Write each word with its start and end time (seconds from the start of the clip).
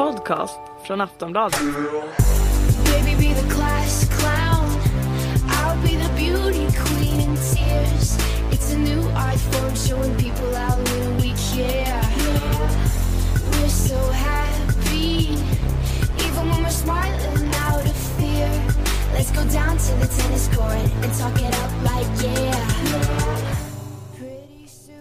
podcast 0.00 0.60
från 0.82 1.00
Aftonbladet. 1.00 1.60
Baby, 2.84 3.16
be 3.18 3.34
the 3.40 3.54
class 3.54 4.08
clown. 4.18 4.68
I'll 5.48 5.82
be 5.82 5.96
the 6.04 6.10
beauty 6.16 6.66
queen 6.84 7.20
in 7.20 7.36
tears. 7.36 8.18
It's 8.52 8.74
a 8.74 8.78
new 8.78 9.02
art 9.14 9.40
form 9.40 9.74
showing 9.74 10.14
people 10.16 10.48
we 11.22 11.34
care. 11.54 12.02
We're 13.52 13.68
so 13.68 14.00
happy, 14.12 15.36
even 16.26 16.48
when 16.50 16.62
we're 16.62 16.80
smiling 16.84 17.54
out 17.68 17.84
of 17.90 17.96
fear. 18.18 18.50
Let's 19.14 19.30
go 19.32 19.44
down 19.52 19.76
to 19.76 19.92
the 20.02 20.08
tennis 20.16 20.48
court 20.56 20.90
and 21.02 21.12
talk 21.18 21.36
it 21.42 21.54
up 21.62 21.72
like 21.82 22.22
yeah. 22.22 22.69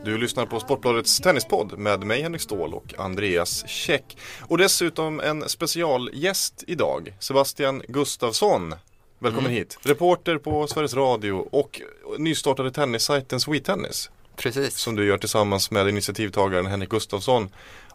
Du 0.04 0.18
lyssnar 0.18 0.46
på 0.46 0.60
Sportbladets 0.60 1.20
tennispodd 1.20 1.78
med 1.78 2.04
mig 2.04 2.22
Henrik 2.22 2.42
Ståhl 2.42 2.74
och 2.74 2.94
Andreas 2.98 3.68
Käck. 3.68 4.18
Och 4.42 4.58
dessutom 4.58 5.20
en 5.20 5.50
specialgäst 5.50 6.64
idag, 6.68 7.14
Sebastian 7.20 7.82
Gustafsson. 7.88 8.76
Välkommen 9.20 9.52
hit. 9.52 9.78
Reporter 9.82 10.38
på 10.38 10.68
Sveriges 10.68 10.94
Radio 10.94 11.32
och 11.52 11.82
nystartade 12.18 12.72
tennissajten 12.72 13.40
Sweet 13.40 13.66
Tennis. 13.66 14.10
Precis. 14.36 14.78
Som 14.78 14.96
du 14.96 15.06
gör 15.06 15.18
tillsammans 15.18 15.72
med 15.72 15.90
initiativtagaren 15.90 16.66
Henrik 16.66 16.90
Gustafsson 16.90 17.50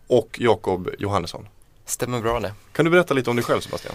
och 0.07 0.37
Jakob 0.41 0.91
Johannesson. 0.99 1.49
Stämmer 1.87 2.21
bra 2.21 2.41
det. 2.41 2.53
Kan 2.73 2.85
du 2.85 2.91
berätta 2.91 3.15
lite 3.15 3.31
om 3.31 3.37
dig 3.37 3.45
själv 3.45 3.61
Sebastian? 3.61 3.95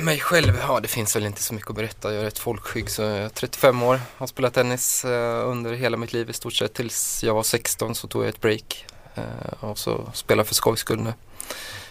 Mig 0.00 0.20
själv, 0.20 0.58
ja 0.68 0.80
det 0.80 0.88
finns 0.88 1.16
väl 1.16 1.26
inte 1.26 1.42
så 1.42 1.54
mycket 1.54 1.70
att 1.70 1.76
berätta. 1.76 2.14
Jag 2.14 2.22
är 2.22 2.28
ett 2.28 2.38
folkskygg 2.38 2.90
så 2.90 3.02
jag 3.02 3.18
är 3.18 3.28
35 3.28 3.82
år. 3.82 4.00
Har 4.16 4.26
spelat 4.26 4.54
tennis 4.54 5.04
eh, 5.04 5.48
under 5.48 5.72
hela 5.72 5.96
mitt 5.96 6.12
liv 6.12 6.30
i 6.30 6.32
stort 6.32 6.52
sett 6.54 6.74
tills 6.74 7.24
jag 7.24 7.34
var 7.34 7.42
16 7.42 7.94
så 7.94 8.08
tog 8.08 8.22
jag 8.22 8.28
ett 8.28 8.40
break. 8.40 8.86
Eh, 9.14 9.64
och 9.64 9.78
så 9.78 10.10
spelar 10.14 10.44
för 10.44 10.54
skojs 10.54 10.80
skull 10.80 11.00
nu. 11.00 11.14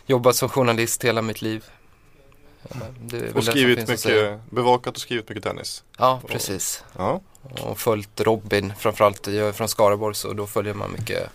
Jobbat 0.05 0.35
som 0.35 0.49
journalist 0.49 1.03
hela 1.03 1.21
mitt 1.21 1.41
liv. 1.41 1.63
Eh, 2.71 3.35
Och 3.35 3.43
skrivit 3.43 3.87
mycket, 3.87 4.39
bevakat 4.49 4.95
och 4.95 5.01
skrivit 5.01 5.29
mycket 5.29 5.43
tennis. 5.43 5.83
Ja, 5.97 6.21
precis. 6.27 6.83
Ja, 6.97 7.21
Och 7.61 7.79
följt 7.79 8.21
Robin 8.21 8.73
framförallt. 8.79 9.27
Jag 9.27 9.47
är 9.47 9.51
från 9.51 9.69
Skaraborg 9.69 10.15
så 10.15 10.33
då 10.33 10.47
följer 10.47 10.73
man 10.73 10.91
mycket. 10.91 11.29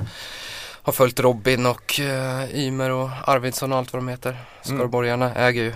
Har 0.84 0.92
följt 0.92 1.20
Robin 1.20 1.66
och 1.66 2.00
uh, 2.00 2.54
Ymer 2.58 2.90
och 2.90 3.10
Arvidsson 3.24 3.72
och 3.72 3.78
allt 3.78 3.92
vad 3.92 4.02
de 4.02 4.08
heter. 4.08 4.36
Skaraborgarna 4.62 5.34
äger 5.34 5.62
ju 5.62 5.74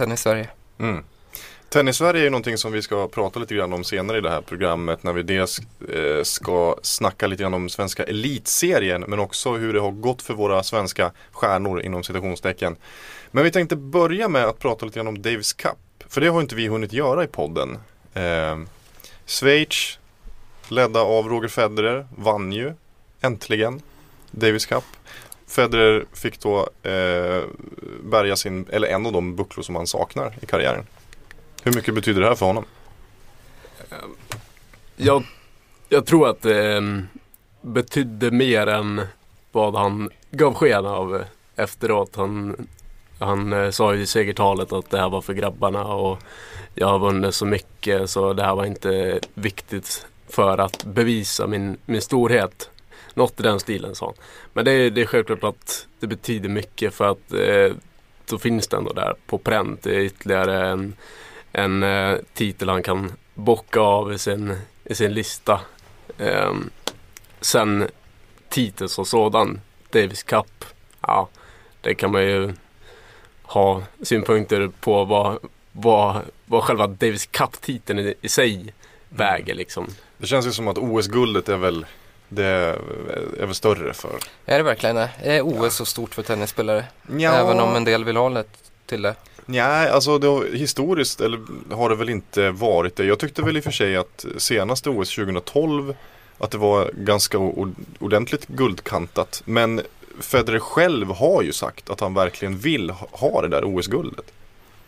Tennis 0.00 0.20
Sverige. 0.20 0.48
Mm. 0.78 1.04
Tennis-Sverige 1.68 2.20
är 2.20 2.24
ju 2.24 2.30
någonting 2.30 2.58
som 2.58 2.72
vi 2.72 2.82
ska 2.82 3.08
prata 3.08 3.40
lite 3.40 3.54
grann 3.54 3.72
om 3.72 3.84
senare 3.84 4.18
i 4.18 4.20
det 4.20 4.30
här 4.30 4.40
programmet 4.40 5.02
när 5.02 5.12
vi 5.12 5.22
dels 5.22 5.60
eh, 5.88 6.22
ska 6.22 6.76
snacka 6.82 7.26
lite 7.26 7.42
grann 7.42 7.54
om 7.54 7.68
svenska 7.68 8.04
elitserien 8.04 9.04
men 9.08 9.18
också 9.18 9.52
hur 9.52 9.72
det 9.72 9.80
har 9.80 9.90
gått 9.90 10.22
för 10.22 10.34
våra 10.34 10.62
svenska 10.62 11.12
stjärnor 11.32 11.82
inom 11.82 12.04
citationstecken. 12.04 12.76
Men 13.30 13.44
vi 13.44 13.50
tänkte 13.50 13.76
börja 13.76 14.28
med 14.28 14.44
att 14.44 14.58
prata 14.58 14.86
lite 14.86 14.98
grann 14.98 15.06
om 15.06 15.22
Davis 15.22 15.52
Cup 15.52 16.04
för 16.08 16.20
det 16.20 16.28
har 16.28 16.40
inte 16.40 16.54
vi 16.54 16.68
hunnit 16.68 16.92
göra 16.92 17.24
i 17.24 17.26
podden. 17.26 17.78
Eh, 18.14 18.58
Schweiz 19.26 19.98
ledda 20.68 21.00
av 21.00 21.28
Roger 21.28 21.48
Federer 21.48 22.06
vann 22.16 22.52
ju 22.52 22.72
äntligen 23.20 23.82
Davis 24.30 24.66
Cup. 24.66 24.84
Federer 25.50 26.04
fick 26.12 26.40
då 26.40 26.58
eh, 26.82 27.42
bärga 28.02 28.36
sin, 28.36 28.66
eller 28.70 28.88
en 28.88 29.06
av 29.06 29.12
de 29.12 29.36
bucklor 29.36 29.62
som 29.62 29.76
han 29.76 29.86
saknar 29.86 30.34
i 30.40 30.46
karriären. 30.46 30.86
Hur 31.62 31.72
mycket 31.72 31.94
betyder 31.94 32.20
det 32.20 32.26
här 32.26 32.34
för 32.34 32.46
honom? 32.46 32.64
Eh, 33.90 33.96
jag, 34.96 35.24
jag 35.88 36.06
tror 36.06 36.28
att 36.28 36.42
det 36.42 36.76
eh, 36.76 36.82
betydde 37.60 38.30
mer 38.30 38.66
än 38.66 39.02
vad 39.52 39.74
han 39.74 40.10
gav 40.30 40.54
sken 40.54 40.86
av 40.86 41.16
eh, 41.16 41.22
efteråt. 41.56 42.16
Han, 42.16 42.66
han 43.18 43.72
sa 43.72 43.94
ju 43.94 44.00
i 44.00 44.06
segertalet 44.06 44.72
att 44.72 44.90
det 44.90 44.98
här 44.98 45.08
var 45.08 45.20
för 45.20 45.34
grabbarna 45.34 45.84
och 45.84 46.18
jag 46.74 46.86
har 46.86 46.98
vunnit 46.98 47.34
så 47.34 47.46
mycket 47.46 48.10
så 48.10 48.32
det 48.32 48.42
här 48.42 48.54
var 48.54 48.64
inte 48.64 49.20
viktigt 49.34 50.06
för 50.28 50.58
att 50.58 50.84
bevisa 50.84 51.46
min, 51.46 51.76
min 51.86 52.00
storhet. 52.00 52.70
Något 53.14 53.40
i 53.40 53.42
den 53.42 53.60
stilen 53.60 53.94
sa 53.94 54.06
han. 54.06 54.14
Men 54.52 54.64
det 54.64 54.72
är, 54.72 54.90
det 54.90 55.00
är 55.00 55.06
självklart 55.06 55.44
att 55.44 55.86
det 56.00 56.06
betyder 56.06 56.48
mycket 56.48 56.94
för 56.94 57.10
att 57.10 57.32
eh, 57.32 57.76
då 58.26 58.38
finns 58.38 58.68
det 58.68 58.76
ändå 58.76 58.92
där 58.92 59.14
på 59.26 59.38
pränt. 59.38 59.82
Det 59.82 59.96
är 59.96 60.00
ytterligare 60.00 60.68
en, 60.68 60.94
en 61.52 61.82
eh, 61.82 62.16
titel 62.34 62.68
han 62.68 62.82
kan 62.82 63.12
bocka 63.34 63.80
av 63.80 64.12
i 64.12 64.18
sin, 64.18 64.56
i 64.84 64.94
sin 64.94 65.14
lista. 65.14 65.60
Ehm, 66.18 66.70
sen 67.40 67.88
titeln 68.48 68.88
som 68.88 69.04
sådan, 69.04 69.60
Davis 69.90 70.22
Cup, 70.22 70.64
ja 71.00 71.28
det 71.80 71.94
kan 71.94 72.12
man 72.12 72.22
ju 72.22 72.52
ha 73.42 73.82
synpunkter 74.02 74.70
på 74.80 75.04
vad, 75.04 75.38
vad, 75.72 76.20
vad 76.46 76.64
själva 76.64 76.86
Davis 76.86 77.26
Cup-titeln 77.26 77.98
i, 77.98 78.14
i 78.20 78.28
sig 78.28 78.74
väger 79.08 79.54
liksom. 79.54 79.86
Det 80.18 80.26
känns 80.26 80.46
ju 80.46 80.52
som 80.52 80.68
att 80.68 80.78
OS-guldet 80.78 81.48
är 81.48 81.56
väl 81.56 81.86
det 82.30 82.44
är 83.38 83.46
väl 83.46 83.54
större 83.54 83.92
för 83.92 84.18
Är 84.46 84.56
det 84.58 84.62
verkligen 84.64 84.96
det? 84.96 85.10
Är 85.22 85.42
OS 85.42 85.74
så 85.74 85.84
stort 85.84 86.14
för 86.14 86.22
tennisspelare? 86.22 86.84
Ja. 87.18 87.32
Även 87.32 87.60
om 87.60 87.76
en 87.76 87.84
del 87.84 88.04
vill 88.04 88.16
ha 88.16 88.30
det 88.30 88.44
till 88.86 89.02
det. 89.02 89.14
Nej, 89.46 89.88
alltså 89.90 90.18
det, 90.18 90.26
har- 90.26 90.56
historiskt 90.56 91.20
eller, 91.20 91.40
har 91.74 91.88
det 91.88 91.94
väl 91.94 92.08
inte 92.08 92.50
varit 92.50 92.96
det. 92.96 93.04
Jag 93.04 93.18
tyckte 93.18 93.42
väl 93.42 93.56
i 93.56 93.60
och 93.60 93.64
för 93.64 93.70
sig 93.70 93.96
att 93.96 94.24
senaste 94.36 94.90
OS 94.90 95.14
2012 95.14 95.94
att 96.38 96.50
det 96.50 96.58
var 96.58 96.90
ganska 96.94 97.38
ordentligt 97.98 98.46
guldkantat. 98.46 99.42
Men 99.44 99.80
Federer 100.20 100.58
själv 100.58 101.10
har 101.12 101.42
ju 101.42 101.52
sagt 101.52 101.90
att 101.90 102.00
han 102.00 102.14
verkligen 102.14 102.58
vill 102.58 102.90
ha 102.90 103.42
det 103.42 103.48
där 103.48 103.64
OS-guldet. 103.64 104.24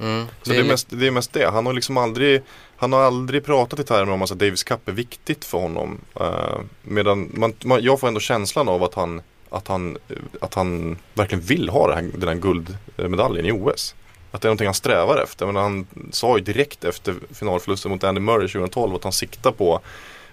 Mm. 0.03 0.27
Så 0.43 0.53
det 0.53 0.59
är, 0.59 0.65
mest, 0.65 0.87
det 0.91 1.07
är 1.07 1.11
mest 1.11 1.33
det. 1.33 1.51
Han 1.51 1.67
har 1.67 1.73
liksom 1.73 1.97
aldrig 1.97 2.43
Han 2.77 2.93
har 2.93 3.01
aldrig 3.01 3.45
pratat 3.45 3.81
i 3.81 3.85
termer 3.85 4.13
om 4.13 4.23
att 4.23 4.31
Davis 4.31 4.65
Cup 4.65 4.89
är 4.89 4.93
viktigt 4.93 5.45
för 5.45 5.59
honom. 5.59 5.99
Eh, 6.21 6.61
medan 6.83 7.31
man, 7.35 7.53
man, 7.65 7.83
jag 7.83 8.01
får 8.01 8.09
ändå 8.09 8.21
känslan 8.21 8.69
av 8.69 8.83
att 8.83 8.95
han 8.95 9.23
att 9.53 9.69
han, 9.69 9.99
att 10.41 10.55
han 10.55 10.99
verkligen 11.15 11.45
vill 11.45 11.69
ha 11.69 11.95
här, 11.95 12.11
den 12.15 12.29
här 12.29 12.35
guldmedaljen 12.35 13.47
i 13.47 13.53
OS. 13.53 13.95
Att 14.31 14.41
det 14.41 14.47
är 14.47 14.49
någonting 14.49 14.67
han 14.67 14.75
strävar 14.75 15.23
efter. 15.23 15.47
Men 15.47 15.57
han 15.57 15.87
sa 16.13 16.39
ju 16.39 16.45
direkt 16.45 16.85
efter 16.85 17.15
finalförlusten 17.35 17.91
mot 17.91 18.05
Andy 18.05 18.21
Murray 18.21 18.49
2012 18.49 18.95
att 18.95 19.05
han 19.05 19.13
siktar 19.13 19.53
på 19.53 19.81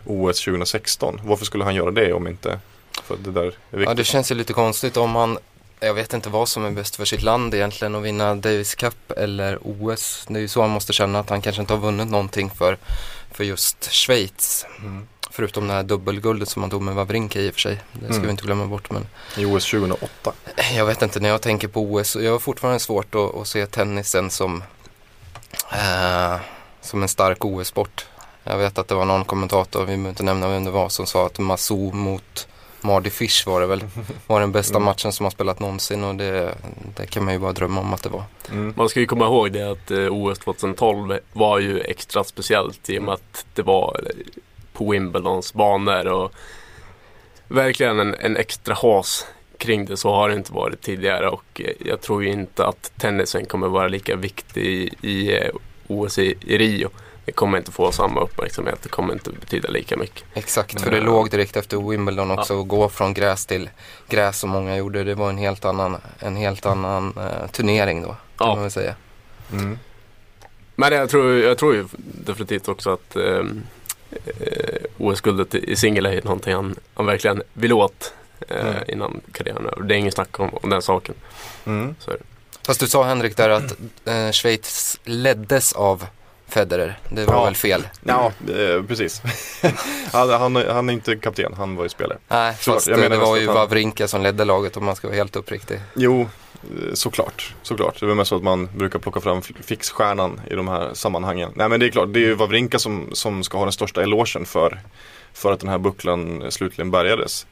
OS 0.05 0.45
2016. 0.45 1.21
Varför 1.23 1.45
skulle 1.45 1.63
han 1.63 1.75
göra 1.75 1.91
det 1.91 2.13
om 2.13 2.27
inte 2.27 2.59
för 3.03 3.17
det 3.23 3.31
där 3.31 3.41
är 3.41 3.47
viktigt? 3.47 3.87
Ja, 3.87 3.93
det 3.93 4.03
känns 4.03 4.31
ju 4.31 4.35
lite 4.35 4.53
konstigt 4.53 4.97
om 4.97 5.15
han 5.15 5.37
jag 5.79 5.93
vet 5.93 6.13
inte 6.13 6.29
vad 6.29 6.49
som 6.49 6.65
är 6.65 6.71
bäst 6.71 6.95
för 6.95 7.05
sitt 7.05 7.21
land 7.21 7.53
egentligen 7.53 7.95
att 7.95 8.03
vinna 8.03 8.35
Davis 8.35 8.75
Cup 8.75 9.11
eller 9.17 9.59
OS. 9.61 10.25
Det 10.27 10.35
är 10.39 10.41
ju 10.41 10.47
så 10.47 10.61
han 10.61 10.69
måste 10.69 10.93
känna 10.93 11.19
att 11.19 11.29
han 11.29 11.41
kanske 11.41 11.61
inte 11.61 11.73
har 11.73 11.79
vunnit 11.79 12.07
någonting 12.07 12.49
för, 12.49 12.77
för 13.31 13.43
just 13.43 13.91
Schweiz. 13.91 14.65
Mm. 14.79 15.07
Förutom 15.31 15.67
det 15.67 15.73
här 15.73 15.83
dubbelguldet 15.83 16.49
som 16.49 16.61
han 16.63 16.69
tog 16.69 16.81
med 16.81 16.95
Wawrinka 16.95 17.39
i 17.39 17.49
och 17.49 17.53
för 17.53 17.61
sig. 17.61 17.79
Det 17.93 18.05
ska 18.05 18.13
Mm. 18.13 18.25
vi 18.25 18.31
inte 18.31 18.43
glömma 18.43 18.65
bort. 18.65 18.91
Men 18.91 19.07
I 19.37 19.45
OS 19.45 19.65
2008. 19.71 20.33
jag 20.75 20.85
vet 20.85 21.01
inte, 21.01 21.19
när 21.19 21.29
jag 21.29 21.41
tänker 21.41 21.67
på 21.67 21.81
OS, 21.81 22.15
jag 22.15 22.31
har 22.31 22.39
fortfarande 22.39 22.79
svårt 22.79 23.15
att, 23.15 23.35
att 23.35 23.47
se 23.47 23.65
tennisen 23.65 24.29
som, 24.29 24.63
eh, 25.71 26.35
som 26.81 27.01
en 27.03 27.09
stark 27.09 27.45
OS-sport. 27.45 28.05
Jag 28.43 28.57
vet 28.57 28.77
att 28.77 28.87
det 28.87 28.95
var 28.95 29.05
någon 29.05 29.25
kommentator, 29.25 29.79
vi 29.79 29.85
behöver 29.85 30.09
inte 30.09 30.23
nämna 30.23 30.47
vem 30.47 30.63
det 30.63 30.71
var, 30.71 30.89
som 30.89 31.05
sa 31.05 31.25
att 31.25 31.39
Massou 31.39 31.91
mot 31.93 32.47
Mardy 32.81 33.09
Fish 33.09 33.47
var 33.47 33.61
det 33.61 33.67
väl, 33.67 33.83
var 34.27 34.39
den 34.39 34.51
bästa 34.51 34.75
Mm. 34.75 34.85
matchen 34.85 35.11
som 35.11 35.23
har 35.23 35.31
spelat 35.31 35.59
någonsin 35.59 36.03
och 36.03 36.15
det, 36.15 36.55
det 36.97 37.05
kan 37.05 37.25
man 37.25 37.33
ju 37.33 37.39
bara 37.39 37.51
drömma 37.53 37.81
om 37.81 37.93
att 37.93 38.03
det 38.03 38.09
var. 38.09 38.23
Mm. 38.51 38.73
Man 38.77 38.89
ska 38.89 38.99
ju 38.99 39.05
komma 39.05 39.25
ihåg 39.25 39.51
det 39.51 39.71
att 39.71 39.91
eh, 39.91 40.07
OS 40.09 40.39
2012 40.39 41.19
var 41.33 41.59
ju 41.59 41.79
extra 41.79 42.23
speciellt 42.23 42.89
i 42.89 42.99
och 42.99 43.03
med 43.03 43.13
att 43.13 43.45
det 43.55 43.61
var 43.61 43.99
eh, 44.05 44.41
på 44.73 44.91
Wimbledons 44.91 45.53
banor 45.53 46.07
och 46.07 46.31
verkligen 47.47 47.99
en, 47.99 48.15
en 48.15 48.37
extra 48.37 48.73
has 48.73 49.25
kring 49.57 49.85
det. 49.85 49.97
Så 49.97 50.11
har 50.11 50.29
det 50.29 50.35
inte 50.35 50.53
varit 50.53 50.81
tidigare 50.81 51.29
och 51.29 51.61
eh, 51.65 51.71
jag 51.85 52.01
tror 52.01 52.23
ju 52.23 52.31
inte 52.31 52.65
att 52.65 52.91
tennisen 52.97 53.45
kommer 53.45 53.67
vara 53.67 53.87
lika 53.87 54.15
viktig 54.15 54.63
i, 54.65 55.07
i 55.09 55.39
OS 55.87 56.17
i, 56.19 56.35
i 56.41 56.57
Rio. 56.57 56.89
Det 57.25 57.31
kommer 57.31 57.57
inte 57.57 57.71
få 57.71 57.91
samma 57.91 58.21
uppmärksamhet. 58.21 58.79
Det 58.83 58.89
kommer 58.89 59.13
inte 59.13 59.31
betyda 59.31 59.69
lika 59.69 59.97
mycket. 59.97 60.23
Exakt, 60.33 60.81
för 60.81 60.91
det 60.91 60.97
ja. 60.97 61.03
låg 61.03 61.29
direkt 61.29 61.57
efter 61.57 61.89
Wimbledon 61.89 62.31
också 62.31 62.61
att 62.61 62.67
gå 62.67 62.89
från 62.89 63.13
gräs 63.13 63.45
till 63.45 63.69
gräs 64.09 64.39
som 64.39 64.49
många 64.49 64.77
gjorde. 64.77 65.03
Det 65.03 65.15
var 65.15 65.29
en 65.29 65.37
helt 65.37 65.65
annan, 65.65 65.97
en 66.19 66.35
helt 66.35 66.65
annan 66.65 67.13
eh, 67.17 67.47
turnering 67.51 68.01
då, 68.01 68.07
kan 68.07 68.17
Ja. 68.37 68.45
man 68.55 68.61
väl 68.61 68.71
säga. 68.71 68.95
Mm. 69.51 69.79
Men 70.75 70.93
jag 70.93 71.09
tror, 71.09 71.39
jag 71.39 71.57
tror 71.57 71.75
ju 71.75 71.85
definitivt 71.97 72.67
också 72.67 72.89
att 72.93 73.15
eh, 73.15 73.45
eh, 74.39 74.81
OS-guldet 74.97 75.55
i 75.55 75.75
singel 75.75 76.05
är 76.05 76.21
någonting 76.23 76.53
han, 76.53 76.75
han 76.93 77.05
verkligen 77.05 77.41
vill 77.53 77.73
åt 77.73 78.13
eh, 78.47 78.59
Mm. 78.67 78.83
innan 78.87 79.21
karriären 79.31 79.65
är 79.65 79.71
över. 79.71 79.83
Det 79.83 79.95
är 79.95 79.97
inget 79.97 80.13
snack 80.13 80.39
om, 80.39 80.49
om 80.53 80.69
den 80.69 80.81
saken. 80.81 81.15
Mm. 81.65 81.95
Fast 82.65 82.79
du 82.79 82.87
sa 82.87 83.03
Henrik 83.03 83.37
där 83.37 83.49
att 83.49 83.75
eh, 84.05 84.31
Schweiz 84.31 84.99
leddes 85.03 85.73
av 85.73 86.05
Federer. 86.49 86.99
Det 87.09 87.25
var 87.25 87.33
Ja. 87.33 87.45
väl 87.45 87.55
fel? 87.55 87.87
Ja, 88.03 88.31
eh, 88.49 88.83
precis. 88.83 89.21
han, 90.13 90.29
han, 90.29 90.55
han 90.55 90.89
är 90.89 90.93
inte 90.93 91.15
kapten, 91.15 91.53
han 91.57 91.75
var 91.75 91.83
ju 91.83 91.89
spelare. 91.89 92.17
Nej, 92.27 92.55
Såklart, 92.59 92.75
fast 92.75 92.87
jag 92.87 92.97
det, 92.97 93.01
menar 93.01 93.15
det 93.15 93.21
var 93.29 93.37
ju 93.37 93.45
han- 93.47 93.55
Wawrinka 93.55 94.07
som 94.07 94.21
ledde 94.21 94.45
laget 94.45 94.77
om 94.77 94.85
man 94.85 94.95
ska 94.95 95.07
vara 95.07 95.17
helt 95.17 95.35
uppriktig. 95.35 95.79
Jo, 95.95 96.29
Eh, 96.63 96.93
Såklart, 96.93 97.53
såklart. 97.61 97.99
Det 97.99 98.05
är 98.05 98.07
väl 98.07 98.15
mest 98.15 98.29
så 98.29 98.35
att 98.35 98.43
man 98.43 98.69
brukar 98.75 98.99
plocka 98.99 99.19
fram 99.19 99.41
fixstjärnan 99.41 100.41
i 100.51 100.55
de 100.55 100.67
här 100.67 100.93
sammanhangen. 100.93 101.51
Nej 101.55 101.69
men 101.69 101.79
det 101.79 101.85
är 101.85 101.89
klart, 101.89 102.13
det 102.13 102.19
är 102.19 102.25
ju 102.25 102.33
Wawrinka 102.33 102.79
som, 102.79 103.09
som 103.13 103.43
ska 103.43 103.57
ha 103.57 103.65
den 103.65 103.71
största 103.71 104.01
elogen 104.03 104.45
för, 104.45 104.79
för 105.33 105.51
att 105.51 105.59
den 105.59 105.69
här 105.69 105.77
bucklan 105.77 106.43
slutligen 106.51 106.91
bärgades. 106.91 107.47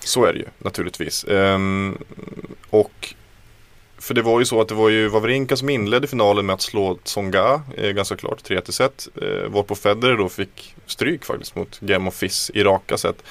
Så 0.00 0.24
är 0.24 0.32
det 0.32 0.38
ju 0.38 0.44
naturligtvis. 0.58 1.24
Ehm, 1.24 1.98
och 2.70 3.14
för 3.98 4.14
det 4.14 4.22
var 4.22 4.38
ju 4.38 4.44
så 4.44 4.60
att 4.60 4.68
det 4.68 4.74
var 4.74 4.88
ju 4.88 5.08
Wawrinka 5.08 5.56
som 5.56 5.68
inledde 5.68 6.06
finalen 6.06 6.46
med 6.46 6.54
att 6.54 6.62
slå 6.62 6.94
Tsonga 6.94 7.62
eh, 7.76 7.90
ganska 7.90 8.16
klart 8.16 8.42
3-1 8.50 8.70
set. 8.70 9.08
Eh, 9.22 9.50
varpå 9.50 9.74
Federer 9.74 10.16
då 10.16 10.28
fick 10.28 10.74
stryk 10.86 11.24
faktiskt 11.24 11.56
mot 11.56 11.80
Game 11.80 12.08
of 12.08 12.14
Fizz 12.14 12.50
i 12.54 12.62
raka 12.62 12.98
set. 12.98 13.22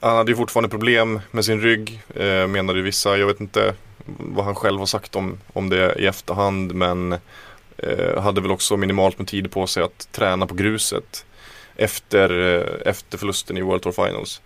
Han 0.00 0.16
hade 0.16 0.32
ju 0.32 0.36
fortfarande 0.36 0.68
problem 0.68 1.20
med 1.30 1.44
sin 1.44 1.60
rygg 1.60 2.02
eh, 2.14 2.46
menade 2.46 2.78
ju 2.78 2.84
vissa. 2.84 3.18
Jag 3.18 3.26
vet 3.26 3.40
inte 3.40 3.74
vad 4.06 4.44
han 4.44 4.54
själv 4.54 4.78
har 4.78 4.86
sagt 4.86 5.16
om, 5.16 5.38
om 5.52 5.68
det 5.68 5.94
i 5.98 6.06
efterhand 6.06 6.74
men 6.74 7.12
eh, 7.76 8.22
hade 8.22 8.40
väl 8.40 8.50
också 8.50 8.76
minimalt 8.76 9.18
med 9.18 9.28
tid 9.28 9.50
på 9.50 9.66
sig 9.66 9.82
att 9.82 10.08
träna 10.12 10.46
på 10.46 10.54
gruset 10.54 11.26
efter, 11.76 12.56
eh, 12.56 12.90
efter 12.90 13.18
förlusten 13.18 13.56
i 13.56 13.62
World 13.62 13.82
Tour 13.82 13.92
Finals 13.92 14.40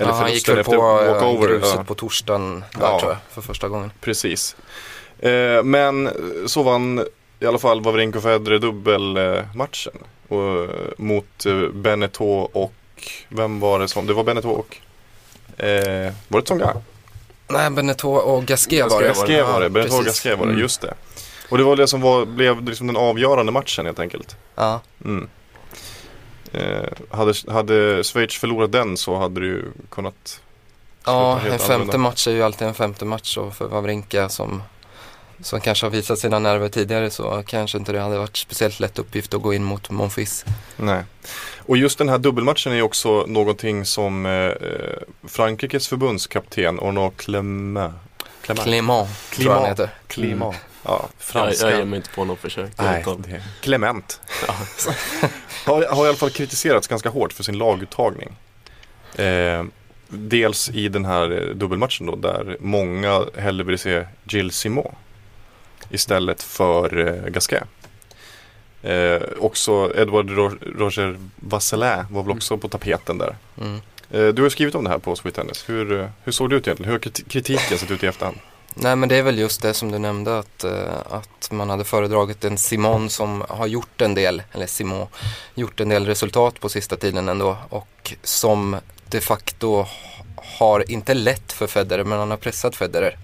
ja, 0.00 0.12
han 0.12 0.32
gick 0.32 0.48
väl 0.48 0.64
på 0.64 0.72
eh, 0.74 0.80
walkover. 0.80 1.48
gruset 1.48 1.74
Ja. 1.76 1.84
på 1.84 1.94
torsdagen 1.94 2.64
där 2.72 2.80
Ja. 2.80 3.00
tror 3.00 3.12
jag, 3.12 3.18
för 3.30 3.42
första 3.42 3.68
gången. 3.68 3.90
Precis. 4.00 4.56
Eh, 5.18 5.62
men 5.62 6.10
så 6.46 6.62
vann 6.62 7.04
i 7.40 7.46
alla 7.46 7.58
fall 7.58 7.80
Wawrinka 7.80 8.18
och 8.18 8.22
Federer 8.24 8.58
dubbelmatchen. 8.58 9.92
Och, 10.28 10.68
mot 10.98 11.46
eh, 11.46 11.68
Beneteau 11.72 12.48
och 12.52 12.72
vem 13.28 13.60
var 13.60 13.78
det 13.78 13.88
som, 13.88 14.06
det 14.06 14.12
var 14.14 14.24
Beneteau 14.24 14.52
och 14.52 14.76
eh, 15.64 16.12
var 16.28 16.40
det 16.40 16.46
Tsonga? 16.46 16.76
Nej, 17.48 17.70
Beneteau 17.70 18.10
och 18.16 18.44
Gasquet 18.44 18.90
var 18.90 19.02
det. 19.02 19.08
Gasquet 19.08 19.46
var 19.46 19.60
det, 19.60 19.70
Beneteau 19.70 19.98
och. 19.98 20.04
Gasquet 20.04 20.38
var 20.38 20.46
det, 20.46 20.52
Mm. 20.52 20.62
just 20.62 20.80
det. 20.80 20.94
Och 21.48 21.58
det 21.58 21.64
var 21.64 21.76
det 21.76 21.86
som 21.86 22.00
var, 22.00 22.24
blev 22.26 22.64
liksom 22.64 22.86
den 22.86 22.96
avgörande 22.96 23.52
matchen 23.52 23.86
helt 23.86 23.98
enkelt. 23.98 24.36
Ja. 24.54 24.80
Mm. 25.04 25.28
Eh, 26.54 26.88
hade, 27.10 27.34
hade 27.48 28.04
Schweiz 28.04 28.34
förlorat 28.38 28.72
den 28.72 28.96
så 28.96 29.16
hade 29.18 29.40
det 29.40 29.46
ju 29.46 29.62
kunnat 29.90 30.40
Ja, 31.04 31.40
en 31.40 31.58
femte 31.58 31.74
annorlunda. 31.74 31.98
match 31.98 32.26
är 32.26 32.32
ju 32.32 32.42
alltid 32.42 32.68
en 32.68 32.74
femte 32.74 33.04
match 33.04 33.36
och 33.36 33.54
för 33.54 33.66
Wawrinka 33.68 34.28
som, 34.28 34.62
som 35.40 35.60
kanske 35.60 35.86
har 35.86 35.90
visat 35.90 36.18
sina 36.18 36.38
nerver 36.38 36.68
tidigare 36.68 37.10
så 37.10 37.42
kanske 37.46 37.78
inte 37.78 37.92
det 37.92 38.00
hade 38.00 38.18
varit 38.18 38.36
speciellt 38.36 38.80
lätt 38.80 38.98
uppgift 38.98 39.34
att 39.34 39.42
gå 39.42 39.54
in 39.54 39.64
mot 39.64 39.90
Monfils. 39.90 40.44
Nej. 40.76 41.02
Och 41.58 41.76
just 41.76 41.98
den 41.98 42.08
här 42.08 42.18
dubbelmatchen 42.18 42.72
är 42.72 42.76
ju 42.76 42.82
också 42.82 43.24
någonting 43.26 43.84
som 43.84 44.26
eh, 44.26 44.52
Frankrikes 45.28 45.88
förbundskapten 45.88 46.80
Arnaud. 46.80 47.16
Clément, 47.16 47.88
jag 49.38 49.52
han 49.52 49.64
heter. 49.64 49.90
Clement. 50.06 50.56
Ja, 50.84 51.08
Jag, 51.18 51.24
franska. 51.24 51.70
jag 51.70 51.78
ger 51.78 51.84
mig 51.84 51.96
inte 51.96 52.10
på 52.10 52.24
något 52.24 52.38
försök. 52.38 52.70
Nej, 52.78 53.04
det 53.18 53.42
Clement. 53.60 54.20
har, 55.66 55.94
har 55.94 56.04
i 56.04 56.08
alla 56.08 56.16
fall 56.16 56.30
kritiserats 56.30 56.88
ganska 56.88 57.08
hårt 57.08 57.32
för 57.32 57.42
sin 57.42 57.58
laguttagning. 57.58 58.36
Eh, 59.16 59.64
dels 60.08 60.70
i 60.70 60.88
den 60.88 61.04
här 61.04 61.30
eh, 61.42 61.54
dubbelmatchen 61.54 62.06
då 62.06 62.16
där 62.16 62.56
många 62.60 63.24
hellre 63.36 63.64
vill 63.64 63.78
se 63.78 64.06
Gilles 64.24 64.56
Simon 64.58 64.94
istället 65.90 66.42
för 66.42 67.06
eh, 67.06 67.30
Gasquet. 67.30 67.64
Eh, 68.82 69.22
också 69.38 69.92
Edward 69.96 70.30
Ro- 70.30 70.58
Roger 70.78 71.18
Vasselin 71.36 72.04
var 72.10 72.22
väl 72.22 72.32
också 72.36 72.58
på 72.58 72.68
tapeten 72.68 73.18
där. 73.18 73.36
Mm. 73.60 73.80
Eh, 74.10 74.26
du 74.26 74.42
har 74.42 74.48
skrivit 74.48 74.74
om 74.74 74.84
det 74.84 74.90
här 74.90 74.98
på 74.98 75.16
Sweet 75.16 75.34
Tennis. 75.34 75.64
Hur, 75.68 76.00
eh, 76.00 76.08
hur 76.24 76.32
såg 76.32 76.50
det 76.50 76.56
ut 76.56 76.66
egentligen? 76.66 76.92
Hur 76.92 76.98
har 76.98 77.02
kriti- 77.04 77.28
kritiken 77.28 77.78
sett 77.78 77.90
ut 77.90 78.02
i 78.02 78.06
efterhand? 78.06 78.38
Nej 78.74 78.96
men 78.96 79.08
det 79.08 79.16
är 79.16 79.22
väl 79.22 79.38
just 79.38 79.62
det 79.62 79.74
som 79.74 79.92
du 79.92 79.98
nämnde 79.98 80.38
att, 80.38 80.64
eh, 80.64 80.98
att 81.10 81.48
man 81.50 81.70
hade 81.70 81.84
föredragit 81.84 82.44
en 82.44 82.58
Simon 82.58 83.10
som 83.10 83.44
har 83.48 83.66
gjort 83.66 84.00
en 84.00 84.14
del, 84.14 84.42
eller 84.52 84.66
Simon, 84.66 85.06
gjort 85.54 85.80
en 85.80 85.88
del 85.88 86.06
resultat 86.06 86.60
på 86.60 86.68
sista 86.68 86.96
tiden 86.96 87.28
ändå 87.28 87.56
och 87.68 88.14
som 88.22 88.76
de 89.08 89.20
facto 89.20 89.86
har, 90.58 90.90
inte 90.90 91.14
lätt 91.14 91.52
för 91.52 91.66
Federer, 91.66 92.04
men 92.04 92.18
han 92.18 92.30
har 92.30 92.36
pressat 92.36 92.76
Federer 92.76 93.18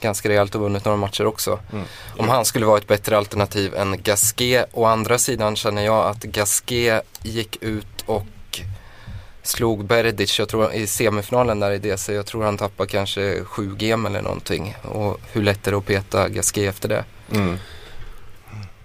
ganska 0.00 0.28
rejält 0.28 0.54
och 0.54 0.60
vunnit 0.60 0.84
några 0.84 0.96
matcher 0.96 1.26
också. 1.26 1.58
Mm. 1.72 1.84
Om 2.18 2.28
han 2.28 2.44
skulle 2.44 2.66
vara 2.66 2.78
ett 2.78 2.86
bättre 2.86 3.16
alternativ 3.18 3.74
än 3.74 4.02
Gasquet. 4.02 4.68
Å 4.72 4.84
andra 4.84 5.18
sidan 5.18 5.56
känner 5.56 5.84
jag 5.84 6.06
att 6.06 6.22
Gasquet 6.22 7.04
gick 7.22 7.62
ut 7.62 8.04
och 8.06 8.22
slog 9.48 9.84
Berdic, 9.84 10.38
jag 10.38 10.48
tror 10.48 10.72
i 10.72 10.86
semifinalen 10.86 11.60
där 11.60 11.70
i 11.70 11.78
DC, 11.78 12.12
jag 12.12 12.26
tror 12.26 12.44
han 12.44 12.56
tappade 12.56 12.88
kanske 12.88 13.44
7 13.44 13.74
game 13.76 14.08
eller 14.08 14.22
någonting. 14.22 14.76
Och 14.82 15.20
hur 15.32 15.42
lätt 15.42 15.66
är 15.66 15.70
det 15.70 15.78
att 15.78 15.86
peta 15.86 16.28
Gasquet 16.28 16.68
efter 16.68 16.88
det? 16.88 17.04
Mm. 17.32 17.56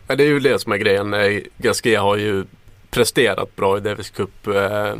Ja, 0.07 0.15
det 0.15 0.23
är 0.23 0.27
ju 0.27 0.39
det 0.39 0.59
som 0.59 0.71
är 0.71 0.77
grejen. 0.77 1.15
Gasquet 1.57 1.99
har 1.99 2.17
ju 2.17 2.45
presterat 2.89 3.55
bra 3.55 3.77
i 3.77 3.81
Davis 3.81 4.09
Cup 4.09 4.47
eh, 4.47 4.93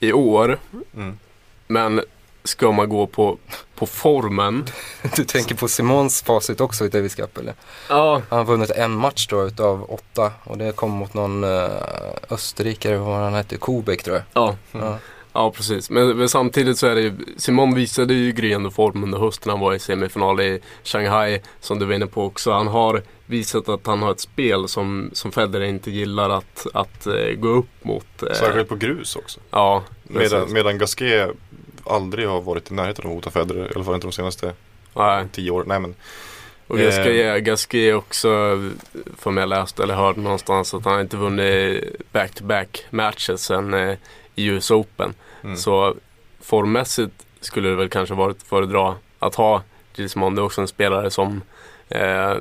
i 0.00 0.12
år. 0.12 0.58
Mm. 0.96 1.18
Men 1.66 2.00
ska 2.46 2.72
man 2.72 2.88
gå 2.88 3.06
på, 3.06 3.38
på 3.74 3.86
formen. 3.86 4.64
Du 5.16 5.24
tänker 5.24 5.54
på 5.54 5.68
Simons 5.68 6.22
facit 6.22 6.60
också 6.60 6.84
i 6.84 6.88
Davis 6.88 7.14
Cup 7.14 7.38
eller? 7.38 7.54
Ja, 7.88 8.22
Han 8.28 8.38
har 8.38 8.44
vunnit 8.44 8.70
en 8.70 8.90
match 8.90 9.26
då 9.26 9.46
utav 9.46 9.86
åtta 9.90 10.32
och 10.44 10.58
det 10.58 10.76
kom 10.76 10.90
mot 10.90 11.14
någon 11.14 11.44
uh, 11.44 11.70
österrikare, 12.30 12.96
vad 12.98 13.16
han 13.20 13.34
hette, 13.34 13.56
Kobek 13.56 14.02
tror 14.02 14.16
jag. 14.16 14.24
ja, 14.32 14.56
Ja. 14.72 14.98
ja 15.32 15.50
precis. 15.50 15.90
Men, 15.90 16.16
men 16.16 16.28
samtidigt 16.28 16.78
så 16.78 16.86
är 16.86 16.94
det 16.94 17.00
ju, 17.00 17.12
Simon 17.36 17.74
visade 17.74 18.14
ju 18.14 18.32
gryende 18.32 18.70
form 18.70 19.04
under 19.04 19.18
hösten. 19.18 19.50
Han 19.50 19.60
var 19.60 19.74
i 19.74 19.78
semifinal 19.78 20.40
i 20.40 20.60
Shanghai 20.84 21.40
som 21.60 21.78
du 21.78 21.86
var 21.86 21.94
inne 21.94 22.06
på 22.06 22.24
också. 22.24 22.52
Han 22.52 22.66
har 22.68 23.02
visat 23.26 23.68
att 23.68 23.86
han 23.86 24.02
har 24.02 24.10
ett 24.12 24.20
spel 24.20 24.68
som, 24.68 25.10
som 25.12 25.32
Federer 25.32 25.64
inte 25.64 25.90
gillar 25.90 26.30
att, 26.30 26.66
att 26.74 27.06
eh, 27.06 27.14
gå 27.36 27.48
upp 27.48 27.68
mot. 27.84 28.22
eh, 28.22 28.32
Särskilt 28.34 28.68
på 28.68 28.76
grus 28.76 29.16
också. 29.16 29.40
Ja, 29.50 29.82
Medan, 30.02 30.30
precis. 30.40 30.54
medan 30.54 30.78
Gasquet 30.78 31.30
aldrig 31.86 32.28
har 32.28 32.40
varit 32.40 32.70
i 32.70 32.74
närheten 32.74 33.04
av 33.04 33.10
att 33.10 33.14
hota 33.14 33.30
Federer. 33.30 33.66
I 33.66 33.72
alla 33.74 33.84
fall 33.84 33.94
inte 33.94 34.06
de 34.06 34.12
senaste 34.12 34.52
Nej. 34.94 35.26
tio 35.32 35.50
åren. 35.50 35.68
Nej 35.68 35.80
men. 35.80 35.94
Och 36.66 36.78
Eh. 36.80 36.84
Gasquet, 36.84 37.44
Gasquet 37.44 37.94
också, 37.94 38.28
för 39.18 39.30
mig 39.30 39.46
läst 39.46 39.80
eller 39.80 39.94
hört 39.94 40.16
någonstans 40.16 40.74
att 40.74 40.84
han 40.84 41.00
inte 41.00 41.16
vunnit 41.16 41.84
back-to-back 42.12 42.84
matches 42.90 43.44
sen 43.44 43.74
eh, 43.74 43.96
i 44.34 44.44
US 44.44 44.70
Open. 44.70 45.14
Mm. 45.44 45.56
Så 45.56 45.94
formmässigt 46.40 47.26
skulle 47.40 47.68
det 47.68 47.74
väl 47.74 47.88
kanske 47.88 48.14
varit 48.14 48.42
föredra 48.42 48.94
att 49.18 49.34
ha 49.34 49.62
är 50.40 50.44
också 50.44 50.60
en 50.60 50.68
spelare 50.68 51.10
som 51.10 51.42
eh, 51.88 52.34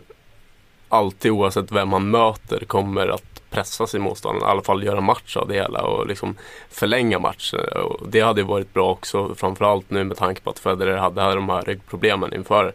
alltid 0.90 1.32
oavsett 1.32 1.72
vem 1.72 1.94
han 1.94 2.10
möter 2.10 2.66
kommer 2.66 3.08
att 3.08 3.35
pressa 3.50 3.88
sin 3.88 4.02
motståndare. 4.02 4.50
I 4.50 4.52
alla 4.52 4.62
fall 4.62 4.84
göra 4.84 5.02
match 5.02 5.38
av 5.38 5.48
det 5.48 5.54
hela 5.54 5.82
och 5.82 6.08
liksom 6.08 6.36
förlänga 6.70 7.20
matchen. 7.20 7.60
Det 8.08 8.22
hade 8.22 8.42
ju 8.42 8.48
varit 8.48 8.74
bra 8.74 8.92
också 8.92 9.36
framförallt 9.36 9.90
nu 9.90 10.04
med 10.04 10.18
tanke 10.18 10.42
på 10.42 10.50
att 10.50 10.60
Federer 10.60 10.98
hade 10.98 11.36
de 11.36 11.50
här 11.50 11.62
ryggproblemen 11.62 12.34
inför 12.34 12.74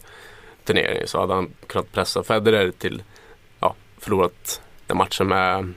turneringen 0.65 1.09
så 1.09 1.21
hade 1.21 1.35
han 1.35 1.51
kunnat 1.67 1.93
pressa 1.93 2.23
Federer 2.23 2.71
till 2.71 3.03
ja, 3.61 3.75
förlorat 3.99 4.61
den 4.87 4.97
matchen 4.97 5.27
med 5.29 5.73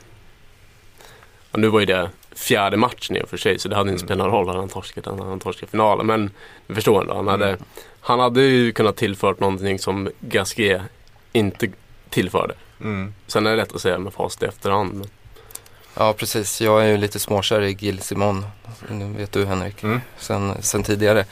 ja, 1.51 1.57
nu 1.59 1.67
var 1.67 1.79
ju 1.79 1.85
det 1.85 2.09
fjärde 2.35 2.77
matchen 2.77 3.15
i 3.17 3.21
och 3.23 3.29
för 3.29 3.37
sig 3.37 3.59
så 3.59 3.69
det 3.69 3.75
hade 3.75 3.89
inte 3.91 4.01
Mm. 4.03 4.07
spelat 4.07 4.25
någon 4.25 4.31
roll. 4.35 4.47
Hade 4.47 4.59
han 4.59 4.69
torskat 4.69 5.03
den 5.03 5.19
hade 5.19 5.29
han 5.29 5.39
torskat 5.39 5.69
finalen. 5.69 6.05
Men 6.05 6.31
du 6.67 6.75
förstår 6.75 7.01
ändå. 7.01 7.13
Han 7.13 7.27
hade, 7.27 7.47
Mm. 7.47 7.59
han 7.99 8.19
hade 8.19 8.41
ju 8.41 8.71
kunnat 8.71 8.95
tillfört 8.95 9.39
någonting 9.39 9.79
som 9.79 10.09
Gasquet 10.19 10.81
inte 11.31 11.67
tillförde. 12.09 12.53
Mm. 12.83 13.13
Sen 13.27 13.45
är 13.45 13.51
det 13.51 13.57
lätt 13.57 13.75
att 13.75 13.81
säga 13.81 13.97
med 13.97 14.13
facit 14.13 14.43
i 14.43 14.45
efterhand. 14.45 14.93
Men, 14.93 15.07
ja, 15.97 16.13
precis. 16.13 16.61
Jag 16.61 16.83
är 16.83 16.87
ju 16.87 16.97
lite 16.97 17.19
småkär 17.19 17.61
i 17.61 17.71
Gil 17.71 18.01
Simon. 18.01 18.45
Det 18.89 19.05
vet 19.05 19.31
du 19.31 19.45
Henrik. 19.45 19.83
Mm. 19.83 20.01
Sen, 20.17 20.53
sen 20.61 20.83
tidigare. 20.83 21.25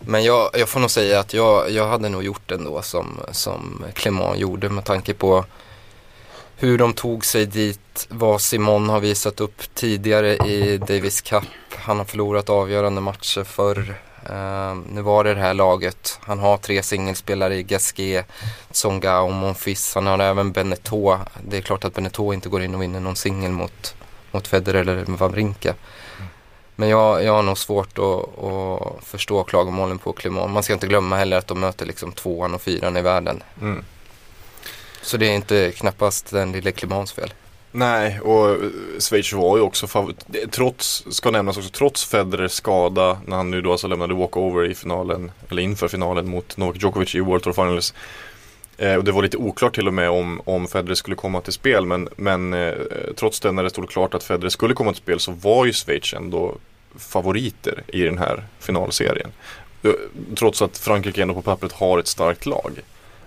Men 0.00 0.24
jag, 0.24 0.50
jag 0.52 0.68
får 0.68 0.80
nog 0.80 0.90
säga 0.90 1.20
att 1.20 1.34
jag, 1.34 1.70
jag 1.70 1.88
hade 1.88 2.08
nog 2.08 2.22
gjort 2.22 2.50
ändå 2.50 2.82
som, 2.82 3.20
som 3.30 3.84
Clement 3.94 4.38
gjorde 4.38 4.68
med 4.68 4.84
tanke 4.84 5.14
på 5.14 5.44
hur 6.56 6.78
de 6.78 6.92
tog 6.92 7.24
sig 7.24 7.46
dit, 7.46 8.06
vad 8.08 8.40
Simon 8.40 8.88
har 8.88 9.00
visat 9.00 9.40
upp 9.40 9.74
tidigare 9.74 10.36
i 10.36 10.78
Davis 10.78 11.20
Cup. 11.20 11.44
Han 11.76 11.98
har 11.98 12.04
förlorat 12.04 12.50
avgörande 12.50 13.00
matcher 13.00 13.44
förr. 13.44 13.94
Eh, 14.30 14.74
nu 14.88 15.02
var 15.02 15.24
det 15.24 15.34
det 15.34 15.40
här 15.40 15.54
laget. 15.54 16.18
Han 16.22 16.38
har 16.38 16.56
tre 16.56 16.82
singelspelare 16.82 17.56
i 17.56 17.62
Gasquet, 17.62 18.26
Tsonga 18.72 19.20
och 19.20 19.32
Monfils. 19.32 19.94
Han 19.94 20.06
har 20.06 20.18
även 20.18 20.52
Beneteau. 20.52 21.18
Det 21.48 21.56
är 21.56 21.60
klart 21.60 21.84
att 21.84 21.94
Beneteau 21.94 22.34
inte 22.34 22.48
går 22.48 22.62
in 22.62 22.74
och 22.74 22.82
vinner 22.82 23.00
någon 23.00 23.16
singel 23.16 23.52
mot, 23.52 23.94
mot 24.30 24.46
Federer 24.46 24.80
eller 24.80 25.04
Wawrinka. 25.04 25.74
Men 26.76 26.88
jag, 26.88 27.24
jag 27.24 27.32
har 27.32 27.42
nog 27.42 27.58
svårt 27.58 27.98
att, 27.98 28.38
att 28.44 29.04
förstå 29.04 29.44
klagomålen 29.44 29.98
på 29.98 30.12
Clement. 30.12 30.50
Man 30.50 30.62
ska 30.62 30.72
inte 30.72 30.86
glömma 30.86 31.16
heller 31.16 31.36
att 31.36 31.46
de 31.46 31.60
möter 31.60 31.86
liksom 31.86 32.12
tvåan 32.12 32.54
och 32.54 32.62
fyran 32.62 32.96
i 32.96 33.02
världen. 33.02 33.42
Mm. 33.60 33.84
Så 35.02 35.16
det 35.16 35.26
är 35.26 35.34
inte 35.34 35.72
knappast 35.76 36.30
den 36.30 36.52
lille 36.52 36.72
Clements 36.72 37.12
fel. 37.12 37.32
Nej, 37.76 38.20
och 38.20 38.50
eh, 38.50 38.56
Schweiz 38.98 39.32
var 39.32 39.56
ju 39.56 39.62
också 39.62 39.86
favorit, 39.86 40.26
trots, 40.50 41.04
ska 41.10 41.30
nämnas 41.30 41.56
också, 41.56 41.70
trots 41.70 42.04
Federers 42.04 42.52
skada 42.52 43.18
när 43.26 43.36
han 43.36 43.50
nu 43.50 43.60
då 43.60 43.72
alltså 43.72 43.86
lämnade 43.86 44.14
walkover 44.14 44.64
i 44.64 44.74
finalen, 44.74 45.32
eller 45.48 45.62
inför 45.62 45.88
finalen 45.88 46.28
mot 46.28 46.56
Novak 46.56 46.76
Djokovic 46.82 47.14
i 47.14 47.20
World 47.20 47.42
Tour 47.42 47.52
Finals. 47.52 47.94
Eh, 48.78 48.94
och 48.94 49.04
det 49.04 49.12
var 49.12 49.22
lite 49.22 49.36
oklart 49.36 49.74
till 49.74 49.86
och 49.88 49.94
med 49.94 50.10
om, 50.10 50.40
om 50.44 50.66
Federer 50.66 50.94
skulle 50.94 51.16
komma 51.16 51.40
till 51.40 51.52
spel 51.52 51.86
men, 51.86 52.08
men 52.16 52.52
eh, 52.52 52.74
trots 53.16 53.40
det 53.40 53.52
när 53.52 53.62
det 53.62 53.70
stod 53.70 53.90
klart 53.90 54.14
att 54.14 54.24
Federer 54.24 54.48
skulle 54.48 54.74
komma 54.74 54.92
till 54.92 55.02
spel 55.02 55.20
så 55.20 55.32
var 55.32 55.66
ju 55.66 55.72
Schweiz 55.72 56.14
ändå 56.14 56.54
favoriter 56.98 57.82
i 57.86 58.02
den 58.02 58.18
här 58.18 58.44
finalserien. 58.58 59.32
Eh, 59.82 59.90
trots 60.36 60.62
att 60.62 60.78
Frankrike 60.78 61.22
ändå 61.22 61.34
på 61.34 61.42
pappret 61.42 61.72
har 61.72 61.98
ett 61.98 62.08
starkt 62.08 62.46
lag. 62.46 62.72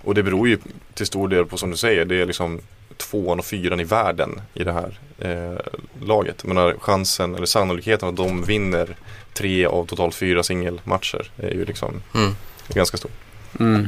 Och 0.03 0.15
det 0.15 0.23
beror 0.23 0.47
ju 0.47 0.57
till 0.93 1.05
stor 1.05 1.27
del 1.27 1.45
på 1.45 1.57
som 1.57 1.71
du 1.71 1.77
säger, 1.77 2.05
det 2.05 2.21
är 2.21 2.25
liksom 2.25 2.61
tvåan 2.97 3.39
och 3.39 3.45
fyran 3.45 3.79
i 3.79 3.83
världen 3.83 4.41
i 4.53 4.63
det 4.63 4.71
här 4.73 4.99
eh, 5.19 5.57
laget. 6.05 6.43
Menar 6.43 6.75
chansen 6.79 7.35
eller 7.35 7.45
sannolikheten 7.45 8.09
att 8.09 8.15
de 8.15 8.43
vinner 8.43 8.95
tre 9.33 9.65
av 9.65 9.85
totalt 9.85 10.15
fyra 10.15 10.43
singelmatcher 10.43 11.31
är 11.37 11.51
ju 11.51 11.65
liksom 11.65 12.01
Mm. 12.15 12.35
ganska 12.67 12.97
stor. 12.97 13.11
Mm. 13.59 13.87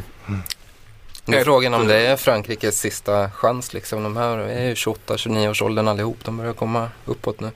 Nu 1.26 1.38
är 1.38 1.44
frågan 1.44 1.74
om 1.74 1.88
det 1.88 1.96
är 2.08 2.16
Frankrikes 2.16 2.80
sista 2.80 3.32
chans 3.32 3.74
liksom. 3.74 4.04
De 4.04 4.18
här 4.18 4.38
är 4.38 4.68
ju 4.68 4.74
28-29 4.74 5.50
års 5.50 5.62
åldern 5.62 5.88
allihop. 5.88 6.18
De 6.24 6.38
börjar 6.38 6.54
komma 6.54 6.90
uppåt 7.06 7.40
nu. 7.40 7.50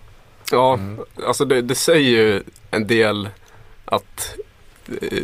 Ja, 0.51 0.73
Mm. 0.73 0.99
alltså 1.27 1.45
det, 1.45 1.61
det 1.61 1.75
säger 1.75 2.09
ju 2.09 2.43
en 2.71 2.87
del 2.87 3.29
att 3.85 4.35
eh, 5.01 5.23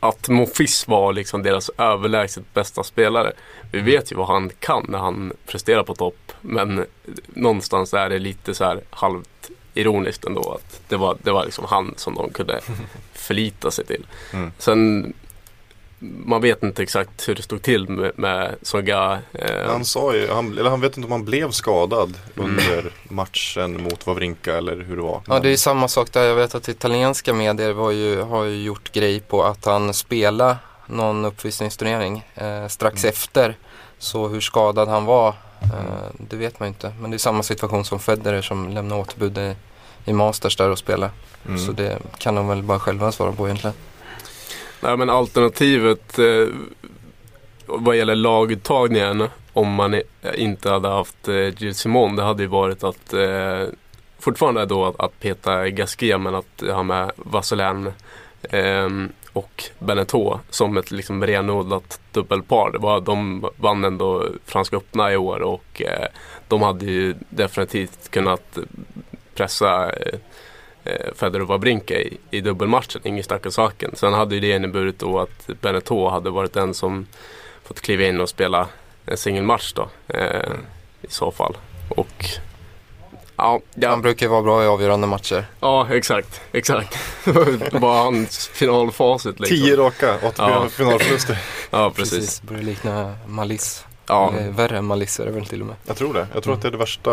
att 0.00 0.28
Monfils 0.28 0.88
var 0.88 1.12
liksom 1.12 1.42
deras 1.42 1.70
överlägset 1.78 2.54
bästa 2.54 2.82
spelare. 2.84 3.32
Vi 3.72 3.80
vet 3.80 4.12
ju 4.12 4.16
vad 4.16 4.26
han 4.26 4.50
kan 4.60 4.86
när 4.88 4.98
han 4.98 5.32
presterar 5.46 5.82
på 5.82 5.94
topp. 5.94 6.32
Men 6.40 6.86
någonstans 7.28 7.94
är 7.94 8.10
det 8.10 8.18
lite 8.18 8.54
så 8.54 8.64
här 8.64 8.80
halvt 8.90 9.50
ironiskt 9.74 10.24
ändå. 10.24 10.52
Att 10.52 10.80
det 10.88 10.96
var, 10.96 11.16
det 11.22 11.30
var 11.30 11.44
liksom 11.44 11.64
han 11.68 11.94
som 11.96 12.14
de 12.14 12.30
kunde 12.30 12.60
förlita 13.12 13.70
sig 13.70 13.86
till. 13.86 14.06
Mm. 14.32 14.52
Sen 14.58 15.12
man 15.98 16.40
vet 16.42 16.62
inte 16.62 16.82
exakt 16.82 17.28
hur 17.28 17.34
det 17.34 17.42
stod 17.42 17.62
till 17.62 17.88
med, 17.88 18.12
med 18.18 18.54
Songa. 18.62 19.18
Eh, 19.32 19.66
Han 19.70 19.84
sa 19.84 20.14
ju, 20.14 20.28
han, 20.30 20.58
eller 20.58 20.70
han 20.70 20.80
vet 20.80 20.96
inte 20.96 21.06
om 21.06 21.12
han 21.12 21.24
blev 21.24 21.50
skadad 21.50 22.14
Mm. 22.36 22.50
under 22.50 22.92
matchen 23.04 23.82
mot 23.82 24.06
Wawrinka 24.06 24.56
eller 24.56 24.76
hur 24.76 24.96
det 24.96 25.02
var. 25.02 25.22
Ja, 25.28 25.38
det 25.40 25.48
är 25.50 25.56
samma 25.56 25.88
sak 25.88 26.12
där. 26.12 26.22
Jag 26.24 26.34
vet 26.34 26.54
att 26.54 26.68
italienska 26.68 27.32
medier 27.34 27.72
var 27.72 27.90
ju, 27.90 28.20
har 28.22 28.44
ju 28.44 28.62
gjort 28.62 28.92
grej 28.92 29.20
på 29.20 29.44
att 29.44 29.64
han 29.64 29.94
spelade 29.94 30.56
någon 30.86 31.24
uppvisningsturnering 31.24 32.24
eh, 32.34 32.66
strax 32.68 33.04
Mm. 33.04 33.12
efter. 33.12 33.56
Så 33.98 34.28
hur 34.28 34.40
skadad 34.40 34.88
han 34.88 35.04
var, 35.04 35.28
eh, 35.62 36.10
det 36.18 36.36
vet 36.36 36.60
man 36.60 36.66
ju 36.66 36.70
inte. 36.70 36.92
Men 37.00 37.10
det 37.10 37.16
är 37.16 37.18
samma 37.18 37.42
situation 37.42 37.84
som 37.84 37.98
Federer 37.98 38.42
som 38.42 38.68
lämnade 38.68 39.00
återbud 39.00 39.38
i, 39.38 39.54
i 40.04 40.12
Masters 40.12 40.56
där 40.56 40.70
och 40.70 40.78
spelade. 40.78 41.12
Mm. 41.46 41.58
Så 41.58 41.72
det 41.72 41.98
kan 42.18 42.34
de 42.34 42.48
väl 42.48 42.62
bara 42.62 42.78
själva 42.78 43.12
svara 43.12 43.32
på 43.32 43.46
egentligen. 43.46 43.76
Nej 44.80 44.96
men 44.96 45.10
alternativet 45.10 46.18
eh, 46.18 46.48
vad 47.66 47.96
gäller 47.96 48.14
laguttagningen 48.14 49.28
om 49.52 49.74
man 49.74 50.02
inte 50.34 50.70
hade 50.70 50.88
haft 50.88 51.28
eh, 51.28 51.34
Gilles 51.34 51.78
Simon 51.78 52.16
det 52.16 52.22
hade 52.22 52.42
ju 52.42 52.48
varit 52.48 52.84
att 52.84 53.12
eh, 53.12 53.64
fortfarande 54.18 54.66
då 54.66 54.84
att, 54.84 55.00
att 55.00 55.20
peta 55.20 55.68
Gasquet 55.68 56.20
men 56.20 56.34
att 56.34 56.62
ha 56.70 56.82
med 56.82 57.12
Vasselin 57.16 57.92
eh, 58.42 58.88
och 59.32 59.64
Beneteau 59.78 60.38
som 60.50 60.76
ett 60.76 60.90
liksom 60.90 61.26
renodlat 61.26 62.00
dubbelpar. 62.12 62.70
Det 62.72 62.78
var, 62.78 63.00
de 63.00 63.48
vann 63.56 63.84
ändå 63.84 64.28
Franska 64.44 64.76
öppna 64.76 65.12
i 65.12 65.16
år 65.16 65.40
och 65.40 65.82
eh, 65.82 66.08
de 66.48 66.62
hade 66.62 66.84
ju 66.84 67.14
definitivt 67.28 68.10
kunnat 68.10 68.58
pressa 69.34 69.92
eh, 69.92 70.18
eh, 70.86 70.92
eh, 70.92 71.14
Federer 71.14 71.42
och 71.42 71.48
Wawrinka 71.48 71.94
i, 71.94 72.16
i 72.30 72.40
dubbelmatchen, 72.40 73.00
ingen 73.04 73.24
snack 73.24 73.46
om 73.46 73.52
saken. 73.52 73.90
Sen 73.94 74.12
hade 74.12 74.34
ju 74.34 74.40
det 74.40 74.56
inneburit 74.56 74.98
då 74.98 75.18
att 75.18 75.46
Beneteau 75.60 76.10
hade 76.10 76.30
varit 76.30 76.52
den 76.52 76.74
som 76.74 77.06
fått 77.64 77.80
kliva 77.80 78.04
in 78.04 78.20
och 78.20 78.28
spela 78.28 78.68
en 79.06 79.16
singelmatch 79.16 79.72
då 79.72 79.88
eh, 80.08 80.50
i 81.02 81.06
så 81.08 81.30
fall. 81.30 81.56
Och 81.88 82.24
ja, 83.36 83.60
ja, 83.74 83.88
Han 83.90 84.02
brukar 84.02 84.26
ju 84.26 84.30
vara 84.30 84.42
bra 84.42 84.64
i 84.64 84.66
avgörande 84.66 85.06
matcher. 85.06 85.44
ja 85.60 85.86
exakt, 85.90 86.40
exakt. 86.52 86.98
det 87.70 87.78
var 87.78 88.04
hans 88.04 88.48
finalfacit 88.48 89.40
liksom. 89.40 89.56
Tio 89.56 89.76
raka 89.76 90.16
Ja. 90.22 90.28
ATP-finalförluster. 90.28 91.36
Ja, 91.70 91.90
precis. 91.90 92.42
Börjar 92.42 92.62
likna 92.62 93.14
Malice. 93.26 93.84
Ja, 94.06 94.32
Eller 94.36 94.50
värre 94.50 94.78
än 94.78 94.84
Malice 94.84 95.22
är 95.22 95.26
det 95.26 95.32
väl 95.32 95.46
till 95.46 95.60
och 95.60 95.66
med. 95.66 95.76
Jag 95.84 95.96
tror 95.96 96.14
det. 96.14 96.26
Jag 96.34 96.42
tror 96.42 96.54
att 96.54 96.62
det 96.62 96.68
är 96.68 96.72
det 96.72 96.78
värsta 96.78 97.10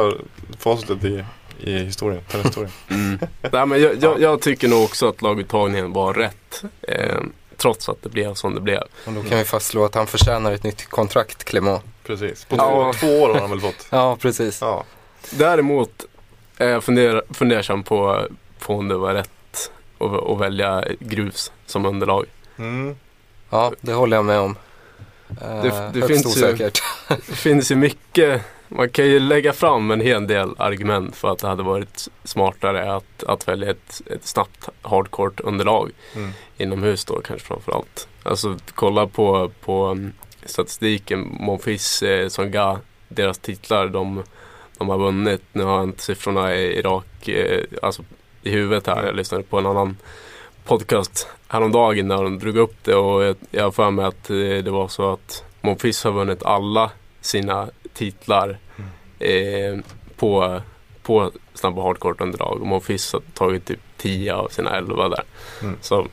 facitet 0.59 1.03
i, 1.03 1.23
i 1.63 1.77
historien, 1.77 2.21
tennishistorien. 2.31 2.71
Mm. 2.89 3.19
Nej, 3.51 3.65
men 3.65 3.81
jag, 3.81 4.03
jag, 4.03 4.21
jag 4.21 4.41
tycker 4.41 4.67
nog 4.67 4.83
också 4.83 5.07
att 5.09 5.21
laguttagningen 5.21 5.93
var 5.93 6.13
rätt. 6.13 6.63
Eh, 6.81 7.17
trots 7.57 7.89
att 7.89 8.01
det 8.01 8.09
blev 8.09 8.33
som 8.33 8.55
det 8.55 8.61
blev. 8.61 8.81
Och 9.05 9.13
då 9.13 9.23
kan 9.23 9.37
vi 9.37 9.43
fastslå 9.43 9.85
att 9.85 9.95
han 9.95 10.07
förtjänar 10.07 10.51
ett 10.51 10.63
nytt 10.63 10.89
kontrakt, 10.89 11.43
Clément. 11.43 11.83
Precis. 12.03 12.45
På 12.45 12.55
Ja. 12.55 12.93
två, 12.99 13.07
år 13.21 13.29
har 13.33 13.39
han 13.39 13.49
väl 13.49 13.59
fått. 13.61 13.87
Ja, 13.89 14.17
precis. 14.21 14.61
Ja. 14.61 14.83
Däremot 15.31 16.05
är 16.57 16.69
jag 16.69 16.83
funder, 16.83 17.21
fundersam 17.33 17.83
på, 17.83 18.27
på 18.59 18.73
om 18.75 18.87
det 18.87 18.95
var 18.97 19.13
rätt 19.13 19.71
att, 19.99 20.29
att 20.29 20.39
välja 20.39 20.83
grus 20.99 21.51
som 21.65 21.85
underlag. 21.85 22.25
Mm. 22.57 22.95
Ja, 23.49 23.71
det 23.81 23.93
håller 23.93 24.17
jag 24.17 24.25
med 24.25 24.39
om. 24.39 24.55
Eh, 25.41 25.61
Det- 25.61 25.89
det 25.93 25.99
högst 25.99 26.07
finns 26.07 26.37
ju-. 26.37 26.71
Det 27.07 27.35
finns 27.35 27.71
ju 27.71 27.75
mycket, 27.75 28.41
man 28.75 28.89
kan 28.89 29.05
ju 29.05 29.19
lägga 29.19 29.53
fram 29.53 29.91
en 29.91 30.01
hel 30.01 30.27
del 30.27 30.55
argument 30.57 31.15
för 31.15 31.31
att 31.31 31.39
det 31.39 31.47
hade 31.47 31.63
varit 31.63 32.07
smartare 32.23 32.93
att, 32.95 33.23
att 33.23 33.47
välja 33.47 33.69
ett, 33.71 34.01
ett 34.05 34.27
snabbt 34.27 34.69
hardcourt 34.81 35.39
underlag 35.39 35.91
Mm. 36.15 36.31
inomhus 36.57 37.05
då 37.05 37.21
kanske 37.21 37.47
framförallt. 37.47 38.07
Alltså 38.23 38.57
kolla 38.75 39.07
på, 39.07 39.51
på 39.65 39.87
um, 39.87 40.13
statistiken, 40.45 41.37
Monfils, 41.39 42.03
eh, 42.03 42.27
Songa, 42.27 42.79
deras 43.07 43.37
titlar 43.37 43.87
de, 43.87 44.23
de 44.77 44.89
har 44.89 44.97
vunnit. 44.97 45.41
Nu 45.51 45.63
har 45.63 45.75
jag 45.77 45.83
inte 45.83 46.03
siffrorna 46.03 46.55
i 46.55 46.79
Irak 46.79 47.27
eh, 47.27 47.63
alltså 47.81 48.03
i 48.43 48.49
huvudet 48.49 48.87
här. 48.87 49.05
Jag 49.05 49.15
lyssnade 49.15 49.43
på 49.43 49.57
en 49.57 49.65
annan 49.65 49.97
podcast 50.65 51.27
häromdagen 51.47 52.07
när 52.07 52.23
de 52.23 52.39
drog 52.39 52.57
upp 52.57 52.75
det 52.83 52.95
och 52.95 53.23
jag, 53.23 53.35
jag 53.51 53.63
har 53.63 53.71
för 53.71 53.91
mig 53.91 54.05
att 54.05 54.29
eh, 54.29 54.35
det 54.35 54.69
var 54.71 54.87
så 54.87 55.13
att 55.13 55.43
Monfils 55.61 56.03
har 56.03 56.11
vunnit 56.11 56.43
alla 56.43 56.91
sina 57.21 57.69
titlar 57.93 58.57
eh, 59.23 59.79
på, 60.15 60.61
på 61.03 61.31
snabba 61.53 61.81
hardcourt 61.81 62.21
underlag 62.21 62.61
och 62.61 62.67
Monfils 62.67 63.13
har 63.13 63.21
tagit 63.33 63.65
typ 63.65 63.79
10 63.97 64.33
av 64.33 64.47
sina 64.47 64.77
11 64.77 65.09
där. 65.09 65.23
Mm. 65.61 65.75
Så, 65.81 66.07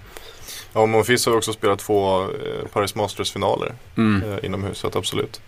Ja, 0.73 0.87
Monfils 0.87 1.26
har 1.26 1.37
också 1.37 1.52
spelat 1.52 1.79
två 1.79 2.23
eh, 2.23 2.67
Paris 2.73 2.95
Masters-finaler 2.95 3.75
mm. 3.97 4.33
eh, 4.33 4.45
inomhus, 4.45 4.79
så 4.79 4.90
absolut. 4.95 5.40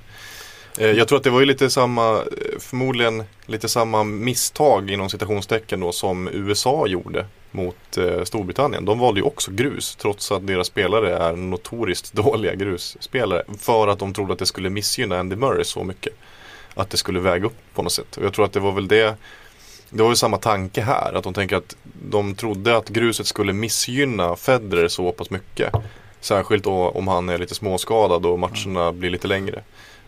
Eh, 0.78 0.90
jag 0.90 1.08
tror 1.08 1.18
att 1.18 1.24
det 1.24 1.30
var 1.30 1.40
ju 1.40 1.46
lite 1.46 1.70
samma, 1.70 2.24
förmodligen 2.58 3.24
lite 3.46 3.68
samma 3.68 4.04
misstag 4.04 4.90
inom 4.90 5.10
citationstecken 5.10 5.80
då 5.80 5.92
som 5.92 6.28
USA 6.28 6.86
gjorde 6.86 7.26
mot 7.50 7.96
eh, 7.96 8.24
Storbritannien. 8.24 8.84
De 8.84 8.98
valde 8.98 9.20
ju 9.20 9.26
också 9.26 9.50
grus 9.50 9.96
trots 9.96 10.32
att 10.32 10.46
deras 10.46 10.66
spelare 10.66 11.16
är 11.16 11.36
notoriskt 11.36 12.12
dåliga 12.12 12.54
grusspelare. 12.54 13.42
För 13.58 13.88
att 13.88 13.98
de 13.98 14.14
trodde 14.14 14.32
att 14.32 14.38
det 14.38 14.46
skulle 14.46 14.70
missgynna 14.70 15.18
Andy 15.18 15.36
Murray 15.36 15.64
så 15.64 15.84
mycket. 15.84 16.14
Att 16.74 16.90
det 16.90 16.96
skulle 16.96 17.20
väga 17.20 17.46
upp 17.46 17.56
på 17.74 17.82
något 17.82 17.92
sätt. 17.92 18.16
Och 18.16 18.24
jag 18.24 18.32
tror 18.32 18.44
att 18.44 18.52
det 18.52 18.60
var 18.60 18.72
väl 18.72 18.88
det 18.88 19.16
det 19.94 20.02
var 20.02 20.10
ju 20.10 20.16
samma 20.16 20.38
tanke 20.38 20.80
här. 20.80 21.12
Att 21.14 21.24
de 21.24 21.34
tänker 21.34 21.56
att 21.56 21.76
de 22.10 22.34
trodde 22.34 22.76
att 22.76 22.88
gruset 22.88 23.26
skulle 23.26 23.52
missgynna 23.52 24.36
Federer 24.36 24.88
så 24.88 25.12
pass 25.12 25.30
mycket. 25.30 25.72
Särskilt 26.20 26.66
om 26.66 27.08
han 27.08 27.28
är 27.28 27.38
lite 27.38 27.54
småskadad 27.54 28.26
och 28.26 28.38
matcherna 28.38 28.92
blir 28.92 29.10
lite 29.10 29.28
längre. 29.28 29.62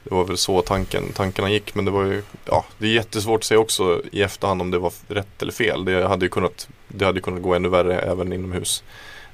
Det 0.05 0.15
var 0.15 0.25
väl 0.25 0.37
så 0.37 0.63
tanken, 0.63 1.13
tankarna 1.13 1.51
gick. 1.51 1.75
Men 1.75 1.85
det 1.85 1.91
var 1.91 2.05
ju, 2.05 2.23
ja, 2.45 2.65
det 2.79 2.87
är 2.87 2.91
jättesvårt 2.91 3.41
att 3.41 3.45
säga 3.45 3.61
också 3.61 4.03
i 4.13 4.23
efterhand 4.23 4.61
om 4.61 4.71
det 4.71 4.79
var 4.79 4.93
rätt 5.09 5.43
eller 5.43 5.53
fel. 5.53 5.85
Det 5.85 6.09
hade 6.09 6.25
ju 6.25 6.29
kunnat, 6.31 6.69
det 6.89 7.05
hade 7.05 7.21
kunnat 7.21 7.43
gå 7.43 7.55
ännu 7.55 7.69
värre 7.69 7.99
även 7.99 8.33
inomhus. 8.33 8.85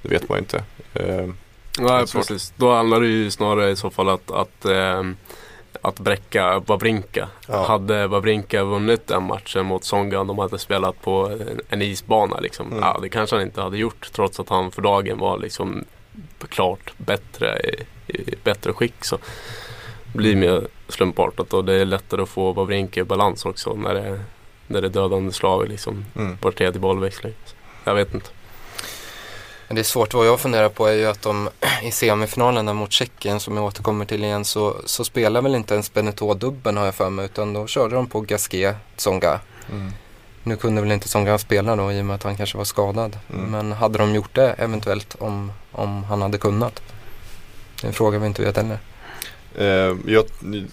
Det 0.03 0.09
vet 0.09 0.29
man 0.29 0.39
ju 0.39 0.41
inte. 0.41 0.65
Eh, 0.95 1.29
Nej, 1.79 2.07
precis. 2.07 2.53
Då 2.57 2.75
handlar 2.75 3.01
det 3.01 3.07
ju 3.07 3.31
snarare 3.31 3.71
i 3.71 3.77
så 3.77 3.91
fall 3.91 4.09
att, 4.09 4.31
att, 4.31 4.65
ehm, 4.65 5.17
att 5.83 5.99
bräcka 6.01 6.59
Wawrinka. 6.59 7.29
Ja. 7.49 7.67
Hade 7.67 8.07
Wawrinka 8.07 8.65
vunnit 8.65 9.07
den 9.07 9.23
matchen 9.23 9.67
mot 9.67 9.85
Songa 9.85 10.21
om 10.21 10.27
de 10.27 10.39
hade 10.39 10.59
spelat 10.59 11.03
på 11.03 11.39
en, 11.69 11.83
isbana 11.83 12.41
liksom. 12.41 12.67
Mm. 12.67 12.79
Ja, 12.79 12.99
det 13.03 13.09
kanske 13.09 13.37
han 13.37 13.45
inte 13.45 13.63
hade 13.63 13.79
gjort 13.79 14.13
trots 14.13 14.41
att 14.41 14.49
han 14.49 14.71
för 14.71 14.83
dagen 14.83 15.19
var 15.19 15.39
liksom 15.39 15.85
klart 16.49 16.93
bättre 16.97 17.61
i, 17.61 17.85
i 18.13 18.35
bättre 18.45 18.73
skick. 18.73 19.05
Så 19.05 19.19
det 20.13 20.19
blir 20.19 20.37
mer 20.37 20.67
slumpartat 20.89 21.53
och 21.53 21.65
det 21.65 21.75
är 21.75 21.85
lättare 21.85 22.23
att 22.23 22.29
få 22.29 22.53
Wawrinka 22.53 23.01
i 23.01 23.05
balans 23.05 23.45
också 23.45 23.75
när 23.75 23.95
det, 23.95 24.21
när 24.67 24.81
det 24.81 24.87
är 24.87 24.91
dödande 24.91 25.33
slag 25.33 25.69
liksom 25.69 26.05
mm. 26.17 26.39
var 26.43 26.51
tredje 26.51 26.81
bollväxling. 26.81 27.35
Jag 27.85 27.95
vet 27.95 28.15
inte. 28.15 28.31
Det 29.75 29.81
är 29.81 29.85
svårt. 29.85 30.15
Vad 30.15 30.27
jag 30.27 30.41
funderar 30.41 30.69
på 30.69 30.87
är 30.87 30.93
ju 30.93 31.07
att 31.07 31.23
de 31.23 31.49
i 31.83 31.91
semifinalen 31.91 32.67
där 32.67 32.75
mot 32.75 32.93
Tjeckien 32.93 33.41
som 33.41 33.57
jag 33.57 33.67
återkommer 33.67 34.05
till 34.05 34.25
igen 34.25 34.45
så, 34.45 34.77
så 34.85 35.05
spelar 35.05 35.43
väl 35.43 35.55
inte 35.55 35.75
ens 35.75 35.93
Benetot-dubben 35.93 36.77
har 36.77 36.85
jag 36.85 36.95
för 36.95 37.11
mig 37.11 37.25
utan 37.25 37.53
då 37.53 37.67
körde 37.67 37.95
de 37.95 38.07
på 38.07 38.21
Gasquet, 38.21 38.77
Tsonga. 38.97 39.41
Mm. 39.71 39.93
Nu 40.43 40.57
kunde 40.57 40.83
väl 40.83 40.93
inte 40.93 41.09
Tsonga 41.09 41.39
spela 41.39 41.77
då 41.77 41.93
i 41.93 42.01
och 42.01 42.05
med 42.05 42.15
att 42.15 42.23
han 42.23 42.37
kanske 42.37 42.59
var 42.59 42.65
skadad. 42.65 43.19
Mm. 43.35 43.51
Men 43.51 43.73
hade 43.73 43.99
de 43.99 44.15
gjort 44.15 44.35
det 44.35 44.53
eventuellt 44.53 45.17
om, 45.19 45.53
om 45.73 46.05
han 46.05 46.23
hade 46.23 46.39
kunnat? 46.39 46.83
Det 47.81 47.87
är 47.87 47.89
en 47.89 47.95
fråga 47.95 48.19
vi 48.19 48.27
inte 48.27 48.43
vet 48.43 48.57
heller. 48.57 48.79
Eh, 49.55 49.97
jag, 50.07 50.25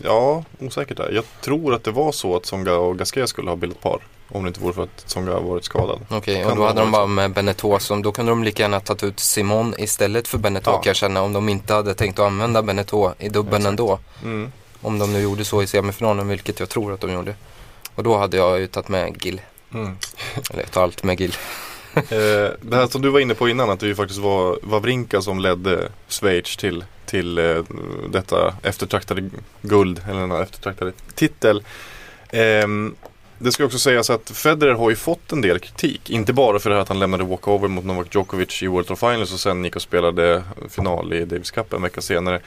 ja, 0.03 0.43
osäkert 0.59 0.97
där. 0.97 1.11
Jag 1.11 1.23
tror 1.41 1.73
att 1.73 1.83
det 1.83 1.91
var 1.91 2.11
så 2.11 2.35
att 2.35 2.45
Songa 2.45 2.73
och 2.73 2.97
Gasquet 2.97 3.29
skulle 3.29 3.49
ha 3.49 3.55
bildat 3.55 3.81
par. 3.81 3.99
Om 4.29 4.43
det 4.43 4.47
inte 4.47 4.59
vore 4.59 4.73
för 4.73 4.83
att 4.83 5.03
Songa 5.05 5.31
har 5.31 5.41
varit 5.41 5.63
skadad. 5.65 5.99
Okej, 6.09 6.41
Kan 6.43 6.51
och 6.51 6.57
då 6.57 6.65
hade 6.65 6.79
ha 6.79 6.85
de 6.85 6.91
bara 6.91 7.05
med 7.07 7.31
Benetot 7.33 7.81
som 7.81 8.01
då 8.01 8.11
kunde 8.11 8.31
de 8.31 8.43
lika 8.43 8.63
gärna 8.63 8.79
tagit 8.79 9.03
ut 9.03 9.19
Simon 9.19 9.73
istället 9.77 10.27
för 10.27 10.37
Benetot 10.37 10.73
Ja. 10.73 10.81
kan 10.81 10.89
jag 10.89 10.95
känna 10.95 11.21
om 11.21 11.33
de 11.33 11.49
inte 11.49 11.73
hade 11.73 11.93
tänkt 11.93 12.19
att 12.19 12.25
använda 12.25 12.61
Benetot 12.61 13.13
i 13.19 13.29
dubbeln 13.29 13.55
Exakt. 13.55 13.69
ändå. 13.69 13.99
Mm. 14.23 14.51
Om 14.81 14.99
de 14.99 15.13
nu 15.13 15.19
gjorde 15.21 15.45
så 15.45 15.61
i 15.61 15.67
semifinalen, 15.67 16.27
vilket 16.27 16.59
jag 16.59 16.69
tror 16.69 16.93
att 16.93 17.01
de 17.01 17.11
gjorde. 17.13 17.35
Och 17.95 18.03
då 18.03 18.17
hade 18.17 18.37
jag 18.37 18.59
ju 18.59 18.67
tagit 18.67 18.89
med 18.89 19.23
Gil. 19.25 19.41
Mm. 19.73 19.97
Eller 20.51 20.63
jag 20.63 20.71
tar 20.71 20.83
allt 20.83 21.03
med 21.03 21.19
Gil. 21.19 21.35
Eh, 21.97 22.51
det 22.61 22.75
här 22.75 22.87
som 22.87 23.01
du 23.01 23.09
var 23.09 23.19
inne 23.19 23.33
på 23.33 23.49
innan 23.49 23.69
att 23.69 23.79
det 23.79 23.87
ju 23.87 23.95
faktiskt 23.95 24.19
var 24.19 24.59
Wawrinka 24.63 25.21
som 25.21 25.39
ledde 25.39 25.91
Schweiz 26.07 26.57
till, 26.57 26.85
till 27.05 27.37
eh, 27.37 27.63
detta 28.09 28.53
eftertraktade 28.63 29.29
guld, 29.61 30.01
eller 30.09 30.19
den 30.19 30.31
här 30.31 30.41
eftertraktade 30.41 30.91
titel. 31.15 31.63
Ehm, 32.29 32.95
det 33.39 33.51
ska 33.51 33.65
också 33.65 33.79
sägas 33.79 34.09
att 34.09 34.29
Federer 34.29 34.73
har 34.73 34.89
ju 34.89 34.95
fått 34.95 35.31
en 35.31 35.41
del 35.41 35.59
kritik. 35.59 36.09
Inte 36.09 36.33
bara 36.33 36.59
för 36.59 36.69
det 36.69 36.75
här 36.75 36.81
att 36.81 36.89
han 36.89 36.99
lämnade 36.99 37.23
walkover 37.23 37.67
mot 37.67 37.85
Novak 37.85 38.15
Djokovic 38.15 38.63
i 38.63 38.67
World 38.67 38.87
Tour 38.87 38.95
Finals 38.95 39.33
och 39.33 39.39
sen 39.39 39.63
gick 39.63 39.75
och 39.75 39.81
spelade 39.81 40.43
final 40.69 41.13
i 41.13 41.25
Davis 41.25 41.51
Cup 41.51 41.73
en 41.73 41.81
vecka 41.81 42.01
senare. 42.01 42.39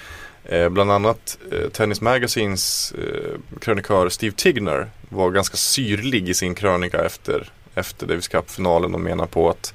Eh, 0.44 0.68
bland 0.68 0.92
annat 0.92 1.38
eh, 1.52 1.68
Tennis 1.68 2.00
Magazines 2.00 2.92
eh, 2.92 3.58
krönikör 3.60 4.08
Steve 4.08 4.34
Tigner 4.36 4.90
var 5.08 5.30
ganska 5.30 5.56
syrlig 5.56 6.28
i 6.28 6.34
sin 6.34 6.54
krönika 6.54 7.04
efter, 7.04 7.52
efter 7.74 8.06
Davis 8.06 8.28
Cup-finalen 8.28 8.94
och 8.94 9.00
menar 9.00 9.26
på 9.26 9.50
att 9.50 9.74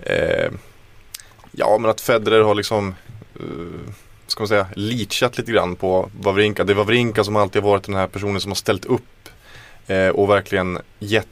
eh, 0.00 0.50
Ja 1.52 1.78
men 1.80 1.90
att 1.90 2.00
Federer 2.00 2.42
har 2.42 2.54
liksom 2.54 2.94
eh, 3.34 3.92
Ska 4.26 4.40
man 4.40 4.48
säga 4.48 4.66
leachat 4.76 5.38
lite 5.38 5.52
grann 5.52 5.76
på 5.76 6.10
Wawrinka. 6.20 6.64
Det 6.64 6.72
är 6.72 6.74
Wawrinka 6.74 7.24
som 7.24 7.36
alltid 7.36 7.62
har 7.62 7.70
varit 7.70 7.84
den 7.84 7.94
här 7.94 8.06
personen 8.06 8.40
som 8.40 8.50
har 8.50 8.56
ställt 8.56 8.84
upp 8.84 9.19
eh, 9.86 10.08
och 10.08 10.30
verkligen 10.30 10.78
gett 10.98 11.26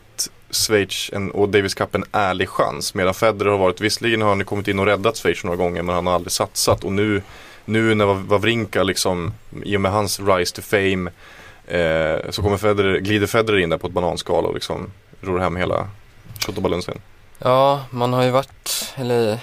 Schweiz 0.50 1.10
en, 1.12 1.30
och 1.30 1.48
Davis 1.48 1.74
Cup 1.74 1.94
en 1.94 2.04
ärlig 2.12 2.48
chans. 2.48 2.94
Medan 2.94 3.14
Federer 3.14 3.50
har 3.50 3.58
varit, 3.58 3.80
visserligen 3.80 4.22
har 4.22 4.28
han 4.28 4.38
ju 4.38 4.44
kommit 4.44 4.68
in 4.68 4.78
och 4.78 4.86
räddat 4.86 5.16
Schweiz 5.16 5.44
några 5.44 5.56
gånger 5.56 5.82
men 5.82 5.94
han 5.94 6.06
har 6.06 6.14
aldrig 6.14 6.32
satsat. 6.32 6.84
Och 6.84 6.92
nu, 6.92 7.22
nu 7.64 7.94
när 7.94 8.04
Wawrinka 8.04 8.82
liksom, 8.82 9.34
i 9.64 9.76
och 9.76 9.80
med 9.80 9.92
hans 9.92 10.20
rise 10.20 10.54
to 10.54 10.62
fame 10.62 11.10
eh, 11.66 12.30
så 12.30 12.42
kommer 12.42 12.56
Federer, 12.56 12.98
glider 12.98 13.26
Federer 13.26 13.58
in 13.58 13.70
där 13.70 13.78
på 13.78 13.86
ett 13.86 13.92
bananskal 13.92 14.46
och 14.46 14.54
liksom 14.54 14.90
ror 15.20 15.38
hem 15.38 15.56
hela 15.56 15.88
tjottabalunsen. 16.38 17.00
Ja, 17.38 17.84
man 17.90 18.12
har 18.12 18.22
ju 18.22 18.30
varit, 18.30 18.94
eller 18.96 19.38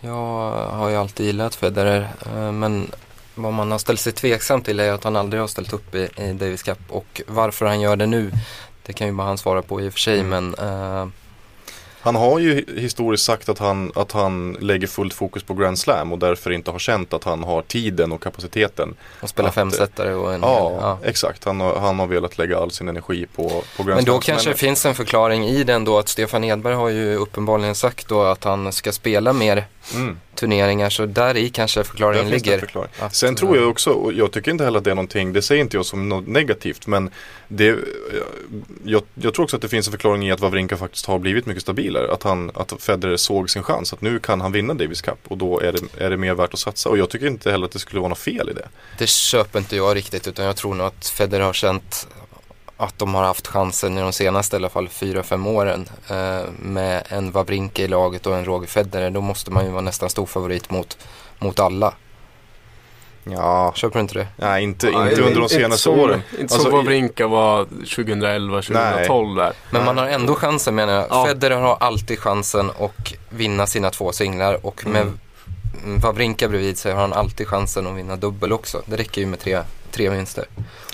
jag 0.00 0.50
har 0.52 0.88
ju 0.88 0.96
alltid 0.96 1.26
gillat 1.26 1.54
Federer. 1.54 2.08
Eh, 2.26 2.52
men 2.52 2.90
vad 3.36 3.52
man 3.52 3.70
har 3.70 3.78
ställt 3.78 4.00
sig 4.00 4.12
tveksam 4.12 4.62
till 4.62 4.80
är 4.80 4.92
att 4.92 5.04
han 5.04 5.16
aldrig 5.16 5.40
har 5.42 5.48
ställt 5.48 5.72
upp 5.72 5.94
i, 5.94 6.08
i 6.16 6.32
Davis 6.32 6.62
Cup. 6.62 6.78
Och 6.88 7.20
varför 7.26 7.66
han 7.66 7.80
gör 7.80 7.96
det 7.96 8.06
nu, 8.06 8.32
det 8.86 8.92
kan 8.92 9.06
ju 9.06 9.12
bara 9.12 9.26
han 9.26 9.38
svara 9.38 9.62
på 9.62 9.80
i 9.80 9.88
och 9.88 9.92
för 9.92 10.00
sig. 10.00 10.20
Mm. 10.20 10.28
Men 10.54 10.68
eh, 11.02 11.08
Han 12.00 12.14
har 12.16 12.38
ju 12.38 12.64
historiskt 12.80 13.24
sagt 13.24 13.48
att 13.48 13.58
han, 13.58 13.92
att 13.94 14.12
han 14.12 14.52
lägger 14.60 14.86
fullt 14.86 15.14
fokus 15.14 15.42
på 15.42 15.54
Grand 15.54 15.78
Slam 15.78 16.12
och 16.12 16.18
därför 16.18 16.50
inte 16.50 16.70
har 16.70 16.78
känt 16.78 17.12
att 17.12 17.24
han 17.24 17.44
har 17.44 17.62
tiden 17.62 18.12
och 18.12 18.22
kapaciteten. 18.22 18.94
att 19.20 19.30
spela 19.30 19.52
femsetare 19.52 20.14
och 20.14 20.34
en 20.34 20.40
Ja, 20.42 20.68
hel, 20.70 20.78
ja. 20.80 20.98
exakt. 21.04 21.44
Han 21.44 21.60
har, 21.60 21.76
han 21.80 21.98
har 21.98 22.06
velat 22.06 22.38
lägga 22.38 22.58
all 22.58 22.70
sin 22.70 22.88
energi 22.88 23.26
på, 23.36 23.48
på 23.76 23.82
Grand 23.82 23.96
Men 23.96 24.04
då 24.04 24.12
Slam. 24.12 24.20
kanske 24.20 24.50
det 24.50 24.56
finns 24.56 24.86
en 24.86 24.94
förklaring 24.94 25.44
i 25.46 25.64
den 25.64 25.84
då 25.84 25.98
att 25.98 26.08
Stefan 26.08 26.44
Edberg 26.44 26.74
har 26.74 26.88
ju 26.88 27.14
uppenbarligen 27.14 27.74
sagt 27.74 28.08
då 28.08 28.22
att 28.22 28.44
han 28.44 28.72
ska 28.72 28.92
spela 28.92 29.32
mer 29.32 29.64
mm, 29.94 30.20
turneringar. 30.36 30.90
Så 30.90 31.06
där 31.06 31.36
i 31.36 31.48
kanske 31.48 31.84
förklaringen 31.84 32.28
ligger. 32.28 32.58
förklaring. 32.58 32.90
Att, 32.98 33.14
Sen 33.14 33.28
eh, 33.28 33.34
tror 33.34 33.56
jag 33.56 33.68
också, 33.68 33.90
och 33.90 34.12
jag 34.12 34.32
tycker 34.32 34.50
inte 34.50 34.64
heller 34.64 34.78
att 34.78 34.84
det 34.84 34.90
är 34.90 34.94
någonting, 34.94 35.32
det 35.32 35.42
säger 35.42 35.60
inte 35.60 35.76
jag 35.76 35.86
som 35.86 36.08
något 36.08 36.26
negativt, 36.26 36.86
men 36.86 37.10
det, 37.48 37.78
jag, 38.84 39.02
jag 39.14 39.34
tror 39.34 39.44
också 39.44 39.56
att 39.56 39.62
det 39.62 39.68
finns 39.68 39.86
en 39.86 39.92
förklaring 39.92 40.28
i 40.28 40.32
att 40.32 40.40
Wawrinka 40.40 40.76
faktiskt 40.76 41.06
har 41.06 41.18
blivit 41.18 41.46
mycket 41.46 41.62
stabilare. 41.62 42.12
Att, 42.12 42.22
han, 42.22 42.50
att 42.54 42.72
Federer 42.78 43.16
såg 43.16 43.50
sin 43.50 43.62
chans, 43.62 43.92
att 43.92 44.00
nu 44.00 44.18
kan 44.18 44.40
han 44.40 44.52
vinna 44.52 44.74
Davis 44.74 45.02
Cup 45.02 45.18
och 45.28 45.38
då 45.38 45.60
är 45.60 45.72
det, 45.72 46.04
är 46.04 46.10
det 46.10 46.16
mer 46.16 46.34
värt 46.34 46.54
att 46.54 46.60
satsa. 46.60 46.88
Och 46.88 46.98
jag 46.98 47.10
tycker 47.10 47.26
inte 47.26 47.50
heller 47.50 47.66
att 47.66 47.72
det 47.72 47.78
skulle 47.78 48.00
vara 48.00 48.08
något 48.08 48.18
fel 48.18 48.50
i 48.50 48.52
det. 48.52 48.68
Det 48.98 49.08
köper 49.08 49.58
inte 49.58 49.76
jag 49.76 49.96
riktigt 49.96 50.28
utan 50.28 50.44
jag 50.44 50.56
tror 50.56 50.74
nog 50.74 50.86
att 50.86 51.06
Federer 51.06 51.44
har 51.44 51.52
känt 51.52 52.08
att 52.76 52.98
de 52.98 53.14
har 53.14 53.24
haft 53.24 53.46
chansen 53.46 53.98
i 53.98 54.00
de 54.00 54.12
senaste 54.12 54.56
i 54.56 54.58
alla 54.58 54.68
fall 54.68 54.88
fyra 54.88 55.22
fem 55.22 55.46
åren 55.46 55.88
eh, 56.10 56.50
med 56.58 57.02
en 57.08 57.30
Wawrinka 57.30 57.82
i 57.82 57.88
laget 57.88 58.26
och 58.26 58.36
en 58.36 58.44
Roger 58.44 58.66
Federer. 58.68 59.10
Då 59.10 59.20
måste 59.20 59.50
man 59.50 59.64
ju 59.64 59.70
vara 59.70 59.80
nästan 59.82 60.10
stor 60.10 60.26
favorit 60.26 60.70
mot, 60.70 60.98
mot 61.38 61.60
alla. 61.60 61.94
Ja, 63.24 63.72
Köper 63.74 63.94
du 63.94 64.00
inte 64.00 64.14
det? 64.14 64.26
nej 64.36 64.62
inte, 64.64 64.90
Nej, 64.90 65.10
inte 65.10 65.22
under 65.22 65.40
de 65.40 65.48
senaste 65.48 65.82
som, 65.82 66.00
åren. 66.00 66.22
Inte 66.30 66.42
Alltså, 66.42 66.60
som 66.60 66.72
Wawrinka 66.72 67.26
var 67.26 67.64
2011, 67.64 68.62
2012 68.62 69.36
där. 69.36 69.52
Men 69.70 69.84
man 69.84 69.98
har 69.98 70.06
ändå 70.06 70.34
chansen 70.34 70.74
menar 70.74 70.92
jag. 70.92 71.06
Ja. 71.10 71.26
Federer 71.26 71.56
har 71.56 71.76
alltid 71.80 72.18
chansen 72.18 72.70
att 72.70 73.12
vinna 73.28 73.66
sina 73.66 73.90
två 73.90 74.12
singlar 74.12 74.66
och 74.66 74.86
med 74.86 75.12
Mm. 75.84 75.98
Wawrinka 76.00 76.48
bredvid 76.48 76.78
sig 76.78 76.92
har 76.92 77.00
han 77.00 77.12
alltid 77.12 77.48
chansen 77.48 77.86
att 77.86 77.96
vinna 77.96 78.16
dubbel 78.16 78.52
också. 78.52 78.82
Det 78.86 78.96
räcker 78.96 79.20
ju 79.20 79.26
med 79.26 79.40
tre, 79.40 79.62
tre 79.96 80.08
vinster. 80.10 80.44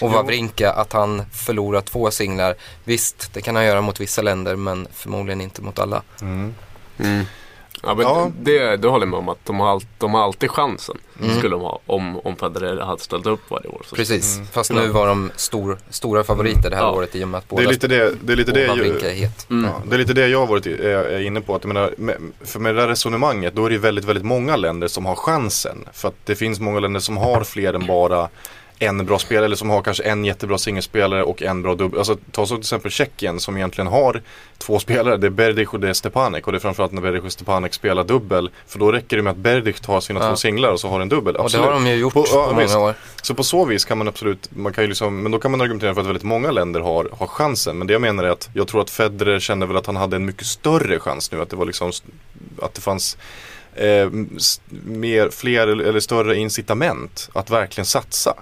Och. 0.00 0.10
Wawrinka, 0.10 0.72
att 0.72 0.92
han 0.92 1.22
förlorar 1.32 1.80
två 1.80 2.10
singlar, 2.10 2.54
visst 2.84 3.30
det 3.34 3.40
kan 3.40 3.56
han 3.56 3.64
göra 3.64 3.80
mot 3.80 4.00
vissa 4.00 4.22
länder 4.22 4.56
men 4.56 4.86
förmodligen 4.94 5.40
inte 5.40 5.62
mot 5.62 5.78
alla. 5.78 6.02
Mm. 6.20 6.54
Mm. 6.98 7.24
Ja, 7.84 7.94
men 7.94 8.06
Ja. 8.06 8.30
Det, 8.40 8.76
det 8.76 8.88
håller 8.88 9.06
jag 9.06 9.10
med 9.10 9.18
om 9.18 9.28
att 9.28 9.44
de 9.44 9.60
har, 9.60 9.70
all, 9.70 9.80
de 9.98 10.14
har 10.14 10.22
alltid 10.22 10.50
chansen. 10.50 10.98
Mm. 11.22 11.38
Skulle 11.38 11.54
de 11.54 11.60
ha 11.60 11.80
om, 11.86 12.18
om 12.18 12.36
Federer 12.36 12.80
hade 12.80 13.00
ställt 13.02 13.26
upp 13.26 13.40
varje 13.50 13.68
år. 13.68 13.82
Så 13.86 13.96
Precis, 13.96 14.36
Mm. 14.36 14.46
fast 14.46 14.72
nu 14.72 14.88
var 14.88 15.06
de 15.06 15.30
stor, 15.36 15.78
stora 15.90 16.24
favoriter 16.24 16.70
det 16.70 16.76
här 16.76 16.82
Ja. 16.82 16.90
året 16.92 17.14
i 17.16 17.24
och 17.24 17.28
med 17.28 17.38
att 17.38 17.48
Det 17.48 17.54
båda 17.54 17.62
är 17.62 17.68
lite 17.72 17.88
det, 17.88 18.14
det, 18.22 18.32
är 18.32 18.36
lite 18.36 18.52
det 18.52 18.66
Wawrinka 18.68 19.06
ju, 19.06 19.10
är 19.10 19.14
het. 19.14 19.50
Mm. 19.50 19.64
Ja, 19.70 19.82
det 19.88 19.94
är 19.94 19.98
lite 19.98 20.12
det 20.12 20.28
jag 20.28 20.38
har 20.38 20.46
varit 20.46 20.66
är, 20.66 20.70
är 20.84 21.20
inne 21.20 21.40
på. 21.40 21.54
Att 21.54 21.64
jag 21.64 21.68
menar, 21.74 21.94
med, 21.98 22.16
för 22.44 22.60
med 22.60 22.74
det 22.74 22.80
här 22.80 22.88
resonemanget 22.88 23.54
då 23.54 23.66
är 23.66 23.70
det 23.70 23.78
väldigt, 23.78 24.04
väldigt 24.04 24.24
många 24.24 24.56
länder 24.56 24.88
som 24.88 25.06
har 25.06 25.14
chansen. 25.14 25.88
För 25.92 26.08
att 26.08 26.14
det 26.24 26.34
finns 26.34 26.60
många 26.60 26.80
länder 26.80 27.00
som 27.00 27.16
har 27.16 27.44
fler 27.44 27.74
än 27.74 27.86
bara 27.86 28.28
en 28.82 29.06
bra 29.06 29.18
spelare 29.18 29.44
eller 29.44 29.56
som 29.56 29.70
har 29.70 29.82
kanske 29.82 30.02
en 30.02 30.24
jättebra 30.24 30.58
singelspelare 30.58 31.22
och 31.24 31.42
en 31.42 31.62
bra 31.62 31.74
dubbel. 31.74 31.98
Alltså 31.98 32.16
ta 32.30 32.46
så 32.46 32.54
till 32.54 32.60
exempel 32.60 32.90
Tjeckien 32.90 33.40
som 33.40 33.56
egentligen 33.56 33.86
har 33.88 34.22
två 34.58 34.78
spelare. 34.78 35.16
Det 35.16 35.26
är 35.26 35.30
Berdych 35.30 35.74
och 35.74 35.80
det 35.80 35.88
är 35.88 35.92
Stepanek 35.92 36.46
och 36.46 36.52
det 36.52 36.58
är 36.58 36.60
framförallt 36.60 36.92
när 36.92 37.02
Berdych 37.02 37.24
och 37.24 37.32
Stepanek 37.32 37.74
spelar 37.74 38.04
dubbel. 38.04 38.50
För 38.66 38.78
då 38.78 38.92
räcker 38.92 39.16
det 39.16 39.22
med 39.22 39.30
att 39.30 39.36
Berdych 39.36 39.80
tar 39.80 40.00
sina 40.00 40.20
Ja. 40.20 40.28
två 40.30 40.36
singlar 40.36 40.72
och 40.72 40.80
så 40.80 40.88
har 40.88 41.00
en 41.00 41.08
dubbel. 41.08 41.36
Och 41.36 41.42
det 41.42 41.44
Absolut. 41.44 41.66
har 41.66 41.72
de 41.72 41.86
ju 41.86 41.94
gjort 41.94 42.12
På- 42.14 42.22
på, 42.22 42.28
ja, 42.32 42.52
många 42.52 42.78
år. 42.78 42.94
Så 43.22 43.34
på 43.34 43.42
så 43.44 43.64
vis 43.64 43.84
kan 43.84 43.98
man 43.98 44.08
absolut, 44.08 44.48
man 44.56 44.72
kan 44.72 44.84
ju 44.84 44.88
liksom, 44.88 45.22
men 45.22 45.32
då 45.32 45.38
kan 45.38 45.50
man 45.50 45.60
argumentera 45.60 45.94
för 45.94 46.00
att 46.00 46.06
väldigt 46.06 46.22
många 46.22 46.50
länder 46.50 46.80
har, 46.80 47.08
har 47.18 47.26
chansen. 47.26 47.78
Men 47.78 47.86
det 47.86 47.92
jag 47.92 48.00
menar 48.02 48.24
är 48.24 48.28
att 48.30 48.48
jag 48.54 48.68
tror 48.68 48.80
att 48.80 48.90
Federer 48.90 49.40
kände 49.40 49.66
väl 49.66 49.76
att 49.76 49.86
han 49.86 49.96
hade 49.96 50.16
en 50.16 50.24
mycket 50.26 50.46
större 50.46 50.98
chans 50.98 51.32
nu. 51.32 51.42
Att 51.42 51.50
det 51.50 51.56
var 51.56 51.66
liksom, 51.66 51.92
att 52.62 52.74
det 52.74 52.80
fanns 52.80 53.16
eh, 53.74 54.08
mer, 54.84 55.28
fler 55.30 55.68
eller 55.68 56.00
större 56.00 56.36
incitament 56.36 57.30
att 57.32 57.50
verkligen 57.50 57.86
satsa. 57.86 58.34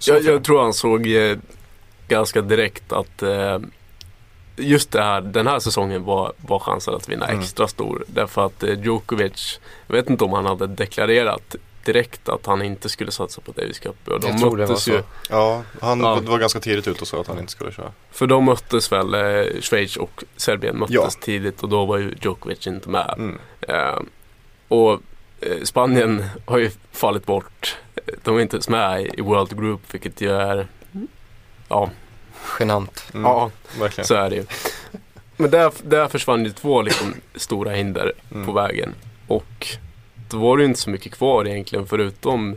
Jag, 0.00 0.22
jag 0.24 0.44
tror 0.44 0.62
han 0.62 0.74
såg 0.74 1.06
eh, 1.06 1.38
ganska 2.08 2.40
direkt 2.42 2.92
att 2.92 3.22
eh, 3.22 3.58
just 4.56 4.90
det 4.92 5.02
här, 5.02 5.20
den 5.20 5.46
här 5.46 5.58
säsongen 5.58 6.04
var, 6.04 6.32
var 6.36 6.58
chansen 6.58 6.94
att 6.94 7.08
vinna 7.08 7.26
Mm. 7.26 7.40
extra 7.40 7.68
stor. 7.68 8.04
Därför 8.06 8.46
att 8.46 8.62
eh, 8.62 8.80
Djokovic, 8.80 9.60
jag 9.86 9.96
vet 9.96 10.10
inte 10.10 10.24
om 10.24 10.32
han 10.32 10.46
hade 10.46 10.66
deklarerat 10.66 11.56
direkt 11.84 12.28
att 12.28 12.46
han 12.46 12.62
inte 12.62 12.88
skulle 12.88 13.10
satsa 13.10 13.40
på 13.40 13.52
Davis 13.52 13.78
Cup. 13.78 13.96
Och 14.08 14.20
de 14.20 14.26
Jag 14.30 14.38
tror 14.40 14.56
det 14.56 14.66
var 14.66 14.76
så. 14.76 14.90
ju, 14.90 15.02
Ja, 15.30 15.62
han 15.80 16.00
Ja. 16.00 16.20
var 16.22 16.38
ganska 16.38 16.60
tidigt 16.60 16.88
ut 16.88 17.02
och 17.02 17.08
sa 17.08 17.20
att 17.20 17.26
han 17.26 17.38
inte 17.38 17.52
skulle 17.52 17.72
köra. 17.72 17.92
för 18.10 18.26
de 18.26 18.44
möttes 18.44 18.92
väl, 18.92 19.14
eh, 19.14 19.60
Schweiz 19.60 19.96
och 19.96 20.24
Serbien 20.36 20.78
möttes 20.78 20.94
Ja. 20.94 21.10
tidigt 21.20 21.62
och 21.62 21.68
då 21.68 21.84
var 21.84 21.96
ju 21.98 22.14
Djokovic 22.22 22.66
inte 22.66 22.88
med. 22.88 23.14
Mm. 23.18 23.38
Eh, 23.60 23.98
och 24.68 24.92
eh, 25.40 25.62
Spanien 25.64 26.24
har 26.46 26.58
ju 26.58 26.70
fallit 26.92 27.26
bort. 27.26 27.76
De 28.22 28.36
är 28.36 28.40
inte 28.40 28.56
ens 28.56 28.68
med 28.68 29.06
i 29.14 29.20
World 29.20 29.58
Group 29.58 29.80
vilket 29.94 30.20
ju 30.20 30.30
är, 30.30 30.66
ja, 31.68 31.90
Genant. 32.60 33.04
Mm. 33.14 33.24
ja 33.24 33.50
Verkligen. 33.80 34.06
så 34.06 34.14
är 34.14 34.30
det 34.30 34.36
ju. 34.36 34.44
Men 35.36 35.50
där, 35.50 35.72
där 35.82 36.08
försvann 36.08 36.44
ju 36.44 36.50
två 36.52 36.82
liksom 36.82 37.14
stora 37.34 37.70
hinder 37.70 38.12
Mm. 38.32 38.46
på 38.46 38.52
vägen. 38.52 38.94
Och 39.26 39.66
då 40.30 40.38
var 40.38 40.56
det 40.56 40.62
ju 40.62 40.68
inte 40.68 40.80
så 40.80 40.90
mycket 40.90 41.12
kvar 41.14 41.46
egentligen 41.48 41.86
förutom 41.86 42.56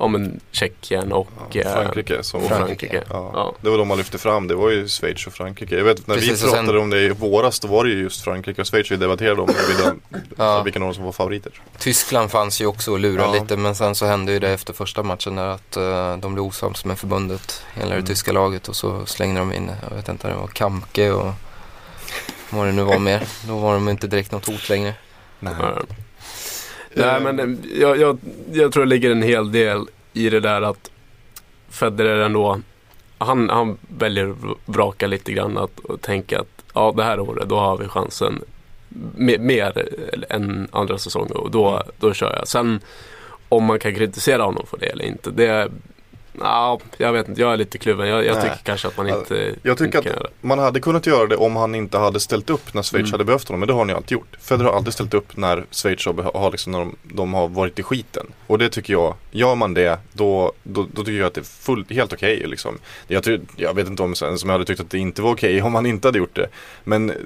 ja, 0.00 0.08
men 0.08 0.40
Tjeckien 0.50 1.12
och 1.12 1.28
Ja, 1.52 1.60
eh, 1.62 1.72
Frankrike 1.72 2.22
som 2.22 2.42
och 2.42 2.48
Frankrike. 2.48 3.02
Ja. 3.10 3.30
Ja. 3.34 3.54
Det 3.60 3.70
var 3.70 3.78
de 3.78 3.88
man 3.88 3.98
lyfte 3.98 4.18
fram, 4.18 4.46
det 4.48 4.54
var 4.54 4.70
ju 4.70 4.88
Schweiz 4.88 5.26
och 5.26 5.32
Frankrike. 5.32 5.76
Jag 5.76 5.84
vet 5.84 6.06
när 6.06 6.14
Precis, 6.14 6.42
vi 6.44 6.46
pratade 6.50 6.66
sen- 6.68 6.78
om 6.78 6.90
det 6.90 7.00
i 7.00 7.08
våras 7.08 7.60
då 7.60 7.68
var 7.68 7.84
det 7.84 7.90
ju 7.90 8.02
just 8.02 8.20
Frankrike 8.24 8.60
och 8.60 8.66
Schweiz 8.66 8.90
vi 8.90 8.96
debatterade 8.96 9.40
om. 9.42 9.46
vilka- 9.68 9.94
Ja. 10.36 10.62
Vilken 10.62 10.82
av 10.82 10.86
dem 10.86 10.94
som 10.94 11.04
var 11.04 11.12
favoriter. 11.12 11.52
Tyskland 11.78 12.30
fanns 12.30 12.60
ju 12.60 12.66
också 12.66 12.92
och 12.92 12.98
lurade 12.98 13.36
Ja. 13.36 13.42
lite 13.42 13.56
men 13.56 13.74
sen 13.74 13.94
så 13.94 14.06
hände 14.06 14.32
ju 14.32 14.38
det 14.38 14.50
efter 14.50 14.72
första 14.72 15.02
matchen 15.02 15.36
där 15.36 15.46
att 15.46 15.76
eh, 15.76 16.16
de 16.16 16.34
blev 16.34 16.44
osams 16.46 16.84
med 16.84 16.98
förbundet, 16.98 17.62
hela 17.74 17.88
det 17.88 17.94
Mm. 17.94 18.06
tyska 18.06 18.32
laget 18.32 18.68
och 18.68 18.76
så 18.76 19.06
slängde 19.06 19.40
de 19.40 19.52
in, 19.52 19.70
jag 19.90 19.96
vet 19.96 20.08
inte, 20.08 20.28
det 20.28 20.34
var 20.34 20.46
Kamke 20.46 21.10
och 21.10 21.32
vad 22.50 22.66
det 22.66 22.72
nu 22.72 22.82
var 22.82 22.98
mer. 22.98 23.22
Då 23.48 23.56
var 23.58 23.74
de 23.74 23.88
inte 23.88 24.06
direkt 24.06 24.32
något 24.32 24.46
hot 24.46 24.68
längre. 24.68 24.94
Nej. 25.40 25.54
Nej 26.96 27.20
men 27.20 27.38
eh, 27.40 27.80
jag, 27.80 28.00
jag, 28.00 28.18
jag 28.52 28.72
tror 28.72 28.82
det 28.84 28.88
ligger 28.88 29.10
en 29.10 29.22
hel 29.22 29.52
del 29.52 29.84
i 30.12 30.30
det 30.30 30.40
där 30.40 30.62
att 30.62 30.90
Federer 31.68 32.18
ändå 32.20 32.60
han, 33.18 33.48
han 33.48 33.78
väljer 33.98 34.30
att 34.30 34.36
vraka 34.66 35.06
lite 35.06 35.32
grann 35.32 35.58
att, 35.58 35.78
och 35.78 36.00
tänka 36.00 36.40
att 36.40 36.64
ja 36.74 36.92
det 36.96 37.02
här 37.04 37.20
året 37.20 37.48
då 37.48 37.56
har 37.56 37.76
vi 37.78 37.88
chansen 37.88 38.40
me- 39.16 39.38
mer 39.38 39.88
än 40.30 40.68
andra 40.72 40.98
säsonger 40.98 41.36
och 41.36 41.50
då, 41.50 41.82
då 41.98 42.12
kör 42.12 42.36
jag. 42.36 42.48
Sen 42.48 42.80
om 43.48 43.64
man 43.64 43.78
kan 43.78 43.94
kritisera 43.94 44.42
honom 44.42 44.66
för 44.66 44.78
det 44.78 44.86
eller 44.86 45.04
inte 45.04 45.30
det 45.30 45.70
Ja, 46.40 46.80
jag 46.98 47.12
vet 47.12 47.28
inte, 47.28 47.40
jag 47.40 47.52
är 47.52 47.56
lite 47.56 47.78
kluven. 47.78 48.08
Jag, 48.08 48.24
jag 48.24 48.42
tycker 48.42 48.56
kanske 48.62 48.88
att 48.88 48.96
man 48.96 49.08
inte 49.08 49.54
Jag 49.62 49.78
tycker 49.78 49.98
inte 49.98 50.10
kan 50.10 50.18
att 50.18 50.32
man 50.40 50.58
hade 50.58 50.80
kunnat 50.80 51.06
göra 51.06 51.26
det 51.26 51.36
om 51.36 51.56
han 51.56 51.74
inte 51.74 51.98
hade 51.98 52.20
ställt 52.20 52.50
upp 52.50 52.74
när 52.74 52.82
Schweiz 52.82 53.02
Mm. 53.04 53.12
hade 53.12 53.24
behövt 53.24 53.48
honom. 53.48 53.60
Men 53.60 53.66
det 53.66 53.72
har 53.72 53.80
han 53.80 53.88
ju 53.88 53.94
alltid 53.94 54.12
gjort. 54.12 54.36
Federer 54.40 54.68
har 54.70 54.76
alltid 54.76 54.92
ställt 54.92 55.14
upp 55.14 55.36
när 55.36 55.64
Schweiz 55.70 56.06
har, 56.06 56.38
har, 56.40 56.50
liksom, 56.50 56.72
när 56.72 56.78
de, 56.78 56.96
de 57.02 57.34
har 57.34 57.48
varit 57.48 57.78
i 57.78 57.82
skiten. 57.82 58.26
Och 58.46 58.58
det 58.58 58.68
tycker 58.68 58.92
jag, 58.92 59.14
gör 59.30 59.54
man 59.54 59.74
det 59.74 59.98
då, 60.12 60.52
då, 60.62 60.86
då 60.92 61.04
tycker 61.04 61.18
jag 61.18 61.26
att 61.26 61.34
det 61.34 61.40
är 61.40 61.44
fullt, 61.44 61.90
helt 61.90 62.12
okej. 62.12 62.42
liksom. 62.46 62.78
jag, 63.08 63.40
jag 63.56 63.74
vet 63.74 63.86
inte 63.86 64.02
om 64.02 64.14
sen 64.14 64.38
som 64.38 64.48
jag 64.50 64.54
hade 64.54 64.64
tyckt 64.64 64.80
att 64.80 64.90
det 64.90 64.98
inte 64.98 65.22
var 65.22 65.30
okej 65.32 65.62
om 65.62 65.74
han 65.74 65.86
inte 65.86 66.08
hade 66.08 66.18
gjort 66.18 66.34
det. 66.36 66.48
Men 66.84 67.10
eh, 67.10 67.16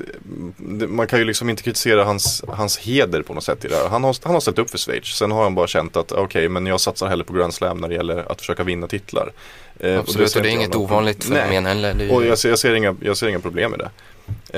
det, 0.56 0.86
man 0.86 1.06
kan 1.06 1.18
ju 1.18 1.24
liksom 1.24 1.50
inte 1.50 1.62
kritisera 1.62 2.04
hans, 2.04 2.44
hans 2.48 2.78
heder 2.78 3.22
på 3.22 3.34
något 3.34 3.44
sätt 3.44 3.64
i 3.64 3.68
det 3.68 3.76
här. 3.76 3.88
Han 3.88 4.04
har, 4.04 4.16
han 4.24 4.32
har 4.34 4.40
ställt 4.40 4.58
upp 4.58 4.70
för 4.70 4.78
Schweiz. 4.78 5.04
Sen 5.06 5.30
har 5.30 5.42
han 5.42 5.54
bara 5.54 5.66
känt 5.66 5.96
att 5.96 6.12
okej, 6.12 6.48
men 6.48 6.66
jag 6.66 6.80
satsar 6.80 7.06
hellre 7.08 7.24
på 7.24 7.32
Grand 7.32 7.54
Slam 7.54 7.78
när 7.78 7.88
det 7.88 7.94
gäller 7.94 8.32
att 8.32 8.40
försöka 8.40 8.62
vinna 8.64 8.86
titlar. 8.86 9.32
Eh, 9.80 9.98
Absolut, 9.98 10.36
och 10.36 10.42
det 10.42 10.48
är 10.48 10.50
inte 10.50 10.62
jag 10.62 10.62
inget 10.64 10.76
ovanligt 10.76 11.24
fenomen 11.24 11.66
heller. 11.66 11.94
Det 11.94 12.04
är 12.04 12.08
ju- 12.08 12.14
Och 12.14 12.24
jag 12.24 12.38
ser, 12.38 12.48
jag, 12.48 12.58
ser 12.58 12.74
inga, 12.74 12.96
jag 13.00 13.16
ser 13.16 13.28
inga 13.28 13.40
problem 13.40 13.70
med 13.70 13.80
det. 13.80 13.90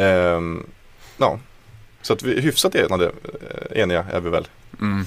Ehm, 0.01 0.67
ja, 1.17 1.39
så 2.03 2.13
att 2.13 2.23
vi 2.23 2.41
hyfsat 2.41 2.75
enade, 2.75 3.07
eh, 3.07 3.81
eniga 3.83 4.07
är 4.13 4.21
vi 4.21 4.31
väl. 4.31 4.49
Mm. 4.81 5.07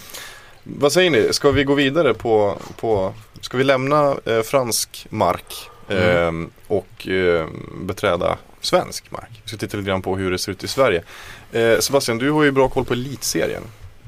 Vad 0.64 0.92
säger 0.92 1.10
ni, 1.10 1.34
ska 1.34 1.52
vi 1.52 1.64
gå 1.64 1.74
vidare 1.74 2.14
på, 2.14 2.58
på 2.80 3.14
ska 3.42 3.58
vi 3.58 3.64
lämna 3.64 4.16
eh, 4.26 4.42
fransk 4.42 5.08
mark 5.10 5.70
ehm, 5.90 6.50
och 6.68 7.08
eh, 7.08 7.48
beträda 7.82 8.38
svensk 8.62 9.12
mark? 9.12 9.30
Vi 9.44 9.48
ska 9.50 9.58
titta 9.58 9.78
lite 9.78 9.88
grann 9.88 10.02
på 10.02 10.16
hur 10.16 10.32
det 10.32 10.38
ser 10.38 10.52
ut 10.52 10.64
i 10.64 10.68
Sverige. 10.68 11.04
Eh, 11.52 11.80
Sebastian, 11.80 12.18
du 12.18 12.32
har 12.32 12.44
ju 12.44 12.52
bra 12.52 12.70
koll 12.70 12.86
på 12.86 12.94
elitserien. 12.94 13.64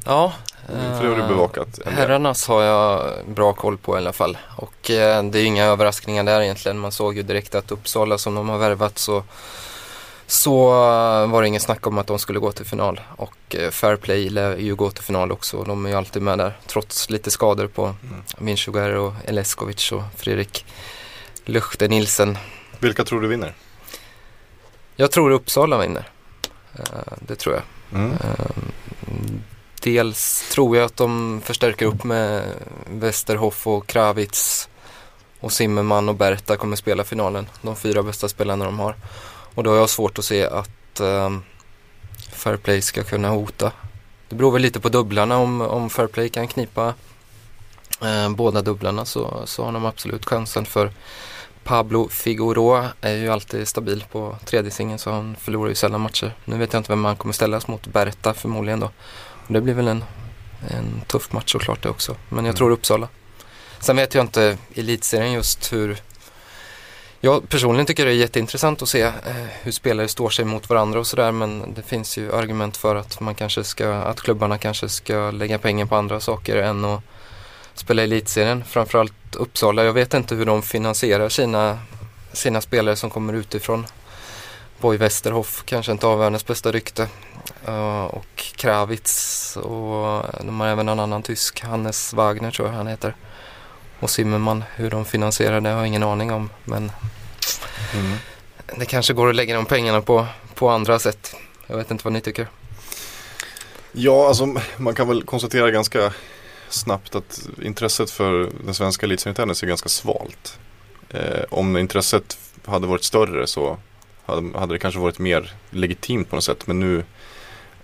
Ja. 0.06 0.34
För 0.68 1.04
det 1.04 1.10
har 1.10 1.16
du 1.16 1.22
eh, 1.22 1.28
bevakat. 1.28 1.80
Herrarnas 1.86 2.48
har 2.48 2.64
jag 2.64 3.12
bra 3.28 3.54
koll 3.54 3.78
på 3.78 3.96
i 3.96 3.98
alla 3.98 4.14
fall. 4.14 4.38
Och 4.56 4.92
eh, 4.92 5.24
det 5.24 5.40
är 5.40 5.46
inga 5.46 5.66
överraskningar 5.66 6.24
där 6.24 6.42
egentligen. 6.42 6.80
Man 6.80 6.92
såg 6.92 7.18
ju 7.18 7.24
direkt 7.24 7.56
att 7.56 7.72
Uppsala 7.72 8.18
som 8.18 8.36
de 8.36 8.50
har 8.50 8.58
värvat 8.58 8.98
så, 8.98 9.24
så 10.28 10.70
eh, 10.70 11.30
var 11.32 11.42
det 11.42 11.48
ingen 11.48 11.62
snack 11.62 11.88
om 11.88 11.98
att 11.98 12.08
de 12.08 12.20
skulle 12.20 12.40
gå 12.40 12.52
till 12.52 12.66
final. 12.66 13.02
Och 13.16 13.56
eh, 13.56 13.70
Fairplay 13.72 14.30
lär 14.30 14.58
ju 14.58 14.76
gå 14.76 14.92
till 14.92 15.04
final 15.04 15.32
också. 15.32 15.64
De 15.64 15.86
är 15.86 15.90
ju 15.90 15.96
alltid 15.96 16.22
med 16.22 16.38
där. 16.38 16.58
Trots 16.68 17.10
lite 17.10 17.32
skador 17.32 17.68
på 17.68 17.86
Mm. 17.86 18.24
Minsugar 18.38 18.90
och 18.90 19.14
Eleskovic 19.26 19.92
och 19.92 20.04
Fredrik 20.16 20.66
Luchte 21.46 21.88
Nilsen. 21.88 22.38
Vilka 22.80 23.04
tror 23.04 23.22
du 23.22 23.28
vinner? 23.28 23.54
Jag 24.96 25.12
tror 25.12 25.32
Uppsala 25.32 25.78
vinner. 25.78 26.10
Eh, 26.76 27.14
det 27.20 27.36
tror 27.36 27.56
jag. 27.56 27.64
Mm. 28.00 28.12
Ehm, 28.12 29.42
Dels 29.82 30.50
tror 30.52 30.78
jag 30.78 30.86
att 30.86 30.98
de 30.98 31.42
förstärker 31.44 31.86
upp 31.86 32.04
med 32.04 32.44
Westerhoff 32.90 33.68
och 33.68 33.88
Kravitz 33.88 34.70
och 35.40 35.52
Zimmerman 35.52 36.10
och 36.10 36.16
Berta 36.16 36.58
kommer 36.58 36.76
spela 36.76 37.04
finalen. 37.04 37.48
De 37.62 37.76
fyra 37.76 38.04
bästa 38.04 38.28
spelarna 38.28 38.66
de 38.66 38.80
har. 38.80 38.96
Och 39.56 39.64
då 39.64 39.70
har 39.70 39.78
jag 39.78 39.90
svårt 39.90 40.20
att 40.20 40.26
se 40.26 40.46
att 40.46 41.00
um, 41.00 41.44
Fairplay 42.32 42.82
ska 42.82 43.04
kunna 43.04 43.30
hota. 43.30 43.72
Det 44.30 44.36
beror 44.36 44.52
väl 44.52 44.62
lite 44.62 44.80
på 44.80 44.90
dubblarna. 44.90 45.38
Om, 45.38 45.62
om 45.62 45.90
Fairplay 45.90 46.30
kan 46.30 46.48
knipa 46.48 46.94
eh, 48.02 48.30
båda 48.30 48.62
dubblarna 48.62 49.06
så, 49.06 49.42
så 49.46 49.66
har 49.66 49.72
de 49.72 49.86
absolut 49.86 50.26
chansen 50.26 50.66
för 50.66 50.92
Pablo 51.64 52.10
Figueroa 52.10 52.90
är 53.02 53.14
ju 53.14 53.30
alltid 53.30 53.68
stabil 53.68 54.06
på 54.12 54.38
tredje 54.46 54.72
singeln 54.72 55.00
så 55.00 55.12
han 55.12 55.36
förlorar 55.36 55.70
ju 55.70 55.76
sällan 55.76 56.02
matcher. 56.02 56.34
Nu 56.46 56.58
vet 56.58 56.74
jag 56.74 56.80
inte 56.80 56.92
vem 56.92 57.06
han 57.06 57.16
kommer 57.16 57.34
ställas 57.34 57.68
mot, 57.68 57.88
Berta 57.88 58.34
förmodligen 58.34 58.80
då. 58.80 58.86
Och 59.48 59.54
det 59.54 59.62
blir 59.62 59.74
väl 59.74 59.88
en, 59.88 60.04
en 60.68 61.02
tuff 61.08 61.32
match 61.32 61.52
såklart 61.52 61.84
det 61.84 61.90
också. 61.90 62.16
Men 62.30 62.38
jag 62.38 62.44
Mm. 62.52 62.56
tror 62.56 62.72
Uppsala. 62.72 63.08
Sen 63.80 63.96
vet 63.96 64.14
jag 64.16 64.24
inte 64.24 64.58
elitserien 64.76 65.32
just 65.32 65.74
hur 65.74 65.98
jag 67.22 67.50
personligen 67.50 67.86
tycker 67.86 68.06
det 68.06 68.12
är 68.12 68.16
jätteintressant 68.16 68.82
att 68.82 68.90
se 68.90 69.02
eh, 69.02 69.12
hur 69.62 69.72
spelare 69.72 70.08
står 70.08 70.30
sig 70.30 70.46
mot 70.46 70.70
varandra 70.70 71.00
och 71.00 71.08
sådär 71.08 71.32
men 71.32 71.74
det 71.74 71.82
finns 71.82 72.18
ju 72.18 72.34
argument 72.36 72.78
för 72.78 72.96
att 72.96 73.20
man 73.20 73.36
kanske 73.36 73.64
ska, 73.64 73.94
att 73.94 74.22
klubbarna 74.22 74.58
kanske 74.58 74.90
ska 74.90 75.32
lägga 75.32 75.58
pengar 75.58 75.86
på 75.86 75.96
andra 75.96 76.20
saker 76.20 76.56
än 76.56 76.86
att 76.86 77.02
spela 77.74 78.02
i 78.02 78.06
elitserien. 78.06 78.64
Framförallt 78.64 79.36
Uppsala. 79.36 79.84
Jag 79.84 79.94
vet 79.94 80.14
inte 80.14 80.36
hur 80.36 80.46
de 80.46 80.62
finansierar 80.62 81.30
sina, 81.30 81.80
sina 82.34 82.62
spelare 82.62 82.96
som 82.96 83.10
kommer 83.10 83.34
utifrån. 83.34 83.86
Boy 84.80 84.98
Westerhoff 84.98 85.64
kanske 85.66 85.92
inte 85.92 86.08
har 86.08 86.18
världens 86.18 86.46
bästa 86.46 86.72
rykte. 86.72 87.08
Uh, 87.68 88.04
och 88.04 88.44
Kravitz 88.56 89.58
och 89.58 90.26
de 90.44 90.60
har 90.60 90.68
även 90.68 90.90
en 90.90 91.00
annan 91.00 91.24
tysk, 91.24 91.62
Hannes 91.64 92.14
Wagner 92.14 92.52
tror 92.52 92.68
jag 92.68 92.76
han 92.76 92.88
heter. 92.88 93.16
Och 94.06 94.10
Zimmerman, 94.12 94.64
hur 94.76 94.90
de 94.90 95.06
finansierar 95.06 95.62
det 95.62 95.70
har 95.70 95.78
jag 95.78 95.88
ingen 95.88 96.04
aning 96.04 96.32
om. 96.32 96.50
Men 96.64 96.92
Mm. 97.94 98.18
det 98.78 98.86
kanske 98.86 99.14
går 99.14 99.30
att 99.30 99.36
lägga 99.36 99.56
de 99.56 99.66
pengarna 99.66 100.02
på, 100.02 100.28
på 100.56 100.70
andra 100.70 101.00
sätt. 101.00 101.36
Jag 101.68 101.78
vet 101.78 101.92
inte 101.92 102.04
vad 102.04 102.14
ni 102.14 102.22
tycker. 102.22 102.48
Ja, 103.92 104.28
alltså 104.28 104.56
man 104.78 104.96
kan 104.96 105.08
väl 105.08 105.24
konstatera 105.24 105.72
ganska 105.72 106.14
snabbt 106.70 107.16
att 107.16 107.48
intresset 107.62 108.12
för 108.12 108.50
den 108.66 108.74
svenska 108.74 109.06
elitserien 109.06 109.50
är 109.50 109.66
ganska 109.68 109.90
svalt. 109.90 110.60
Eh, 111.10 111.44
om 111.50 111.78
intresset 111.78 112.38
hade 112.66 112.88
varit 112.88 113.04
större 113.04 113.48
så 113.48 113.78
hade, 114.26 114.60
hade 114.60 114.74
det 114.74 114.80
kanske 114.80 115.00
varit 115.00 115.20
mer 115.20 115.54
legitimt 115.70 116.30
på 116.30 116.36
något 116.36 116.44
sätt. 116.44 116.68
Men 116.68 116.80
nu, 116.80 117.04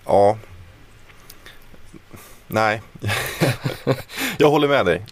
ja. 0.05 0.37
Nej, 2.47 2.81
jag 4.37 4.49
håller 4.49 4.67
med 4.67 4.85
dig. 4.85 5.05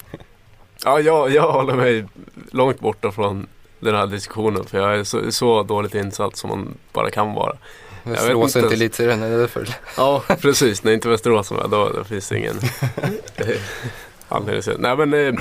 Ja, 0.85 0.99
jag, 0.99 1.31
jag 1.33 1.51
håller 1.51 1.73
mig 1.73 2.05
långt 2.51 2.79
borta 2.79 3.11
från 3.11 3.47
den 3.79 3.95
här 3.95 4.07
diskussionen 4.07 4.65
för 4.65 4.77
jag 4.77 4.99
är 4.99 5.03
så, 5.03 5.31
så 5.31 5.63
dåligt 5.63 5.95
insatt 5.95 6.35
som 6.37 6.49
man 6.49 6.73
bara 6.93 7.11
kan 7.11 7.33
vara. 7.33 7.55
Västerås 8.03 8.55
inte 8.55 8.59
är 8.59 8.63
inte 8.63 8.75
elitserien, 8.75 9.23
är 9.23 9.29
det 9.29 9.37
därför? 9.39 9.69
Ja, 9.97 10.23
precis. 10.41 10.83
När 10.83 10.91
inte 10.91 11.09
Västerås 11.09 11.51
är 11.51 11.55
med 11.55 11.69
då, 11.69 11.89
då 11.89 12.03
finns 12.03 12.29
det 12.29 12.37
ingen 12.37 12.59
anledning 14.29 14.75
Nej 14.79 14.97
men 14.97 15.13
eh, 15.13 15.33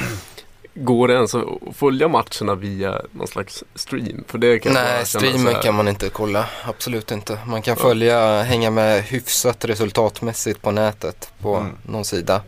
går 0.74 1.08
det 1.08 1.14
ens 1.14 1.34
att 1.34 1.44
följa 1.74 2.08
matcherna 2.08 2.54
via 2.54 3.02
någon 3.12 3.26
slags 3.28 3.64
stream? 3.74 4.24
För 4.28 4.38
det 4.38 4.58
kan 4.58 4.72
Nej, 4.72 5.06
streamen 5.06 5.54
kan 5.62 5.74
man 5.74 5.88
inte 5.88 6.08
kolla. 6.08 6.44
Absolut 6.64 7.10
inte. 7.10 7.38
Man 7.46 7.62
kan 7.62 7.76
Ja. 7.78 7.82
följa, 7.82 8.42
hänga 8.42 8.70
med 8.70 9.02
hyfsat 9.02 9.64
resultatmässigt 9.64 10.62
på 10.62 10.70
nätet 10.70 11.32
på 11.42 11.54
Mm. 11.56 11.72
någon 11.82 12.04
sida. 12.04 12.40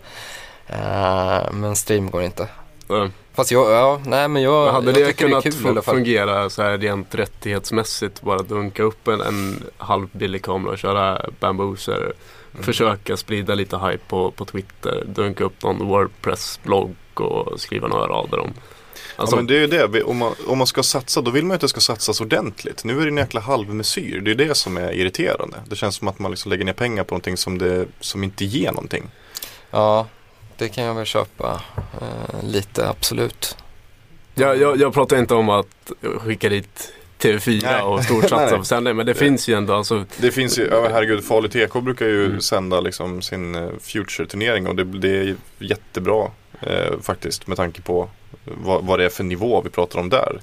Eh, 0.67 1.53
men 1.53 1.77
stream 1.77 2.11
går 2.11 2.23
inte. 2.23 2.49
Fast 3.35 3.51
jag, 3.51 3.71
ja, 3.71 4.01
nej 4.07 4.29
men 4.29 4.43
jag, 4.43 4.65
Men 4.65 4.75
hade 4.75 4.87
jag 4.87 4.95
det 4.95 5.07
tycker 5.07 5.25
det 5.25 5.31
kunnat 5.31 5.63
kul 5.63 5.83
fungera 5.83 6.51
så 6.51 6.63
här 6.63 6.79
rent 6.79 7.15
rättighetsmässigt? 7.15 8.23
Bara 8.23 8.43
dunka 8.43 8.83
upp 8.83 9.09
en, 9.09 9.21
en 9.21 9.63
halvbillig 9.79 10.43
kamera 10.43 10.73
och 10.73 10.79
köra 10.79 11.27
bambooser. 11.41 12.13
Mm. 12.53 12.63
Försöka 12.63 13.17
sprida 13.17 13.55
lite 13.55 13.79
hype 13.79 14.05
på, 14.09 14.31
på 14.31 14.45
Twitter. 14.45 15.05
Dunka 15.07 15.45
upp 15.45 15.63
någon 15.63 15.79
Wordpress-blogg 15.79 16.97
och 17.15 17.61
skriva 17.61 17.89
några 17.89 18.07
rader 18.07 18.39
om. 18.39 18.53
Alltså, 19.17 19.37
ja, 19.37 19.39
men 19.39 19.47
det 19.47 19.57
är 19.57 19.61
ju 19.61 19.67
det, 19.67 20.03
om 20.03 20.17
man, 20.17 20.35
om 20.47 20.59
man 20.59 20.67
ska 20.67 20.83
satsa 20.83 21.21
då 21.21 21.31
vill 21.31 21.45
man 21.45 21.51
ju 21.51 21.55
att 21.55 21.61
det 21.61 21.69
ska 21.69 21.81
satsas 21.81 22.21
ordentligt. 22.21 22.85
Nu 22.85 23.01
är 23.01 23.03
det 23.03 23.09
en 23.09 23.17
jäkla 23.17 23.41
halvmesyr, 23.41 24.21
det 24.21 24.31
är 24.31 24.35
det 24.35 24.55
som 24.55 24.77
är 24.77 24.93
irriterande. 24.93 25.57
Det 25.69 25.77
känns 25.77 25.97
som 25.97 26.09
att 26.09 26.19
man 26.19 26.31
liksom 26.31 26.51
lägger 26.51 26.65
ner 26.65 26.73
pengar 26.73 27.05
på 27.05 27.15
någonting 27.15 27.37
som, 27.37 27.59
det, 27.59 27.87
som 28.01 28.25
inte 28.25 28.45
ger 28.45 28.73
någonting. 28.73 29.11
Ja, 29.71 30.07
det 30.61 30.69
kan 30.69 30.85
jag 30.85 30.95
väl 30.95 31.05
köpa 31.07 31.63
eh, 32.01 32.45
lite, 32.49 32.89
absolut. 32.89 33.57
jag, 34.35 34.59
jag, 34.59 34.81
jag 34.81 34.95
pratar 34.95 35.17
inte 35.19 35.35
om 35.35 35.49
att 35.49 35.93
skicka 36.19 36.49
dit 36.49 36.93
TV4 37.19 37.61
Nej. 37.63 37.83
och 37.83 38.05
stortsatsa 38.05 38.45
Nej. 38.47 38.59
på 38.59 38.65
sändning. 38.65 38.97
Men 38.97 39.07
det 39.07 39.15
finns 39.15 39.49
ju 39.49 39.55
ändå 39.55 39.75
alltså, 39.75 40.05
Det 40.17 40.31
finns 40.31 40.59
ju, 40.59 40.69
ja, 40.71 40.89
herregud, 40.93 41.25
Falu 41.25 41.49
TK 41.49 41.81
brukar 41.81 42.07
ju 42.07 42.27
Mm. 42.27 42.41
sända 42.41 42.81
liksom 42.81 43.23
sin 43.23 43.55
eh, 43.55 43.69
Future-turnering 43.81 44.67
och 44.69 44.77
det, 44.77 44.85
det 44.85 45.09
är 45.09 45.37
jättebra 45.59 46.31
eh, 46.61 47.01
faktiskt 47.03 47.47
med 47.47 47.57
tanke 47.57 47.83
på 47.83 48.09
vad, 48.45 48.85
vad 48.85 48.99
det 48.99 49.05
är 49.05 49.09
för 49.09 49.25
nivå 49.25 49.61
vi 49.65 49.71
pratar 49.71 49.99
om 50.01 50.09
där. 50.09 50.41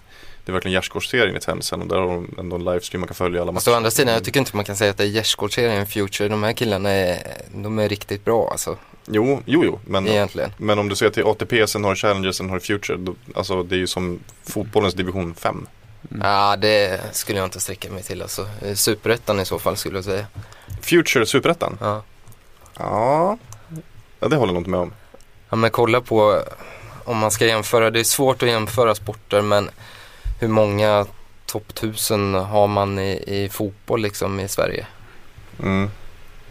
Det 0.48 0.52
är 0.52 0.54
verkligen 0.54 0.74
gärdsgårdsserien 0.74 1.36
i 1.38 1.40
tennisen 1.40 1.82
och 1.82 1.88
där 1.88 1.96
har 1.98 2.08
de 2.08 2.36
ändå 2.40 2.56
en 2.56 2.64
livestream 2.64 3.02
man 3.02 3.08
kan 3.08 3.16
följa 3.16 3.42
alla 3.42 3.54
Fast 3.54 3.68
å 3.68 3.72
matcher. 3.72 3.78
andra 3.78 3.92
sidan, 3.92 4.14
jag 4.14 4.24
tycker 4.24 4.40
inte 4.40 4.56
man 4.56 4.66
kan 4.66 4.76
säga 4.76 4.92
att 4.92 4.98
det 4.98 5.04
är 5.04 5.08
gärdsgårdsserien 5.08 5.88
Future. 5.88 6.30
De 6.30 6.44
här 6.44 6.54
killarna 6.54 6.90
är, 6.90 7.20
de 7.54 7.80
är 7.80 7.90
riktigt 7.90 8.26
bra 8.26 8.50
alltså, 8.52 8.78
Jo, 9.06 9.42
jo, 9.46 9.64
jo, 9.66 9.80
men, 9.86 10.08
egentligen. 10.08 10.52
men 10.58 10.80
om 10.80 10.90
du 10.90 10.96
ser 10.96 11.10
till 11.10 11.24
ATP, 11.26 11.68
sen 11.68 11.84
har 11.84 11.92
du 11.92 11.96
Challenger, 11.96 12.32
sen 12.32 12.50
har 12.50 12.56
du 12.56 12.62
Future. 12.62 12.98
Då, 12.98 13.16
alltså 13.36 13.64
det 13.64 13.76
är 13.76 13.78
ju 13.78 13.88
som 13.88 14.20
fotbollens 14.44 14.94
division 14.94 15.36
5. 15.36 15.68
Ja, 16.22 16.56
det 16.56 17.02
skulle 17.12 17.38
jag 17.40 17.46
inte 17.48 17.60
sträcka 17.60 17.90
mig 17.92 18.04
till 18.04 18.22
alltså. 18.22 18.48
Superettan 18.76 19.40
i 19.40 19.46
så 19.46 19.60
fall 19.60 19.78
skulle 19.78 19.98
jag 19.98 20.06
säga. 20.06 20.26
Future 20.82 21.26
Superettan? 21.26 21.78
Ja. 21.82 22.04
Ja. 22.80 23.38
ja, 24.20 24.28
det 24.28 24.36
håller 24.36 24.48
jag 24.48 24.54
nog 24.54 24.62
inte 24.62 24.70
med 24.70 24.80
om. 24.80 24.94
Ja 25.50 25.56
men 25.56 25.72
kolla 25.72 26.02
på, 26.02 26.42
om 27.06 27.18
man 27.18 27.32
ska 27.32 27.46
jämföra, 27.46 27.90
det 27.92 28.00
är 28.00 28.04
svårt 28.04 28.44
att 28.44 28.50
jämföra 28.50 28.96
sporter 28.96 29.42
men 29.42 29.70
hur 30.40 30.48
många 30.48 31.06
topp 31.46 31.70
1000 31.70 32.34
har 32.34 32.68
man 32.68 33.00
i, 33.00 33.24
i 33.28 33.50
fotboll 33.50 34.02
liksom 34.02 34.40
i 34.40 34.48
Sverige? 34.48 34.86
Mm. 35.64 35.90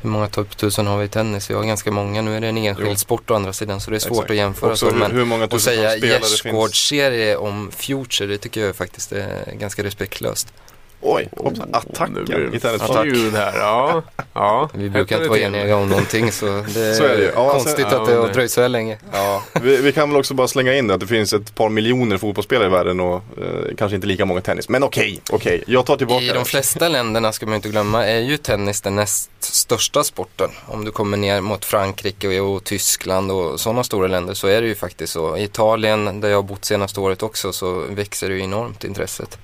Hur 0.02 0.10
många 0.10 0.28
topp 0.28 0.52
1000 0.52 0.86
har 0.86 0.98
vi 0.98 1.04
i 1.04 1.08
tennis? 1.08 1.50
Vi 1.50 1.54
har 1.54 1.62
ganska 1.64 1.90
många, 1.90 2.22
nu 2.22 2.36
är 2.36 2.40
det 2.40 2.46
en 2.48 2.56
enskild 2.56 2.88
Jo. 2.88 2.96
sport 2.96 3.30
å 3.30 3.34
andra 3.34 3.52
sidan 3.52 3.80
så 3.80 3.90
det 3.90 3.96
är 3.96 3.98
svårt 3.98 4.12
Exakt. 4.12 4.30
att 4.30 4.36
jämföra 4.36 4.70
Också 4.70 4.86
så. 4.86 4.92
hur, 4.92 4.98
Men 5.00 5.10
hur 5.10 5.24
många 5.24 5.44
att 5.44 5.60
säga 5.60 5.96
gärdsgårdsserie 5.96 7.36
om 7.36 7.70
Future, 7.76 8.26
det 8.26 8.38
tycker 8.38 8.60
jag 8.60 8.76
faktiskt 8.76 9.12
är 9.12 9.52
ganska 9.52 9.82
respektlöst. 9.84 10.52
Oj, 11.00 11.28
hoppsan. 11.36 11.68
Nu 11.68 11.78
attacken 11.78 12.24
blir 12.24 12.38
i 12.38 12.50
det 12.50 12.58
tennisbanan. 12.60 13.06
ljud 13.06 13.34
här. 13.34 13.58
Ja, 13.58 14.02
ja. 14.32 14.68
Vi 14.74 14.90
brukar 14.90 15.16
inte 15.16 15.28
vara 15.28 15.38
eniga 15.38 15.76
om 15.76 15.88
någonting 15.88 16.32
så 16.32 16.46
det 16.46 16.80
är, 16.80 16.94
Så 16.94 17.04
är 17.04 17.16
det 17.16 17.22
ju. 17.22 17.30
Ja, 17.34 17.50
konstigt 17.52 17.84
alltså, 17.84 18.00
att 18.00 18.08
det 18.08 18.14
har 18.14 18.28
dröjt 18.28 18.50
så 18.50 18.60
här 18.60 18.68
länge. 18.68 18.98
Ja, 19.12 19.42
vi, 19.62 19.76
vi 19.76 19.92
kan 19.92 20.10
väl 20.10 20.18
också 20.18 20.34
bara 20.34 20.48
slänga 20.48 20.74
in 20.74 20.86
det 20.86 20.94
att 20.94 21.00
det 21.00 21.06
finns 21.06 21.32
ett 21.32 21.54
par 21.54 21.68
miljoner 21.68 22.18
fotbollsspelare 22.18 22.66
i 22.66 22.70
världen 22.70 23.00
och 23.00 23.14
eh, 23.14 23.74
kanske 23.78 23.94
inte 23.94 24.06
lika 24.06 24.24
många 24.24 24.40
tennis. 24.40 24.68
Men 24.68 24.82
okej, 24.82 25.20
okej. 25.30 25.64
Jag 25.66 25.86
tar 25.86 25.96
tillbaka 25.96 26.24
I 26.24 26.28
det. 26.28 26.34
de 26.34 26.44
flesta 26.44 26.88
länderna 26.88 27.32
ska 27.32 27.46
man 27.46 27.54
inte 27.54 27.68
glömma 27.68 28.06
är 28.06 28.20
ju 28.20 28.36
tennis 28.36 28.80
den 28.80 28.96
näst 28.96 29.30
största 29.40 30.04
sporten. 30.04 30.50
Om 30.66 30.84
du 30.84 30.90
kommer 30.90 31.16
ner 31.16 31.40
mot 31.40 31.64
Frankrike 31.64 32.40
och, 32.40 32.54
och 32.54 32.64
Tyskland 32.64 33.30
och 33.30 33.60
sådana 33.60 33.84
stora 33.84 34.06
länder 34.06 34.34
så 34.34 34.46
är 34.46 34.62
det 34.62 34.68
ju 34.68 34.74
faktiskt 34.74 35.12
så. 35.12 35.36
I 35.36 35.42
Italien 35.42 36.20
där 36.20 36.28
jag 36.28 36.36
har 36.36 36.42
bott 36.42 36.64
senaste 36.64 37.00
året 37.00 37.22
också 37.22 37.52
så 37.52 37.84
växer 37.90 38.28
det 38.28 38.34
ju 38.34 38.42
enormt 38.42 38.84
intresset. 38.84 39.38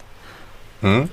Mm. 0.80 1.08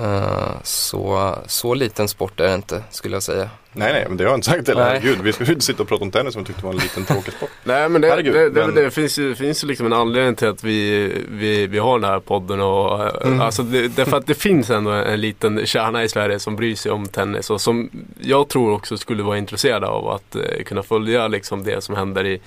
Eh, 0.00 0.62
så, 0.62 1.34
så 1.46 1.74
liten 1.74 2.08
sport 2.08 2.40
är 2.40 2.48
det 2.48 2.54
inte 2.54 2.82
skulle 2.90 3.16
jag 3.16 3.22
säga. 3.22 3.50
Nej, 3.72 3.92
nej, 3.92 4.04
men 4.08 4.16
det 4.16 4.24
har 4.24 4.30
jag 4.30 4.36
inte 4.38 4.50
sagt 4.50 4.68
heller. 4.68 4.84
Herregud, 4.84 5.18
vi 5.22 5.32
skulle 5.32 5.52
inte 5.52 5.64
sitta 5.64 5.82
och 5.82 5.88
prata 5.88 6.04
om 6.04 6.10
tennis 6.10 6.32
som 6.32 6.42
vi 6.42 6.46
tyckte 6.46 6.64
var 6.64 6.72
en 6.72 6.78
liten 6.78 7.04
tråkig 7.04 7.32
sport. 7.32 7.50
Nej 7.64 7.88
men 7.88 8.00
det, 8.00 8.08
Herregud, 8.08 8.34
det, 8.34 8.50
det, 8.50 8.66
men- 8.66 8.74
det 8.74 8.90
finns 8.90 9.18
ju, 9.18 9.34
finns 9.34 9.64
ju 9.64 9.68
liksom 9.68 9.86
en 9.86 9.92
anledning 9.92 10.34
till 10.34 10.48
att 10.48 10.64
vi, 10.64 11.12
vi, 11.30 11.66
vi 11.66 11.78
har 11.78 11.98
den 11.98 12.10
här 12.10 12.20
podden 12.20 12.60
och 12.60 13.02
eh, 13.04 13.12
Mm. 13.26 13.40
alltså 13.40 13.62
det, 13.62 13.88
därför 13.88 14.16
att 14.16 14.26
det 14.26 14.34
finns 14.34 14.70
ändå 14.70 14.90
en 14.90 15.20
liten 15.20 15.66
kärna 15.66 16.04
i 16.04 16.08
Sverige 16.08 16.38
som 16.38 16.56
bryr 16.56 16.74
sig 16.74 16.92
om 16.92 17.06
tennis 17.08 17.50
och 17.50 17.60
som 17.60 17.90
jag 18.20 18.48
tror 18.48 18.72
också 18.72 18.96
skulle 18.96 19.22
vara 19.22 19.38
intresserade 19.38 19.86
av 19.86 20.08
att 20.08 20.36
eh, 20.36 20.62
kunna 20.66 20.82
följa 20.82 21.28
liksom 21.28 21.64
det 21.64 21.80
som 21.84 21.94
händer 21.96 22.24
i, 22.26 22.40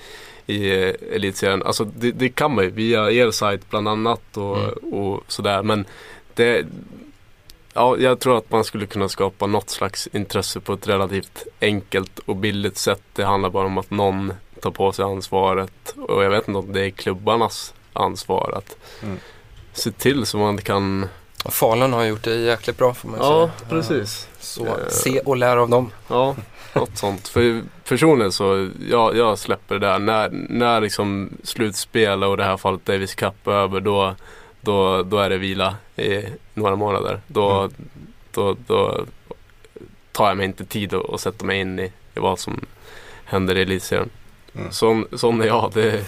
i 0.46 0.70
elitserien. 1.14 1.62
Alltså 1.62 1.84
det, 1.84 2.10
det 2.12 2.28
kan 2.28 2.54
man 2.54 2.64
ju 2.64 2.70
via 2.70 3.10
er 3.10 3.30
sajt 3.30 3.70
bland 3.70 3.88
annat 3.88 4.36
och, 4.36 4.58
Mm. 4.58 4.92
och 4.94 5.22
sådär 5.28 5.62
men 5.62 5.84
det 6.34 6.64
Ja, 7.74 7.96
jag 7.98 8.20
tror 8.20 8.38
att 8.38 8.50
man 8.50 8.64
skulle 8.64 8.86
kunna 8.86 9.08
skapa 9.08 9.46
något 9.46 9.70
slags 9.70 10.06
intresse 10.12 10.60
på 10.60 10.72
ett 10.72 10.88
relativt 10.88 11.46
enkelt 11.60 12.18
och 12.18 12.36
billigt 12.36 12.76
sätt. 12.78 13.02
Det 13.12 13.24
handlar 13.24 13.50
bara 13.50 13.66
om 13.66 13.78
att 13.78 13.90
någon 13.90 14.32
tar 14.62 14.70
på 14.70 14.92
sig 14.92 15.04
ansvaret 15.04 15.94
och 16.08 16.24
jag 16.24 16.30
vet 16.30 16.48
inte 16.48 16.58
om 16.58 16.72
det 16.72 16.86
är 16.86 16.90
klubbarnas 16.90 17.74
ansvar 17.92 18.52
att 18.56 18.76
Mm. 19.02 19.18
se 19.72 19.90
till 19.90 20.26
så 20.26 20.38
man 20.38 20.58
kan 20.58 21.08
Och 21.44 21.54
Falun 21.54 21.92
har 21.92 22.04
gjort 22.04 22.22
det 22.22 22.34
jäkligt 22.36 22.78
bra 22.78 22.94
får 22.94 23.08
man 23.08 23.20
ju 23.20 23.26
Ja, 23.26 23.50
säga. 23.58 23.68
precis. 23.70 24.28
Så 24.40 24.66
Eh. 24.66 24.88
se 24.88 25.20
och 25.20 25.36
lär 25.36 25.56
av 25.56 25.68
dem. 25.70 25.90
Ja, 26.08 26.36
något 26.74 26.98
sånt. 26.98 27.28
För 27.28 27.62
personligen 27.88 28.32
så, 28.32 28.70
jag, 28.90 29.16
jag 29.16 29.38
släpper 29.38 29.78
det 29.78 29.86
där. 29.86 29.98
När, 29.98 30.28
när 30.32 30.80
liksom 30.80 31.30
slutspel 31.44 32.24
och 32.24 32.34
i 32.34 32.36
det 32.36 32.44
här 32.44 32.56
fallet 32.56 32.84
Davis 32.86 33.14
Cup 33.14 33.46
är 33.46 33.52
över 33.52 33.80
då, 33.80 34.14
då, 34.62 35.02
då 35.02 35.18
är 35.18 35.30
det 35.30 35.38
vila 35.38 35.76
i 35.96 36.22
några 36.54 36.76
månader. 36.76 37.20
Då, 37.26 37.50
Mm. 37.60 37.72
då, 38.32 38.56
då 38.66 39.04
tar 40.12 40.28
jag 40.28 40.36
mig 40.36 40.46
inte 40.46 40.64
tid 40.64 40.94
att, 40.94 41.20
sätta 41.20 41.44
mig 41.44 41.60
in 41.60 41.78
i, 41.78 41.82
i 42.14 42.20
vad 42.20 42.38
som 42.38 42.60
händer 43.24 43.56
i 43.58 43.62
elitserien. 43.62 44.10
Mm. 44.54 44.70
Sån, 44.72 45.06
sån 45.12 45.40
är 45.42 45.46
jag. 45.46 45.70
Det, 45.74 46.04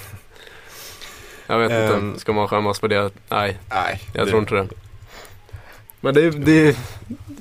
jag 1.46 1.58
vet 1.58 1.70
Ehm. 1.92 2.08
inte, 2.08 2.20
ska 2.20 2.32
man 2.32 2.48
skämmas 2.48 2.80
för 2.80 2.88
det? 2.88 3.10
Nej, 3.28 3.58
Nej, 3.70 4.00
jag 4.14 4.26
det- 4.26 4.30
tror 4.30 4.40
inte 4.42 4.54
det. 4.54 4.68
Men 6.00 6.14
det, 6.14 6.30
det 6.30 6.76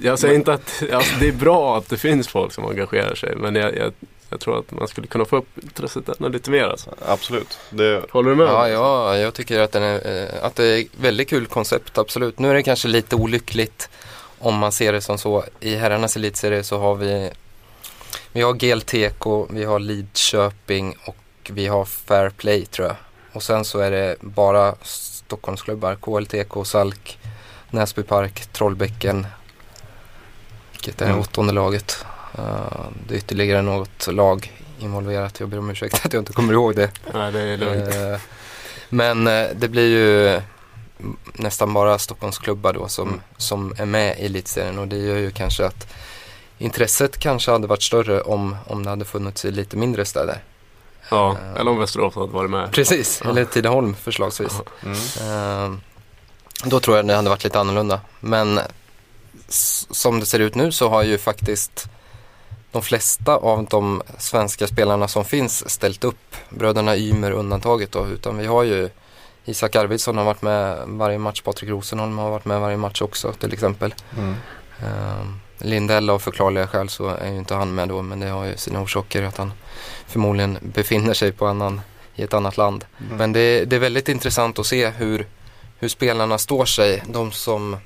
jag 0.01 0.19
säger 0.19 0.35
inte 0.35 0.53
att 0.53 0.83
alltså, 0.93 1.15
det 1.19 1.27
är 1.27 1.31
bra 1.33 1.77
att 1.77 1.89
det 1.89 1.97
finns 1.97 2.27
folk 2.27 2.51
som 2.53 2.65
engagerar 2.65 3.15
sig. 3.15 3.35
Men 3.35 3.55
jag, 3.55 3.75
jag, 3.77 3.93
jag 4.33 4.39
tror 4.39 4.59
att 4.59 4.71
man 4.71 4.87
skulle 4.87 5.07
kunna 5.07 5.25
få 5.25 5.37
upp 5.37 5.57
intresset 5.63 6.09
ännu 6.09 6.29
lite 6.29 6.51
mer. 6.51 6.63
Alltså. 6.63 6.89
Absolut. 7.07 7.57
Det, 7.69 8.03
Håller 8.11 8.29
du 8.29 8.35
med? 8.35 8.47
Ja, 8.47 8.69
ja, 8.69 9.17
jag 9.17 9.33
tycker 9.33 9.59
att, 9.59 9.71
den 9.71 9.83
är, 9.83 10.21
eh, 10.23 10.45
att 10.45 10.55
det 10.55 10.65
är 10.65 10.81
ett 10.81 10.87
väldigt 10.97 11.29
kul 11.29 11.45
koncept, 11.45 11.97
absolut. 11.97 12.39
Nu 12.39 12.49
är 12.49 12.53
det 12.53 12.63
kanske 12.63 12.87
lite 12.87 13.15
olyckligt 13.15 13.89
om 14.39 14.55
man 14.55 14.71
ser 14.71 14.93
det 14.93 15.01
som 15.01 15.17
så. 15.17 15.43
I 15.59 15.75
herrarnas 15.75 16.15
elitserie 16.15 16.63
så 16.63 16.79
har 16.79 16.95
vi, 16.95 17.31
vi 18.31 18.41
har 18.41 18.53
GLTK, 18.53 19.25
vi 19.49 19.63
har 19.63 19.79
Lidköping 19.79 20.95
och 21.05 21.15
vi 21.49 21.67
har 21.67 21.85
Fair 21.85 22.29
Play 22.29 22.65
tror 22.65 22.87
jag. 22.87 22.95
Och 23.31 23.43
sen 23.43 23.65
så 23.65 23.79
är 23.79 23.91
det 23.91 24.15
bara 24.19 24.75
Stockholmsklubbar, 24.81 25.95
KLTK, 25.95 26.65
Salk, 26.65 27.19
Näsby 27.69 28.03
Park, 28.03 28.45
Trollbäcken, 28.53 29.27
vilket 30.71 31.01
är 31.01 31.05
Mm. 31.05 31.19
åttonde 31.19 31.53
laget. 31.53 32.05
Eh, 32.37 32.85
det 33.07 33.13
är 33.13 33.17
ytterligare 33.17 33.61
något 33.61 34.07
lag 34.07 34.51
involverat. 34.79 35.39
Jag 35.39 35.49
ber 35.49 35.57
om 35.59 35.69
ursäkt 35.69 36.05
att 36.05 36.13
jag 36.13 36.21
inte 36.21 36.33
kommer 36.33 36.53
ihåg 36.53 36.75
det. 36.75 36.91
Nej, 37.13 37.31
det 37.31 37.39
är 37.39 37.57
lugnt. 37.57 37.95
Eh, 37.95 38.19
Men 38.89 39.27
eh, 39.27 39.47
det 39.55 39.67
blir 39.67 39.87
ju 39.87 40.41
nästan 41.33 41.73
bara 41.73 41.99
Stockholmsklubbar 41.99 42.73
då 42.73 42.87
som, 42.87 43.07
Mm. 43.07 43.21
som 43.37 43.73
är 43.77 43.85
med 43.85 44.19
i 44.19 44.25
elitserien 44.25 44.79
och 44.79 44.87
det 44.87 44.97
gör 44.97 45.17
ju 45.17 45.31
kanske 45.31 45.65
att 45.65 45.87
intresset 46.57 47.17
kanske 47.19 47.51
hade 47.51 47.67
varit 47.67 47.83
större 47.83 48.21
om, 48.21 48.55
om 48.67 48.83
det 48.83 48.89
hade 48.89 49.05
funnits 49.05 49.45
i 49.45 49.51
lite 49.51 49.77
mindre 49.77 50.05
städer. 50.05 50.43
Ja, 51.09 51.31
eh, 51.31 51.59
eller 51.61 51.71
om 51.71 51.79
Västerås 51.79 52.15
hade 52.15 52.27
varit 52.31 52.49
med. 52.51 52.71
Precis, 52.71 53.21
Ja. 53.23 53.29
eller 53.29 53.45
Tidaholm 53.45 53.95
förslagsvis. 53.95 54.61
mm. 54.83 54.97
Eh, 55.73 55.79
Då 56.65 56.79
tror 56.79 56.97
jag 56.97 57.07
det 57.07 57.15
hade 57.15 57.29
varit 57.29 57.43
lite 57.43 57.59
annorlunda. 57.59 58.01
Men 58.19 58.59
som 59.91 60.19
det 60.19 60.25
ser 60.25 60.39
ut 60.39 60.55
nu 60.55 60.71
så 60.71 60.89
har 60.89 61.03
ju 61.03 61.17
faktiskt 61.17 61.85
de 62.73 62.81
flesta 62.81 63.35
av 63.35 63.65
de 63.69 64.01
svenska 64.17 64.67
spelarna 64.67 65.07
som 65.07 65.25
finns 65.25 65.69
ställt 65.69 66.03
upp. 66.03 66.35
Bröderna 66.49 66.97
Ymer 66.97 67.31
undantaget 67.31 67.91
då. 67.91 68.07
Utan 68.07 68.37
vi 68.37 68.45
har 68.45 68.63
ju 68.63 68.89
Isak 69.45 69.75
Arvidsson 69.75 70.17
har 70.17 70.25
varit 70.25 70.41
med 70.41 70.77
varje 70.87 71.17
match. 71.17 71.41
Patrik 71.41 71.69
Rosenholm 71.69 72.17
har 72.17 72.29
varit 72.29 72.45
med 72.45 72.59
varje 72.59 72.77
match 72.77 73.01
också 73.01 73.33
till 73.33 73.53
exempel. 73.53 73.93
Mm. 74.17 74.35
Uh, 74.83 75.25
Lindell 75.57 76.09
av 76.09 76.19
förklarliga 76.19 76.67
skäl 76.67 76.89
så 76.89 77.07
är 77.07 77.31
ju 77.31 77.37
inte 77.37 77.55
han 77.55 77.75
med 77.75 77.89
då. 77.89 78.01
Men 78.01 78.19
det 78.19 78.27
har 78.27 78.45
ju 78.45 78.57
sina 78.57 78.81
orsaker 78.81 79.23
att 79.23 79.37
han 79.37 79.53
förmodligen 80.07 80.57
befinner 80.61 81.13
sig 81.13 81.31
på 81.31 81.47
annan, 81.47 81.81
i 82.15 82.23
ett 82.23 82.33
annat 82.33 82.57
land. 82.57 82.85
Mm. 82.99 83.17
Men 83.17 83.33
det, 83.33 83.65
det 83.65 83.75
är 83.75 83.79
väldigt 83.79 84.09
intressant 84.09 84.59
att 84.59 84.65
se 84.65 84.89
hur, 84.89 85.27
hur 85.79 85.87
spelarna 85.87 86.37
står 86.37 86.65
sig. 86.65 87.03
De 87.07 87.31
som, 87.31 87.77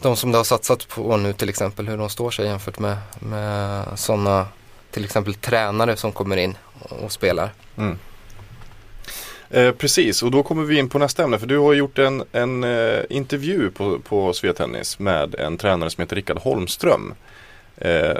de 0.00 0.16
som 0.16 0.32
det 0.32 0.38
har 0.38 0.44
satsat 0.44 0.88
på 0.88 1.16
nu 1.16 1.32
till 1.32 1.48
exempel, 1.48 1.88
hur 1.88 1.96
de 1.96 2.10
står 2.10 2.30
sig 2.30 2.46
jämfört 2.46 2.78
med, 2.78 2.96
med 3.18 3.84
sådana 3.94 4.46
till 4.90 5.04
exempel 5.04 5.34
tränare 5.34 5.96
som 5.96 6.12
kommer 6.12 6.36
in 6.36 6.56
och 6.88 7.12
spelar. 7.12 7.52
Mm. 7.76 7.98
Eh, 9.50 9.72
precis, 9.72 10.22
och 10.22 10.30
då 10.30 10.42
kommer 10.42 10.64
vi 10.64 10.78
in 10.78 10.88
på 10.88 10.98
nästa 10.98 11.22
ämne. 11.22 11.38
För 11.38 11.46
du 11.46 11.58
har 11.58 11.72
gjort 11.72 11.98
en, 11.98 12.24
en 12.32 12.64
eh, 12.64 13.02
intervju 13.10 13.70
på, 13.70 13.98
på 13.98 14.32
Svea 14.32 14.52
Tennis 14.52 14.98
med 14.98 15.34
en 15.34 15.58
tränare 15.58 15.90
som 15.90 16.02
heter 16.02 16.16
Rickard 16.16 16.38
Holmström. 16.38 17.14
Eh, 17.76 18.16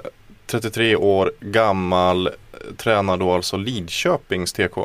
33 0.46 0.96
år 0.96 1.32
gammal, 1.40 2.30
tränar 2.76 3.16
då 3.16 3.32
alltså 3.32 3.56
Lidköpings 3.56 4.52
TK. 4.52 4.78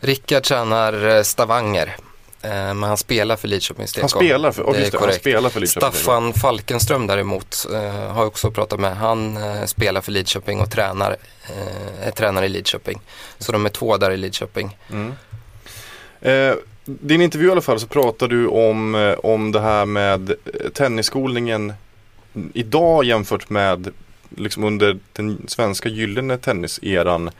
Rickard 0.00 0.42
tränar 0.42 1.16
eh, 1.16 1.22
Stavanger, 1.22 1.96
men 2.42 2.82
han 2.82 2.96
spelar 2.96 3.36
för 3.36 3.48
Lidköpings 3.48 3.92
TK. 3.92 4.00
Han 4.00 4.08
spelar 4.08 4.52
för, 4.52 4.62
oh, 4.62 4.72
Det 4.72 4.90
det, 4.90 4.98
han 4.98 5.12
spelar 5.12 5.50
för 5.50 5.60
Lidköping. 5.60 5.92
Staffan 5.92 6.32
Falkenström 6.32 7.06
däremot 7.06 7.66
eh, 7.72 7.78
har 7.90 8.20
jag 8.20 8.26
också 8.26 8.50
pratat 8.50 8.80
med. 8.80 8.96
Han 8.96 9.36
eh, 9.36 9.64
spelar 9.64 10.00
för 10.00 10.12
Lidköping 10.12 10.60
och 10.60 10.70
tränar, 10.70 11.16
eh, 11.42 12.06
är 12.06 12.10
tränare 12.10 12.46
i 12.46 12.48
Lidköping. 12.48 13.00
Så 13.38 13.52
de 13.52 13.66
är 13.66 13.70
två 13.70 13.96
där 13.96 14.10
i 14.10 14.16
Lidköping. 14.16 14.76
Mm. 14.90 15.12
Eh, 16.20 16.54
din 16.84 17.22
intervju 17.22 17.48
i 17.48 17.52
alla 17.52 17.60
fall 17.60 17.80
så 17.80 17.86
pratar 17.86 18.28
du 18.28 18.46
om, 18.46 18.94
eh, 18.94 19.12
om 19.12 19.52
det 19.52 19.60
här 19.60 19.86
med 19.86 20.30
eh, 20.30 20.70
tennisskolningen 20.74 21.72
idag 22.52 23.04
jämfört 23.04 23.50
med 23.50 23.88
liksom 24.36 24.64
under 24.64 24.98
den 25.12 25.44
svenska 25.48 25.88
gyllene 25.88 26.38
tenniseran. 26.38 27.30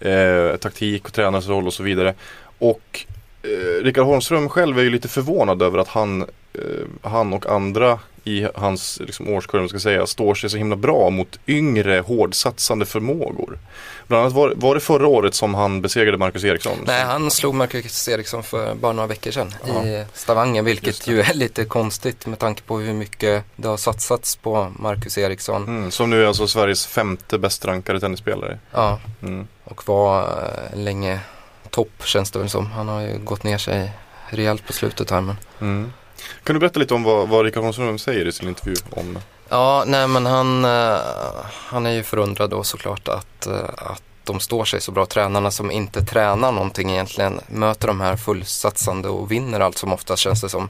Eh, 0.00 0.56
taktik 0.56 1.04
och 1.04 1.12
tränarens 1.12 1.48
roll 1.48 1.66
och 1.66 1.74
så 1.74 1.82
vidare. 1.82 2.14
Och 2.58 3.06
eh, 3.46 3.84
Rickard 3.84 4.04
Holmström 4.04 4.48
själv 4.48 4.78
är 4.78 4.82
ju 4.82 4.90
lite 4.90 5.08
förvånad 5.08 5.62
över 5.62 5.78
att 5.78 5.88
han, 5.88 6.22
eh, 6.54 7.08
han 7.10 7.32
och 7.32 7.46
andra 7.46 7.98
i 8.24 8.48
hans 8.54 9.00
liksom, 9.00 9.28
årskurva 9.28 9.68
ska 9.68 9.78
säga, 9.78 10.06
står 10.06 10.34
sig 10.34 10.50
så 10.50 10.56
himla 10.56 10.76
bra 10.76 11.10
mot 11.10 11.38
yngre 11.46 11.98
hårdsatsande 12.06 12.86
förmågor. 12.86 13.58
Bland 14.06 14.20
annat 14.22 14.32
var, 14.34 14.52
var 14.56 14.74
det 14.74 14.80
förra 14.80 15.06
året 15.06 15.34
som 15.34 15.54
han 15.54 15.82
besegrade 15.82 16.18
Marcus 16.18 16.44
Eriksson? 16.44 16.78
Nej, 16.86 17.04
han 17.04 17.30
slog 17.30 17.54
Marcus 17.54 18.08
Eriksson 18.08 18.42
för 18.42 18.74
bara 18.74 18.92
några 18.92 19.06
veckor 19.06 19.30
sedan 19.30 19.54
Ja. 19.66 19.84
i 19.86 20.04
Stavanger, 20.12 20.62
vilket 20.62 21.06
ju 21.08 21.20
är 21.20 21.34
lite 21.34 21.64
konstigt 21.64 22.26
med 22.26 22.38
tanke 22.38 22.62
på 22.62 22.78
hur 22.78 22.92
mycket 22.92 23.44
det 23.56 23.68
har 23.68 23.76
satsats 23.76 24.36
på 24.36 24.72
Marcus 24.78 25.18
Eriksson. 25.18 25.62
Mm, 25.64 25.90
som 25.90 26.10
nu 26.10 26.22
är 26.22 26.26
alltså 26.26 26.48
Sveriges 26.48 26.86
femte 26.86 27.38
bäst 27.38 27.64
rankade 27.64 28.00
tennisspelare. 28.00 28.58
Ja, 28.72 29.00
Mm. 29.22 29.46
och 29.64 29.88
var 29.88 30.22
eh, 30.72 30.78
länge 30.78 31.20
topp 31.66 32.02
känns 32.04 32.30
det 32.30 32.38
väl 32.38 32.48
som. 32.48 32.66
Han 32.66 32.88
har 32.88 33.00
ju 33.00 33.18
gått 33.18 33.42
ner 33.42 33.58
sig 33.58 33.92
rejält 34.28 34.66
på 34.66 34.72
slutet 34.72 35.10
här 35.10 35.20
men. 35.20 35.36
Mm. 35.60 35.92
Kan 36.44 36.54
du 36.54 36.60
berätta 36.60 36.80
lite 36.80 36.94
om 36.94 37.02
vad, 37.02 37.28
vad 37.28 37.44
Rickard 37.44 37.62
Holmström 37.62 37.98
säger 37.98 38.26
i 38.26 38.32
sin 38.32 38.48
intervju 38.48 38.76
om 38.90 39.18
Ja, 39.48 39.84
nej 39.86 40.08
men 40.08 40.26
han, 40.26 40.64
eh, 40.64 40.98
han 41.46 41.86
är 41.86 41.90
ju 41.90 42.02
förundrad 42.02 42.50
då 42.50 42.64
såklart 42.64 43.08
att, 43.08 43.46
eh, 43.46 43.68
att 43.76 44.02
de 44.24 44.40
står 44.40 44.64
sig 44.64 44.80
så 44.80 44.92
bra. 44.92 45.06
Tränarna 45.06 45.50
som 45.50 45.70
inte 45.70 46.04
tränar 46.04 46.52
någonting 46.52 46.90
egentligen 46.90 47.40
möter 47.46 47.86
de 47.88 48.00
här 48.00 48.16
fullsatsande 48.16 49.08
och 49.08 49.32
vinner 49.32 49.60
allt 49.60 49.78
som 49.78 49.92
ofta 49.92 50.16
känns 50.16 50.40
det 50.40 50.48
som. 50.48 50.68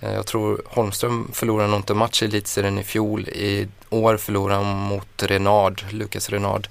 Eh, 0.00 0.14
Jag 0.14 0.26
tror 0.26 0.62
Holmström 0.66 1.30
förlorade 1.32 1.68
nog 1.70 1.78
inte 1.78 1.94
match 1.94 2.22
i 2.22 2.24
elitserien 2.24 2.78
i 2.78 2.84
fjol. 2.84 3.28
I 3.28 3.68
år 3.90 4.16
förlorade 4.16 4.64
han 4.64 4.76
mot 4.76 5.22
Renard, 5.22 5.84
Lukas 5.90 6.30
Renard 6.30 6.68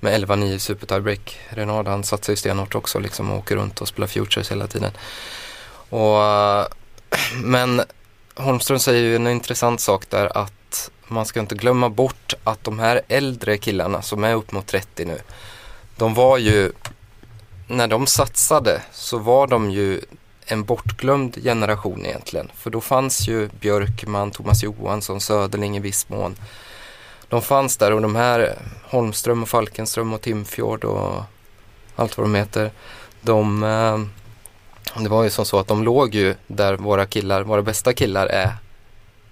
med 0.00 0.24
11-9 0.24 0.58
super 0.58 0.86
tiebreak. 0.86 1.38
Renard 1.48 1.88
han 1.88 2.04
satsar 2.04 2.32
ju 2.32 2.36
stenhårt 2.36 2.74
också 2.74 2.98
liksom 2.98 3.30
och 3.30 3.38
åker 3.38 3.56
runt 3.56 3.80
och 3.80 3.88
spelar 3.88 4.06
futures 4.06 4.50
hela 4.50 4.66
tiden. 4.66 4.92
Och, 5.88 6.18
men 7.44 7.82
Holmström 8.34 8.78
säger 8.78 9.02
ju 9.02 9.16
en 9.16 9.26
intressant 9.26 9.80
sak 9.80 10.10
där 10.10 10.38
att 10.38 10.90
man 11.08 11.26
ska 11.26 11.40
inte 11.40 11.54
glömma 11.54 11.88
bort 11.88 12.34
att 12.44 12.64
de 12.64 12.78
här 12.78 13.00
äldre 13.08 13.58
killarna 13.58 14.02
som 14.02 14.24
är 14.24 14.34
upp 14.34 14.52
mot 14.52 14.66
30 14.66 15.04
nu, 15.04 15.18
de 15.96 16.14
var 16.14 16.38
ju, 16.38 16.72
när 17.66 17.88
de 17.88 18.06
satsade 18.06 18.82
så 18.92 19.18
var 19.18 19.46
de 19.46 19.70
ju 19.70 20.00
en 20.46 20.64
bortglömd 20.64 21.36
generation 21.42 22.06
egentligen. 22.06 22.50
För 22.54 22.70
då 22.70 22.80
fanns 22.80 23.28
ju 23.28 23.48
Björkman, 23.60 24.30
Thomas 24.30 24.62
Johansson, 24.62 25.20
Söderling 25.20 25.76
i 25.76 25.80
viss 25.80 26.08
mån. 26.08 26.36
De 27.30 27.42
fanns 27.42 27.76
där 27.76 27.92
och 27.92 28.02
de 28.02 28.16
här 28.16 28.58
Holmström 28.84 29.42
och 29.42 29.48
Falkenström 29.48 30.12
och 30.12 30.20
Timfjord 30.20 30.84
och 30.84 31.22
allt 31.96 32.18
vad 32.18 32.24
de 32.24 32.34
heter. 32.34 32.70
De, 33.20 33.62
eh, 33.62 33.98
det 35.02 35.08
var 35.08 35.22
ju 35.22 35.30
som 35.30 35.44
så 35.44 35.58
att 35.58 35.68
de 35.68 35.84
låg 35.84 36.14
ju 36.14 36.34
där 36.46 36.74
våra 36.74 37.06
killar, 37.06 37.42
våra 37.42 37.62
bästa 37.62 37.92
killar 37.92 38.26
är 38.26 38.52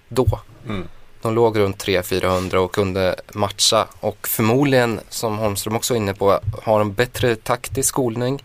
då. 0.07 0.39
Mm. 0.67 0.87
De 1.21 1.35
låg 1.35 1.59
runt 1.59 1.85
300-400 1.85 2.55
och 2.55 2.73
kunde 2.73 3.15
matcha 3.33 3.87
och 3.99 4.27
förmodligen, 4.27 4.99
som 5.09 5.37
Holmström 5.37 5.75
också 5.75 5.93
är 5.93 5.97
inne 5.97 6.13
på, 6.13 6.39
har 6.63 6.81
en 6.81 6.93
bättre 6.93 7.35
taktisk 7.35 7.89
skolning. 7.89 8.43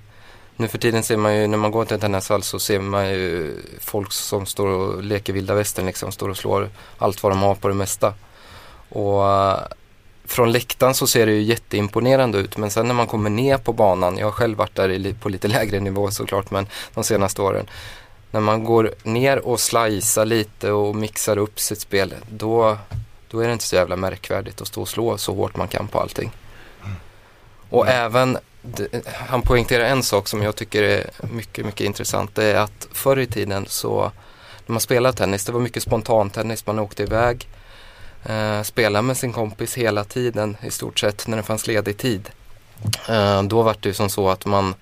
Nu 0.57 0.69
för 0.69 0.79
tiden 0.79 1.03
ser 1.03 1.17
man 1.17 1.37
ju, 1.37 1.47
när 1.47 1.59
man 1.59 1.71
går 1.71 1.85
till 1.85 1.95
en 1.95 2.01
tennishall 2.01 2.43
så 2.43 2.59
ser 2.59 2.81
man 2.81 3.09
ju 3.09 3.57
folk 3.81 4.12
som 4.12 4.47
står 4.47 4.67
och 4.67 5.03
leker 5.03 5.33
vilda 5.33 5.55
västern 5.55 5.87
liksom, 5.87 6.12
står 6.12 6.29
och 6.29 6.37
slår 6.37 6.71
allt 6.99 7.23
vad 7.23 7.33
de 7.33 7.43
har 7.43 7.55
på 7.55 7.69
det 7.69 7.75
mesta. 7.75 8.14
Och 8.94 9.26
eh, 9.30 9.59
från 10.24 10.52
läktaren 10.52 10.94
så 10.94 11.07
ser 11.07 11.26
det 11.26 11.33
ju 11.33 11.42
jätteimponerande 11.42 12.38
ut 12.38 12.57
men 12.57 12.70
sen 12.70 12.87
när 12.88 12.94
man 12.94 13.07
kommer 13.07 13.30
ner 13.30 13.59
på 13.59 13.72
banan, 13.72 14.18
jag 14.18 14.26
har 14.26 14.33
själv 14.33 14.59
varit 14.59 14.74
där 14.74 15.14
på 15.20 15.28
lite 15.28 15.48
lägre 15.48 15.80
nivå 15.80 16.11
såklart 16.11 16.50
men 16.50 16.66
de 16.94 17.04
senaste 17.04 17.42
åren. 17.42 17.66
När 18.30 18.40
man 18.40 18.64
går 18.64 18.94
ner 19.02 19.38
och 19.38 19.61
slicear 19.61 20.24
lite 20.24 20.70
och 20.70 20.96
mixar 20.96 21.38
upp 21.38 21.61
sitt 21.61 21.80
spel 21.80 22.14
då, 22.30 22.78
då 23.30 23.40
är 23.40 23.46
det 23.46 23.52
inte 23.52 23.64
så 23.64 23.76
jävla 23.76 23.96
märkvärdigt 23.96 24.61
att 24.61 24.66
stå 24.68 24.80
och 24.80 24.88
slå 24.88 25.18
så 25.18 25.35
hårt 25.35 25.57
man 25.57 25.68
kan 25.68 25.88
på 25.88 26.00
allting. 26.00 26.30
Och 27.70 27.88
även, 27.88 28.38
d- 28.62 28.88
han 29.28 29.42
poängterar 29.42 29.85
en 29.85 30.02
sak 30.02 30.28
som 30.28 30.42
jag 30.42 30.57
tycker 30.57 30.83
är 30.83 31.11
mycket, 31.33 31.66
mycket 31.66 31.87
intressant. 31.87 32.35
Det 32.35 32.44
är 32.44 32.57
att 32.61 32.88
förr 32.92 33.18
i 33.18 33.26
tiden 33.26 33.66
så, 33.68 34.12
när 34.66 34.72
man 34.72 34.80
spelade 34.80 35.16
tennis, 35.16 35.44
det 35.44 35.52
var 35.52 35.61
mycket 35.61 35.83
spontantennis, 35.83 36.66
man 36.66 36.78
åkte 36.78 37.02
iväg, 37.02 37.48
eh, 38.24 38.62
spela 38.62 39.02
med 39.02 39.16
sin 39.16 39.32
kompis 39.32 39.74
hela 39.74 40.04
tiden 40.04 40.56
i 40.62 40.70
stort 40.70 40.98
sett 40.98 41.26
när 41.26 41.37
det 41.37 41.42
fanns 41.42 41.66
ledig 41.66 41.96
tid. 41.96 42.30
Eh, 43.08 43.42
då 43.42 43.62
var 43.62 43.76
det 43.80 43.88
ju 43.88 43.94
som 43.94 44.08
så 44.08 44.28
att 44.28 44.46
man 44.46 44.74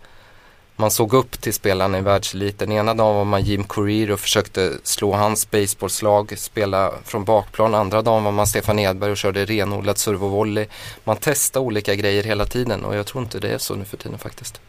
man 0.76 0.90
såg 0.90 1.14
upp 1.14 1.40
till 1.40 1.54
spelarna 1.54 1.98
i 1.98 2.00
världseliten. 2.00 2.72
Ena 2.72 2.94
dagen 2.94 3.16
var 3.16 3.24
man 3.24 3.42
Jim 3.42 3.64
Courier 3.64 4.10
och 4.10 4.20
försökte 4.20 4.72
slå 4.82 5.12
hans 5.12 5.50
baseballslag, 5.50 6.38
spela 6.38 6.92
från 7.04 7.24
bakplan. 7.24 7.74
Andra 7.74 8.02
dagen 8.02 8.24
var 8.24 8.32
man 8.32 8.46
Stefan 8.46 8.78
Edberg 8.78 9.10
och 9.10 9.16
körde 9.16 9.44
renodlad 9.44 9.98
servovolley. 9.98 10.66
Man 11.04 11.16
testar 11.20 11.60
olika 11.60 11.94
grejer 11.94 12.22
hela 12.22 12.44
tiden 12.44 12.84
och 12.84 12.96
jag 12.96 13.06
tror 13.06 13.24
inte 13.24 13.40
det 13.40 13.48
är 13.48 13.58
så 13.58 13.74
nu 13.74 13.84
för 13.84 13.96
tiden 13.96 14.18
faktiskt. 14.18 14.60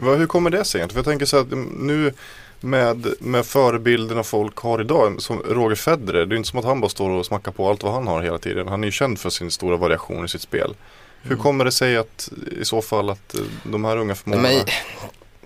Hur 0.00 0.26
kommer 0.26 0.50
det 0.50 0.64
sig 0.64 0.78
egentligen? 0.78 1.04
För 1.04 1.10
jag 1.10 1.18
tänker 1.18 1.26
så 1.26 1.36
att 1.36 1.52
mm, 1.52 1.64
nu 1.64 2.12
med, 2.60 3.06
med 3.20 3.46
förebilderna 3.46 4.22
folk 4.22 4.56
har 4.58 4.80
idag, 4.80 5.22
som 5.22 5.38
Roger 5.38 5.76
Federer, 5.76 6.26
det 6.26 6.34
är 6.34 6.36
inte 6.36 6.48
som 6.48 6.58
att 6.58 6.64
han 6.64 6.80
bara 6.80 6.88
står 6.88 7.10
och 7.10 7.26
smackar 7.26 7.52
på 7.52 7.68
allt 7.68 7.82
vad 7.82 7.92
han 7.92 8.06
har 8.06 8.22
hela 8.22 8.38
tiden. 8.38 8.68
Han 8.68 8.82
är 8.84 8.88
ju 8.88 8.92
känd 8.92 9.18
för 9.18 9.30
sin 9.30 9.50
stora 9.50 9.76
variation 9.76 10.24
i 10.24 10.28
sitt 10.28 10.42
spel. 10.42 10.74
Hur 11.22 11.32
Mm. 11.32 11.42
kommer 11.42 11.64
det 11.64 11.72
sig 11.72 11.96
att 11.96 12.28
i 12.60 12.64
så 12.64 12.82
fall 12.82 13.10
att 13.10 13.34
eh, 13.34 13.40
de 13.64 13.84
här 13.84 13.96
unga 13.96 14.14
förmågorna 14.14 14.48
Men, 14.48 14.64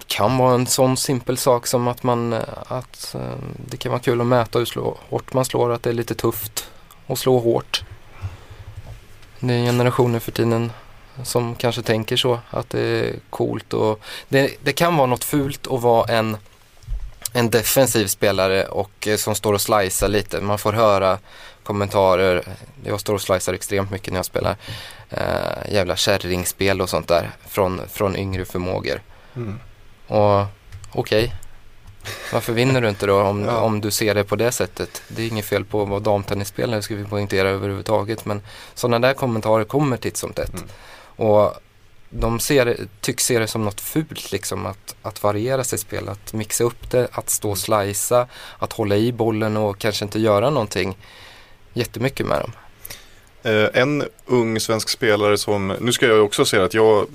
kan 0.07 0.38
vara 0.38 0.55
en 0.55 0.66
sån 0.66 0.96
simpel 0.96 1.37
sak 1.37 1.66
som 1.66 1.88
att 1.88 2.03
man, 2.03 2.33
eh, 2.33 2.40
att 2.66 3.14
eh, 3.14 3.38
det 3.70 3.77
kan 3.77 3.92
vara 3.92 4.01
kul 4.03 4.20
att 4.20 4.27
mäta 4.27 4.59
hur 4.59 4.66
slå, 4.66 4.99
hårt 5.09 5.33
man 5.35 5.44
slår, 5.44 5.73
att 5.73 5.83
det 5.83 5.90
är 5.90 5.94
lite 5.94 6.14
tufft 6.14 6.70
att 7.07 7.18
slå 7.18 7.38
hårt. 7.38 7.83
Det 9.40 9.55
är 9.55 9.64
generationer 9.64 10.18
för 10.18 10.33
tiden 10.33 10.73
som 11.25 11.55
kanske 11.55 11.83
tänker 11.83 12.16
så, 12.16 12.38
att 12.51 12.70
det 12.70 12.81
är 12.81 13.16
coolt 13.31 13.73
och 13.73 14.01
det, 14.29 14.51
det 14.62 14.73
kan 14.73 14.96
vara 14.96 15.07
något 15.07 15.25
fult 15.25 15.66
att 15.66 15.83
vara 15.83 16.12
en, 16.12 16.37
en 17.32 17.50
defensiv 17.50 18.06
spelare 18.06 18.64
och 18.64 19.08
eh, 19.08 19.16
som 19.16 19.34
står 19.34 19.52
och 19.52 19.60
slicear 19.60 20.08
lite. 20.08 20.40
Man 20.40 20.58
får 20.58 20.72
höra 20.72 21.18
kommentarer, 21.62 22.44
jag 22.84 23.00
står 23.00 23.14
och 23.14 23.22
slicear 23.22 23.54
extremt 23.54 23.90
mycket 23.90 24.12
när 24.12 24.18
jag 24.18 24.26
spelar 24.26 24.56
eh, 25.10 25.72
jävla 25.72 25.96
kärringspel 25.96 26.80
och 26.80 26.90
sånt 26.90 27.08
där 27.08 27.30
från, 27.48 27.80
från 27.88 28.16
yngre 28.16 28.44
förmågor. 28.44 29.02
Mm. 29.36 29.58
Och 30.06 30.46
okej, 30.92 31.34
varför 32.32 32.52
vinner 32.52 32.80
du 32.80 32.88
inte 32.88 33.06
då 33.06 33.22
om, 33.22 33.44
Ja. 33.48 33.60
om 33.60 33.80
du 33.80 33.90
ser 33.90 34.14
det 34.14 34.24
på 34.24 34.36
det 34.36 34.52
sättet? 34.52 35.02
Det 35.08 35.22
är 35.22 35.28
inget 35.28 35.44
fel 35.44 35.64
på 35.64 35.82
att 35.82 35.88
vara 35.88 36.00
damtennisspelare 36.00 36.82
ska 36.82 36.94
vi 36.94 37.04
poängtera 37.04 37.48
överhuvudtaget 37.48 38.24
men 38.24 38.42
sådana 38.74 38.98
där 39.08 39.14
kommentarer 39.14 39.64
kommer 39.64 39.96
titt 39.96 40.16
som 40.16 40.32
tätt. 40.32 40.54
Mm. 40.54 40.68
Och 41.16 41.54
de 42.11 42.40
ser, 42.40 42.77
tycks 43.01 43.25
se 43.25 43.38
det 43.38 43.46
som 43.46 43.64
något 43.64 43.81
fult 43.81 44.33
liksom 44.33 44.66
att, 44.66 44.94
att 45.03 45.23
variera 45.23 45.64
sitt 45.64 45.81
spel, 45.81 46.09
att 46.09 46.33
mixa 46.33 46.64
upp 46.64 46.90
det, 46.90 47.09
att 47.12 47.31
stå 47.31 47.51
och 47.51 47.59
slicea, 47.59 48.27
att 48.59 48.73
hålla 48.73 48.96
i 48.96 49.12
bollen 49.12 49.57
och 49.57 49.79
kanske 49.79 50.05
inte 50.05 50.18
göra 50.20 50.51
någonting 50.51 50.96
jättemycket 51.73 52.27
med 52.27 52.40
dem. 52.40 52.53
Eh, 53.42 53.81
en 53.83 54.05
ung 54.27 54.61
svensk 54.61 54.88
spelare 54.88 55.38
som, 55.38 55.77
nu 55.81 55.92
ska 55.92 56.07
jag 56.07 56.25
också 56.25 56.44
säga 56.44 56.64
att 56.64 56.75
jag, 56.75 57.07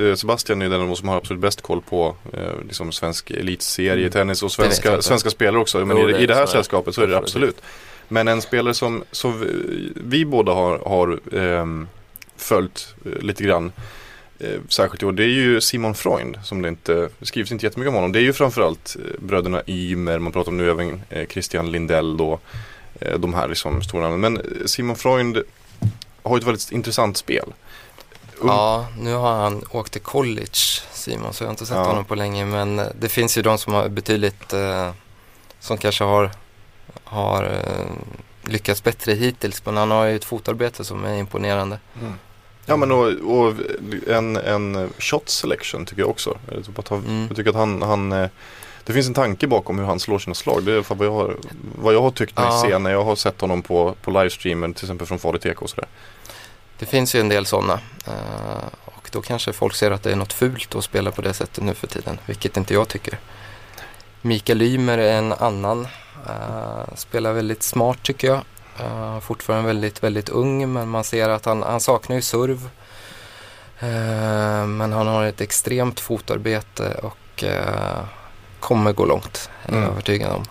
eh, 0.00 0.14
Sebastian 0.14 0.62
är 0.62 0.68
den 0.68 0.80
av 0.80 0.92
oss 0.92 0.98
som 0.98 1.08
har 1.08 1.16
absolut 1.16 1.40
bäst 1.40 1.62
koll 1.62 1.80
på 1.80 2.16
eh, 2.32 2.64
liksom 2.66 2.92
svensk 2.92 3.30
elitserie 3.30 4.06
i 4.06 4.10
tennis 4.10 4.42
och 4.42 4.58
Mm. 4.58 4.70
svenska, 4.70 5.02
svenska 5.02 5.30
spelare 5.30 5.60
också. 5.60 5.84
Men 5.84 5.98
i, 5.98 6.12
det 6.12 6.18
i 6.18 6.26
det 6.26 6.34
här 6.34 6.46
sällskapet 6.46 6.94
så 6.94 7.02
är 7.02 7.06
det 7.06 7.18
absolut. 7.18 7.62
Men 8.08 8.28
en 8.28 8.42
spelare 8.42 8.74
som, 8.74 9.04
som 9.10 9.46
vi, 9.96 10.24
båda 10.24 10.52
har, 10.52 10.78
har 10.78 11.20
ehm, 11.32 11.88
följt 12.36 12.94
eh, 13.04 13.22
lite 13.22 13.44
grann 13.44 13.72
eh, 14.40 14.60
särskilt 14.68 15.02
i 15.02 15.06
år, 15.06 15.12
det 15.12 15.22
är 15.24 15.26
ju 15.28 15.60
Simon 15.60 15.94
Freund 15.94 16.38
som 16.44 16.62
det 16.62 16.68
inte 16.68 17.08
det 17.18 17.26
skrivs 17.26 17.52
inte 17.52 17.66
jättemycket 17.66 17.88
om 17.88 17.94
honom. 17.94 18.12
Det 18.12 18.18
är 18.18 18.22
ju 18.22 18.32
framförallt 18.32 18.96
eh, 18.98 19.20
bröderna 19.24 19.62
Ymer, 19.66 20.18
man 20.18 20.32
pratar 20.32 20.50
om 20.50 20.56
nu 20.56 20.70
även 20.70 21.02
eh, 21.10 21.26
Christian 21.26 21.72
Lindell 21.72 22.16
då. 22.16 22.38
Eh, 23.00 23.18
de 23.18 23.34
här 23.34 23.48
liksom 23.48 23.82
stora 23.82 24.08
namnen. 24.08 24.32
Men 24.32 24.68
Simon 24.68 24.96
Freund 24.96 25.38
har 26.22 26.36
ju 26.36 26.40
ett 26.40 26.46
väldigt 26.46 26.72
intressant 26.72 27.16
spel. 27.16 27.52
Ung- 28.38 28.46
Ja, 28.48 28.86
nu 28.98 29.14
har 29.14 29.36
han 29.36 29.62
åkt 29.70 29.92
till 29.92 30.00
college 30.02 30.58
Simon 30.92 31.32
så 31.32 31.42
jag 31.44 31.48
har 31.48 31.52
inte 31.52 31.66
sett 31.66 31.76
Ja. 31.76 31.82
honom 31.84 32.04
på 32.04 32.14
länge 32.14 32.44
men 32.46 32.80
det 33.00 33.08
finns 33.08 33.38
ju 33.38 33.42
de 33.42 33.58
som 33.58 33.72
har 33.72 33.88
betydligt, 33.88 34.52
eh, 34.52 34.90
som 35.60 35.78
kanske 35.78 36.04
har, 36.04 36.30
har 37.04 37.42
eh, 37.44 38.50
lyckats 38.52 38.82
bättre 38.82 39.12
hittills 39.12 39.64
men 39.66 39.76
han 39.76 39.90
har 39.90 40.04
ju 40.04 40.16
ett 40.16 40.24
fotarbete 40.24 40.84
som 40.84 41.04
är 41.04 41.16
imponerande. 41.18 41.78
Mm. 42.00 42.12
Ja 42.68 42.76
men 42.76 42.92
och, 42.92 43.06
och 43.06 43.54
en, 44.06 44.36
en 44.36 44.90
shot 44.98 45.28
selection 45.28 45.86
tycker 45.86 46.02
jag 46.02 46.10
också. 46.10 46.38
Jag 46.54 46.64
tycker 46.64 46.80
att 46.80 46.88
han, 46.88 46.98
Mm. 47.04 47.26
jag 47.28 47.36
tycker 47.36 47.50
att 47.50 47.56
han, 47.56 47.82
han 47.82 48.12
eh, 48.12 48.28
det 48.84 48.92
finns 48.92 49.08
en 49.08 49.14
tanke 49.14 49.46
bakom 49.46 49.78
hur 49.78 49.86
han 49.86 50.00
slår 50.00 50.18
sina 50.18 50.34
slag. 50.34 50.64
Det 50.64 50.72
är 50.72 50.94
vad 50.94 51.06
jag 51.06 51.12
har, 51.12 51.36
vad 51.78 51.94
jag 51.94 52.02
har 52.02 52.10
tyckt 52.10 52.36
mig 52.36 52.46
Ja. 52.46 52.62
se 52.62 52.78
när 52.78 52.90
jag 52.90 53.04
har 53.04 53.16
sett 53.16 53.40
honom 53.40 53.62
på, 53.62 53.94
på 54.02 54.10
livestreamen 54.10 54.74
till 54.74 54.84
exempel 54.84 55.06
från 55.06 55.18
Fader 55.18 55.38
TK 55.38 55.62
och 55.62 55.70
sådär. 55.70 55.86
Det 56.78 56.86
finns 56.86 57.14
ju 57.14 57.20
en 57.20 57.28
del 57.28 57.46
sådana. 57.46 57.80
Eh, 58.06 58.12
och 58.84 59.08
då 59.12 59.22
kanske 59.22 59.52
folk 59.52 59.74
ser 59.74 59.90
att 59.90 60.02
det 60.02 60.12
är 60.12 60.16
något 60.16 60.32
fult 60.32 60.74
att 60.74 60.84
spela 60.84 61.10
på 61.10 61.22
det 61.22 61.34
sättet 61.34 61.64
nu 61.64 61.74
för 61.74 61.86
tiden, 61.86 62.18
vilket 62.26 62.56
inte 62.56 62.74
jag 62.74 62.88
tycker. 62.88 63.18
Mikael 64.22 64.62
Ymer 64.62 64.98
är 64.98 65.18
en 65.18 65.32
annan. 65.32 65.86
Uh, 66.26 66.94
spelar 66.96 67.32
väldigt 67.32 67.62
smart 67.62 67.98
tycker 68.02 68.28
jag. 68.28 68.40
Uh, 68.80 69.20
fortfarande 69.20 69.66
väldigt, 69.66 70.02
väldigt 70.02 70.28
ung 70.28 70.72
men 70.72 70.88
man 70.88 71.04
ser 71.04 71.28
att 71.28 71.44
han, 71.44 71.62
han 71.62 71.80
saknar 71.80 72.16
ju 72.16 72.22
serv. 72.22 72.68
Uh, 73.82 74.66
men 74.66 74.92
han 74.92 75.06
har 75.06 75.24
ett 75.24 75.40
extremt 75.40 76.00
fotarbete 76.00 77.00
och 77.02 77.44
uh, 77.44 78.04
kommer 78.60 78.92
gå 78.92 79.04
långt. 79.06 79.50
Är 79.62 79.72
jag 79.72 79.78
Mm. 79.78 79.90
övertygad 79.90 80.32
om. 80.32 80.44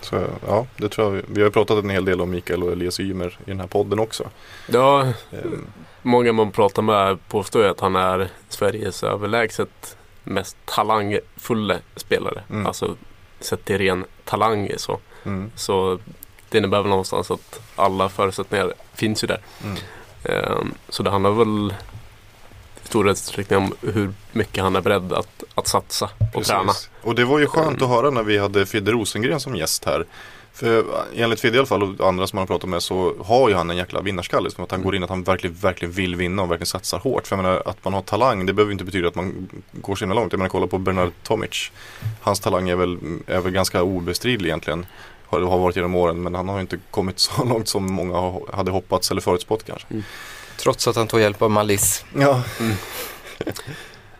Så 0.00 0.24
ja, 0.48 0.66
det 0.76 0.88
tror 0.88 1.14
jag. 1.16 1.22
Vi 1.28 1.40
har 1.40 1.46
ju 1.48 1.50
pratat 1.52 1.84
en 1.84 1.90
hel 1.90 2.04
del 2.04 2.20
om 2.20 2.30
Mikael 2.30 2.62
och 2.62 2.72
Elias 2.72 3.00
Ymer 3.00 3.26
i 3.46 3.50
den 3.50 3.60
här 3.60 3.66
podden 3.66 3.98
också. 3.98 4.28
Ja, 4.66 5.02
Ehm, 5.32 5.66
många 6.02 6.32
man 6.32 6.50
pratar 6.52 6.82
med 6.82 7.28
påstår 7.28 7.62
ju 7.62 7.68
att 7.68 7.80
han 7.80 7.96
är 7.96 8.28
Sveriges 8.48 9.02
överlägset 9.04 9.96
mest 10.24 10.56
talangfulla 10.64 11.76
spelare. 11.96 12.42
Mm. 12.50 12.66
Alltså 12.66 12.96
sett 13.40 13.64
till 13.64 13.78
ren 13.78 14.04
talang 14.24 14.70
så. 14.76 14.98
Mm, 15.24 15.50
Så 15.56 15.98
det 16.54 16.58
innebär 16.58 16.80
väl 16.80 16.90
någonstans 16.90 17.30
att 17.30 17.60
alla 17.76 18.08
förutsättningar 18.08 18.72
finns 18.94 19.24
ju 19.24 19.26
där. 19.28 19.40
mm. 19.64 19.76
Ehm, 20.24 20.74
Så 20.88 21.02
det 21.02 21.10
handlar 21.10 21.30
väl 21.30 21.74
i 22.84 22.88
stor 22.88 23.08
utsträckning 23.10 23.58
om 23.58 23.74
hur 23.80 24.12
mycket 24.32 24.62
han 24.64 24.76
är 24.76 24.80
beredd 24.80 25.12
att, 25.12 25.44
att 25.54 25.68
satsa 25.68 26.10
och 26.34 26.44
träna. 26.44 26.64
Precis. 26.64 26.90
Och 27.02 27.14
det 27.14 27.24
var 27.24 27.38
ju 27.38 27.46
skönt 27.46 27.68
Mm. 27.76 27.82
att 27.82 27.88
höra 27.96 28.10
när 28.10 28.22
vi 28.22 28.38
hade 28.38 28.66
Fidde 28.66 28.92
Rosengren 28.92 29.40
som 29.40 29.56
gäst 29.56 29.84
här. 29.84 30.06
För 30.52 30.84
enligt 31.14 31.40
Fidde 31.40 31.56
i 31.56 31.58
alla 31.58 31.66
fall 31.66 31.82
och 32.00 32.08
andra 32.08 32.26
som 32.26 32.36
man 32.36 32.42
har 32.42 32.46
pratat 32.46 32.68
med 32.70 32.82
så 32.82 33.14
har 33.24 33.48
ju 33.48 33.54
han 33.54 33.70
en 33.70 33.76
jäkla 33.76 34.00
vinnarskalle. 34.00 34.50
Som 34.50 34.64
att 34.64 34.70
han 34.70 34.82
går 34.82 34.96
in 34.96 35.02
att 35.04 35.10
han 35.10 35.22
verkligen, 35.22 35.56
verkligen 35.56 35.92
vill 35.92 36.16
vinna 36.16 36.42
och 36.42 36.50
verkligen 36.50 36.66
satsar 36.66 36.98
hårt. 36.98 37.26
För 37.26 37.36
jag 37.36 37.42
menar 37.44 37.62
att 37.66 37.84
man 37.84 37.94
har 37.94 38.02
talang 38.02 38.46
det 38.46 38.52
behöver 38.52 38.72
inte 38.72 38.84
betyda 38.84 39.08
att 39.08 39.14
man 39.14 39.48
går 39.72 39.96
så 39.96 40.04
himla 40.04 40.14
långt. 40.20 40.32
Jag 40.32 40.38
menar 40.38 40.48
kolla 40.48 40.66
på 40.66 40.78
Bernard 40.78 41.12
Tomic. 41.22 41.70
Hans 42.20 42.40
talang 42.40 42.68
är 42.68 42.76
väl, 42.76 42.98
är 43.26 43.40
väl 43.40 43.52
ganska 43.52 43.82
obestridlig 43.82 44.48
egentligen. 44.48 44.86
Har, 45.26 45.40
har 45.40 45.58
varit 45.58 45.76
genom 45.76 45.94
åren 45.94 46.22
men 46.22 46.34
han 46.34 46.48
har 46.48 46.60
inte 46.60 46.78
kommit 46.90 47.18
så 47.18 47.44
långt 47.48 47.68
som 47.68 47.92
många 47.92 48.16
ha- 48.16 48.42
hade 48.52 48.70
hoppats 48.70 49.10
eller 49.10 49.20
förutspått 49.20 49.64
kanske. 49.64 49.86
Trots 50.56 50.88
att 50.88 50.96
han 50.96 51.06
tog 51.08 51.20
hjälp 51.20 51.42
av 51.42 51.50
Malice. 51.50 52.04
Ja. 52.18 52.42
Mm. 52.60 52.72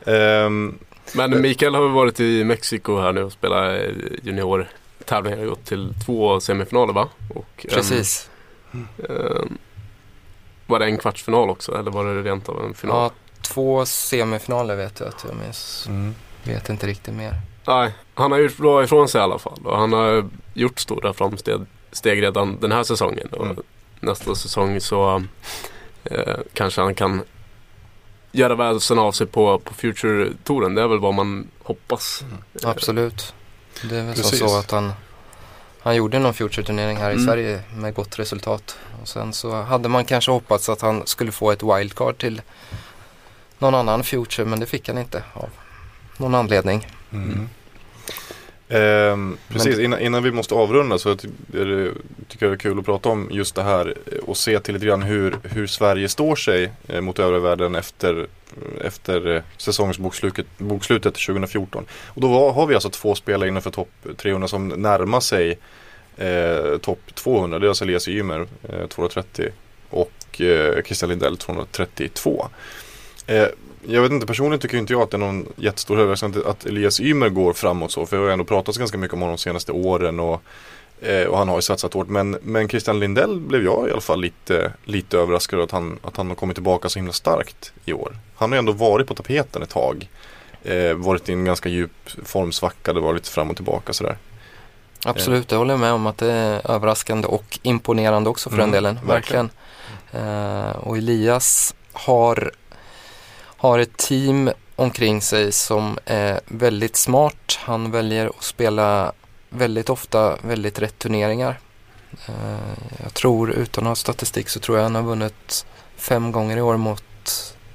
Ehm, 0.06 0.78
Men 1.14 1.40
Mikael 1.40 1.74
har 1.74 1.88
varit 1.88 2.20
i 2.20 2.44
Mexiko 2.44 3.00
här 3.00 3.12
nu 3.12 3.22
och 3.22 3.32
spelat 3.32 3.80
eh, 3.80 3.90
junior-tävlingar. 4.22 5.38
har 5.38 5.44
gått 5.46 5.64
till 5.64 5.94
två 6.06 6.40
semifinaler 6.40 6.92
va? 6.92 7.08
Och 7.34 7.66
en- 7.68 7.70
Precis. 7.74 8.30
Ehm, 9.08 9.58
var 10.66 10.78
det 10.78 10.84
en 10.84 10.98
kvartsfinal 10.98 11.50
också 11.50 11.78
eller 11.78 11.90
var 11.90 12.04
det 12.04 12.22
rent 12.22 12.48
av 12.48 12.64
en 12.64 12.74
final? 12.74 12.96
Ja, 12.96 13.10
två 13.42 13.86
semifinaler 13.86 14.76
vet 14.76 15.00
jag 15.00 15.08
att 15.08 15.24
jag 15.28 15.36
minns. 15.36 15.84
mm. 15.88 16.14
Vet 16.44 16.68
inte 16.68 16.86
riktigt 16.86 17.14
mer. 17.14 17.34
Nej, 17.66 17.92
han 18.14 18.32
har 18.32 18.38
gjort 18.38 18.56
bra 18.56 18.84
ifrån 18.84 19.08
sig 19.08 19.18
i 19.18 19.22
alla 19.24 19.38
fall 19.38 19.58
och 19.64 19.78
han 19.78 19.92
har 19.92 20.28
gjort 20.54 20.78
stora 20.80 21.12
framsteg 21.12 21.60
steg 21.92 22.22
redan 22.22 22.60
den 22.60 22.72
här 22.72 22.82
säsongen. 22.82 23.28
Och 23.28 23.44
Mm. 23.44 23.56
Nästa 24.00 24.34
säsong 24.34 24.80
så 24.80 25.22
eh, 26.04 26.34
kanske 26.52 26.80
han 26.80 26.94
kan 26.94 27.22
göra 28.32 28.54
väsen 28.54 28.98
av 28.98 29.12
sig 29.12 29.26
på, 29.26 29.58
på 29.58 29.74
Future-touren. 29.74 30.74
Det 30.74 30.82
är 30.82 30.88
väl 30.88 30.98
vad 30.98 31.14
man 31.14 31.48
hoppas. 31.62 32.24
Eh, 32.62 32.68
Absolut. 32.70 33.34
Det 33.82 33.96
är 33.96 34.04
väl 34.04 34.14
som 34.14 34.22
Precis. 34.22 34.38
så 34.38 34.58
att 34.58 34.70
han, 34.70 34.92
han 35.80 35.96
gjorde 35.96 36.18
någon 36.18 36.32
Future-turnering 36.34 36.96
här 36.96 37.10
i 37.10 37.12
Mm. 37.14 37.26
Sverige 37.26 37.60
med 37.76 37.94
gott 37.94 38.18
resultat. 38.18 38.78
Och 39.02 39.08
sen 39.08 39.32
så 39.32 39.62
hade 39.62 39.88
man 39.88 40.04
kanske 40.04 40.30
hoppats 40.30 40.68
att 40.68 40.80
han 40.80 41.06
skulle 41.06 41.32
få 41.32 41.50
ett 41.50 41.62
wildcard 41.62 42.18
till 42.18 42.42
någon 43.58 43.74
annan 43.74 44.04
Future 44.04 44.44
men 44.48 44.60
det 44.60 44.66
fick 44.66 44.88
han 44.88 44.98
inte 44.98 45.22
av 45.32 45.48
någon 46.16 46.34
anledning. 46.34 46.86
Mm. 47.14 47.48
Ehm, 48.68 49.36
precis, 49.48 49.78
innan, 49.78 50.00
innan 50.00 50.22
vi 50.22 50.32
måste 50.32 50.54
avrunda 50.54 50.98
så 50.98 51.16
ty- 51.16 51.28
det, 51.46 51.92
tycker 52.28 52.46
jag 52.46 52.52
det 52.52 52.56
är 52.56 52.58
kul 52.58 52.78
att 52.78 52.84
prata 52.84 53.08
om 53.08 53.28
just 53.30 53.54
det 53.54 53.62
här 53.62 53.94
eh, 54.12 54.18
och 54.18 54.36
se 54.36 54.60
till 54.60 54.74
lite 54.74 54.86
grann 54.86 55.02
hur, 55.02 55.36
hur 55.42 55.66
Sverige 55.66 56.08
står 56.08 56.36
sig 56.36 56.72
eh, 56.88 57.00
mot 57.00 57.18
övriga 57.18 57.40
världen 57.42 57.74
efter, 57.74 58.26
efter 58.84 59.36
eh, 59.36 59.42
säsongsbokslutet 59.56 60.46
bokslutet 60.58 61.14
2014. 61.14 61.84
Och 62.04 62.20
då 62.20 62.28
var, 62.28 62.52
har 62.52 62.66
vi 62.66 62.74
alltså 62.74 62.90
två 62.90 63.14
spelare 63.14 63.48
innanför 63.48 63.70
topp 63.70 63.90
300 64.16 64.48
som 64.48 64.68
närmar 64.68 65.20
sig 65.20 65.58
eh, 66.16 66.78
topp 66.78 67.00
200. 67.14 67.58
Det 67.58 67.66
är 67.66 67.68
alltså 67.68 67.84
Elias 67.84 68.08
Ymer, 68.08 68.46
eh, 68.68 68.86
230 68.86 69.48
och 69.90 70.40
eh, 70.40 70.82
Christian 70.82 71.10
Lindell 71.10 71.36
232. 71.36 72.48
Jag 73.86 74.02
vet 74.02 74.12
inte, 74.12 74.26
personligen 74.26 74.60
tycker 74.60 74.78
inte 74.78 74.92
jag 74.92 75.02
att 75.02 75.10
det 75.10 75.16
är 75.16 75.18
någon 75.18 75.46
jättestor 75.56 75.98
överraskning 76.00 76.34
att- 76.46 76.66
Elias 76.66 77.00
Ymer 77.00 77.28
går 77.28 77.52
framåt 77.52 77.92
så. 77.92 78.06
För 78.06 78.16
jag 78.16 78.24
har 78.24 78.30
ändå 78.30 78.44
pratat 78.44 78.76
ganska 78.76 78.98
mycket 78.98 79.14
om 79.14 79.20
honom 79.20 79.36
de 79.36 79.42
senaste 79.42 79.72
åren 79.72 80.20
och, 80.20 80.42
eh, 81.00 81.24
och 81.26 81.38
han 81.38 81.48
har 81.48 81.56
ju 81.56 81.62
satsat 81.62 81.94
hårt. 81.94 82.08
Men, 82.08 82.38
men 82.42 82.68
Christian 82.68 83.00
Lindell 83.00 83.40
blev 83.40 83.64
jag 83.64 83.88
i 83.88 83.92
alla 83.92 84.00
fall 84.00 84.20
lite, 84.20 84.72
lite 84.84 85.18
överraskad 85.18 85.56
över 85.56 85.64
att 85.64 85.70
han, 85.70 85.98
att 86.02 86.16
han 86.16 86.28
har 86.28 86.34
kommit 86.34 86.56
tillbaka 86.56 86.88
så 86.88 86.98
himla 86.98 87.12
starkt 87.12 87.72
i 87.84 87.92
år. 87.92 88.16
Han 88.36 88.50
har 88.52 88.56
ju 88.56 88.58
ändå 88.58 88.72
varit 88.72 89.06
på 89.06 89.14
tapeten 89.14 89.62
ett 89.62 89.70
tag. 89.70 90.08
Eh, 90.62 90.94
varit 90.94 91.28
i 91.28 91.32
en 91.32 91.44
ganska 91.44 91.68
djup 91.68 91.92
formsvacka, 92.24 92.92
det 92.92 93.00
var 93.00 93.14
lite 93.14 93.30
fram 93.30 93.50
och 93.50 93.56
tillbaka 93.56 93.92
sådär. 93.92 94.16
Absolut, 95.06 95.50
jag 95.50 95.58
håller 95.58 95.76
med 95.76 95.92
om 95.92 96.06
att 96.06 96.18
det 96.18 96.32
är 96.32 96.70
överraskande 96.70 97.26
och 97.28 97.58
imponerande 97.62 98.30
också 98.30 98.50
för 98.50 98.56
Mm, 98.56 98.70
den 98.70 98.74
delen. 98.84 98.98
verkligen. 99.06 99.50
Verkligen. 100.12 100.64
Eh, 100.68 100.76
och 100.76 100.96
Elias 100.96 101.74
har, 101.92 102.52
har 103.64 103.78
ett 103.78 103.96
team 103.96 104.50
omkring 104.76 105.20
sig 105.20 105.52
som 105.52 105.98
är 106.04 106.40
väldigt 106.46 106.96
smart. 106.96 107.58
Han 107.60 107.90
väljer 107.90 108.26
att 108.26 108.42
spela 108.42 109.12
väldigt 109.50 109.90
ofta 109.90 110.36
väldigt 110.42 110.78
rätt 110.78 110.98
turneringar. 110.98 111.58
Eh, 112.26 113.02
jag 113.02 113.14
tror, 113.14 113.50
utan 113.50 113.84
att 113.84 113.88
ha 113.88 113.94
statistik, 113.94 114.48
så 114.48 114.60
tror 114.60 114.78
jag 114.78 114.84
han 114.84 114.94
har 114.94 115.02
vunnit 115.02 115.66
fem 115.96 116.32
gånger 116.32 116.56
i 116.56 116.60
år 116.60 116.76
mot 116.76 117.04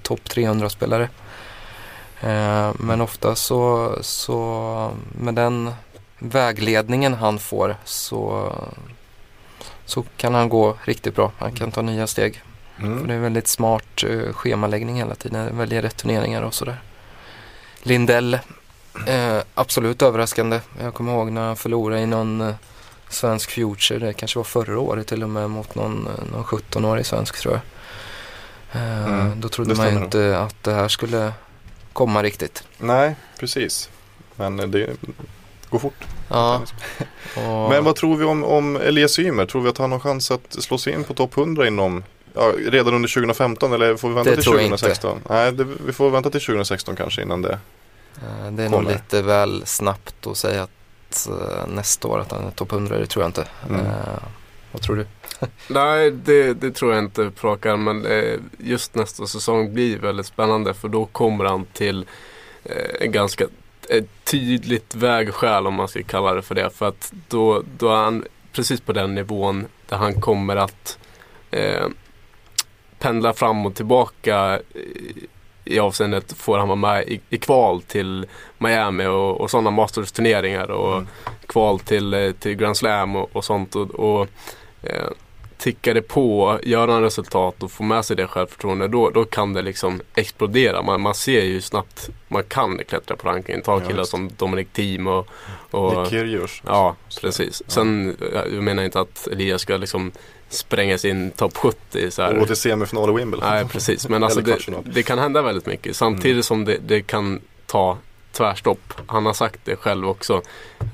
topp 0.02 0.20
300-spelare. 0.24 1.10
Eh, 2.22 2.72
men 2.80 3.02
ofta 3.02 3.36
så, 3.36 3.96
så 4.02 4.92
med 5.22 5.36
den 5.36 5.72
vägledningen 6.20 7.14
han 7.14 7.40
får 7.40 7.76
så, 7.86 8.54
så 9.86 10.04
kan 10.18 10.34
han 10.34 10.50
gå 10.50 10.78
riktigt 10.84 11.16
bra. 11.16 11.32
Han 11.38 11.52
kan 11.52 11.72
ta 11.72 11.82
nya 11.82 12.08
steg. 12.08 12.44
Mm. 12.82 13.00
För 13.00 13.08
det 13.08 13.14
är 13.14 13.20
väldigt 13.20 13.48
smart 13.48 14.04
eh, 14.04 14.34
schemaläggning 14.34 14.96
hela 14.96 15.16
tiden. 15.16 15.58
Väljer 15.58 15.82
rätt 15.82 15.98
turneringar 15.98 16.42
och 16.42 16.54
sådär. 16.54 16.82
Lindell, 17.84 18.34
eh, 19.08 19.38
absolut 19.54 20.02
överraskande. 20.02 20.60
Jag 20.82 20.94
kommer 20.94 21.14
ihåg 21.14 21.32
när 21.32 21.42
han 21.42 21.56
förlorade 21.56 22.02
i 22.02 22.06
någon 22.06 22.42
eh, 22.42 22.56
svensk 23.10 23.52
future. 23.52 24.00
Det 24.00 24.14
kanske 24.14 24.40
var 24.40 24.44
förra 24.44 24.80
året 24.80 25.08
till 25.08 25.24
och 25.24 25.30
med 25.30 25.50
mot 25.50 25.76
någon, 25.76 26.08
någon 26.32 26.44
17-årig 26.44 27.06
svensk 27.06 27.40
tror 27.40 27.54
jag. 27.54 27.62
Mm, 28.72 29.42
då 29.42 29.50
trodde 29.50 29.76
man 29.76 29.90
ju 29.90 30.04
inte 30.04 30.40
att 30.40 30.64
det 30.64 30.74
här 30.74 30.88
skulle 30.88 31.34
komma 31.94 32.24
riktigt. 32.24 32.64
Nej, 32.78 33.16
precis. 33.40 33.90
Men 34.36 34.72
det 34.72 34.90
går 35.70 35.80
fort. 35.80 36.06
Ja. 36.28 36.62
Men 37.70 37.84
vad 37.84 37.96
tror 37.96 38.18
vi 38.18 38.26
om, 38.26 38.44
om 38.44 38.76
Elias 38.76 39.20
Ymer? 39.20 39.46
Tror 39.46 39.62
vi 39.62 39.70
att 39.70 39.78
han 39.78 39.92
har 39.92 40.00
chans 40.00 40.32
att 40.32 40.64
slå 40.64 40.78
sig 40.78 40.94
in 40.94 41.04
på 41.04 41.14
topp 41.14 41.38
100 41.38 41.68
inom 41.68 42.04
ja, 42.34 42.54
redan 42.58 42.94
under 42.94 43.10
2015 43.10 43.74
eller 43.74 43.96
får 43.96 44.10
vi 44.10 44.16
vänta 44.16 44.30
Det 44.30 44.36
till 44.36 44.44
tror 44.46 44.56
jag 44.56 44.66
inte. 44.66 44.78
2016? 44.78 45.20
Nej, 45.30 45.52
det, 45.52 45.68
vi 45.86 45.94
får 45.94 46.10
vänta 46.10 46.30
till 46.30 46.42
2016 46.42 46.96
kanske 46.96 47.22
innan 47.22 47.42
det. 47.42 47.60
Eh, 48.16 48.52
Det 48.52 48.64
är 48.64 48.70
nog 48.70 48.80
Kommer. 48.80 48.92
lite 48.92 49.22
väl 49.22 49.66
snabbt 49.66 50.28
att 50.28 50.38
säga 50.38 50.64
att 50.64 51.28
eh, 51.28 51.68
nästa 51.68 52.08
år 52.08 52.20
att 52.20 52.32
han 52.32 52.48
är 52.48 52.52
topp 52.52 52.72
100, 52.72 52.98
det 52.98 53.06
tror 53.06 53.24
jag 53.24 53.30
inte. 53.30 53.48
Mm. 53.70 53.86
Eh, 53.86 53.92
vad 54.72 54.82
tror 54.82 54.96
du? 54.96 55.06
Nej, 55.68 56.12
det, 56.12 56.54
det 56.54 56.72
tror 56.72 56.94
jag 56.94 57.04
inte 57.04 57.32
på 57.32 57.48
rak 57.48 57.66
arm, 57.66 57.84
Men 57.84 58.06
just 58.58 58.96
nästa 58.96 59.28
säsong 59.28 59.74
blir 59.74 59.98
väldigt 60.00 60.26
spännande 60.26 60.74
för 60.74 60.88
då 60.88 61.06
kommer 61.06 61.46
han 61.46 61.66
till 61.66 62.06
en 63.00 63.12
ganska 63.12 63.46
ett 63.90 64.08
tydligt 64.24 64.96
vägskäl 64.96 65.68
om 65.68 65.74
man 65.74 65.88
ska 65.88 66.04
kalla 66.04 66.34
det 66.34 66.42
för 66.42 66.56
det. 66.56 66.70
För 66.70 66.88
att 66.88 67.14
då, 67.28 67.64
då 67.78 67.90
är 67.90 67.96
han 67.96 68.26
precis 68.54 68.82
på 68.82 68.94
den 68.94 69.16
nivån 69.16 69.66
där 69.90 69.98
han 69.98 70.22
kommer 70.22 70.56
att 70.56 70.98
eh, 71.52 71.88
pendla 73.00 73.34
fram 73.34 73.66
och 73.66 73.76
tillbaka 73.76 74.60
i, 74.76 75.14
i 75.66 75.80
avseendet 75.80 76.34
får 76.34 76.58
han 76.58 76.68
vara 76.68 76.76
med 76.76 77.08
i, 77.08 77.22
i 77.30 77.38
kval 77.38 77.82
till 77.82 78.26
Miami 78.58 79.06
och, 79.06 79.42
och 79.42 79.52
sådana 79.52 79.70
Masters-turneringar 79.72 80.72
och 80.72 80.94
Mm. 80.98 81.08
kval 81.48 81.80
till, 81.80 82.14
eh, 82.14 82.32
till 82.32 82.56
Grand 82.56 82.78
Slam 82.78 83.16
och, 83.16 83.30
och 83.36 83.46
sånt. 83.46 83.76
Och, 83.76 83.90
och 83.92 84.28
eh, 84.84 85.08
tickar 85.58 85.94
det 85.94 86.02
på, 86.02 86.60
gör 86.64 86.88
han 86.88 87.02
resultat 87.02 87.64
och 87.64 87.72
får 87.72 87.84
med 87.84 88.06
sig 88.06 88.16
det 88.16 88.28
självförtroendet 88.28 88.92
då, 88.92 89.10
då 89.10 89.26
kan 89.26 89.54
det 89.54 89.62
liksom 89.62 90.02
explodera. 90.16 90.82
Man, 90.82 91.02
man 91.02 91.14
ser 91.16 91.42
ju 91.44 91.54
hur 91.54 91.62
snabbt 91.62 92.10
man 92.28 92.44
kan 92.44 92.80
klättra 92.88 93.16
på 93.16 93.28
rankingen. 93.28 93.62
Ta 93.62 93.74
Ja, 93.74 93.80
killar 93.88 94.00
visst. 94.00 94.12
som 94.12 94.30
Dominic 94.38 94.68
Thiem 94.74 95.08
och, 95.08 95.28
och 95.72 96.02
Nick 96.02 96.10
Kyrgios. 96.12 96.62
Ja, 96.66 96.96
Så- 97.08 97.22
precis. 97.22 97.62
Sen, 97.68 98.18
jag 98.34 98.54
jag 98.54 98.64
menar 98.64 98.84
inte 98.84 99.00
att 99.00 99.28
Elias 99.28 99.62
ska 99.62 99.78
liksom 99.78 100.12
spränga 100.50 100.98
sin 100.98 101.32
topp 101.32 101.58
70 101.58 102.12
så 102.12 102.22
här. 102.22 102.34
Och 102.34 102.40
gå 102.40 102.46
till 102.46 102.56
semifinal 102.56 103.10
i 103.10 103.14
Wimbledon. 103.14 103.50
Nej, 103.50 103.66
precis. 103.66 104.08
Men 104.10 104.24
alltså 104.24 104.42
det, 104.42 104.58
det 104.86 105.04
kan 105.04 105.20
hända 105.20 105.42
väldigt 105.42 105.66
mycket. 105.66 105.96
Samtidigt 105.96 106.32
Mm. 106.32 106.44
som 106.44 106.66
det, 106.66 106.78
det 106.88 107.02
kan 107.02 107.42
ta 107.66 107.98
tvärstopp. 108.32 108.94
Han 109.08 109.26
har 109.26 109.34
sagt 109.34 109.60
det 109.64 109.76
själv 109.76 110.08
också. 110.10 110.42
Eh, 110.80 110.86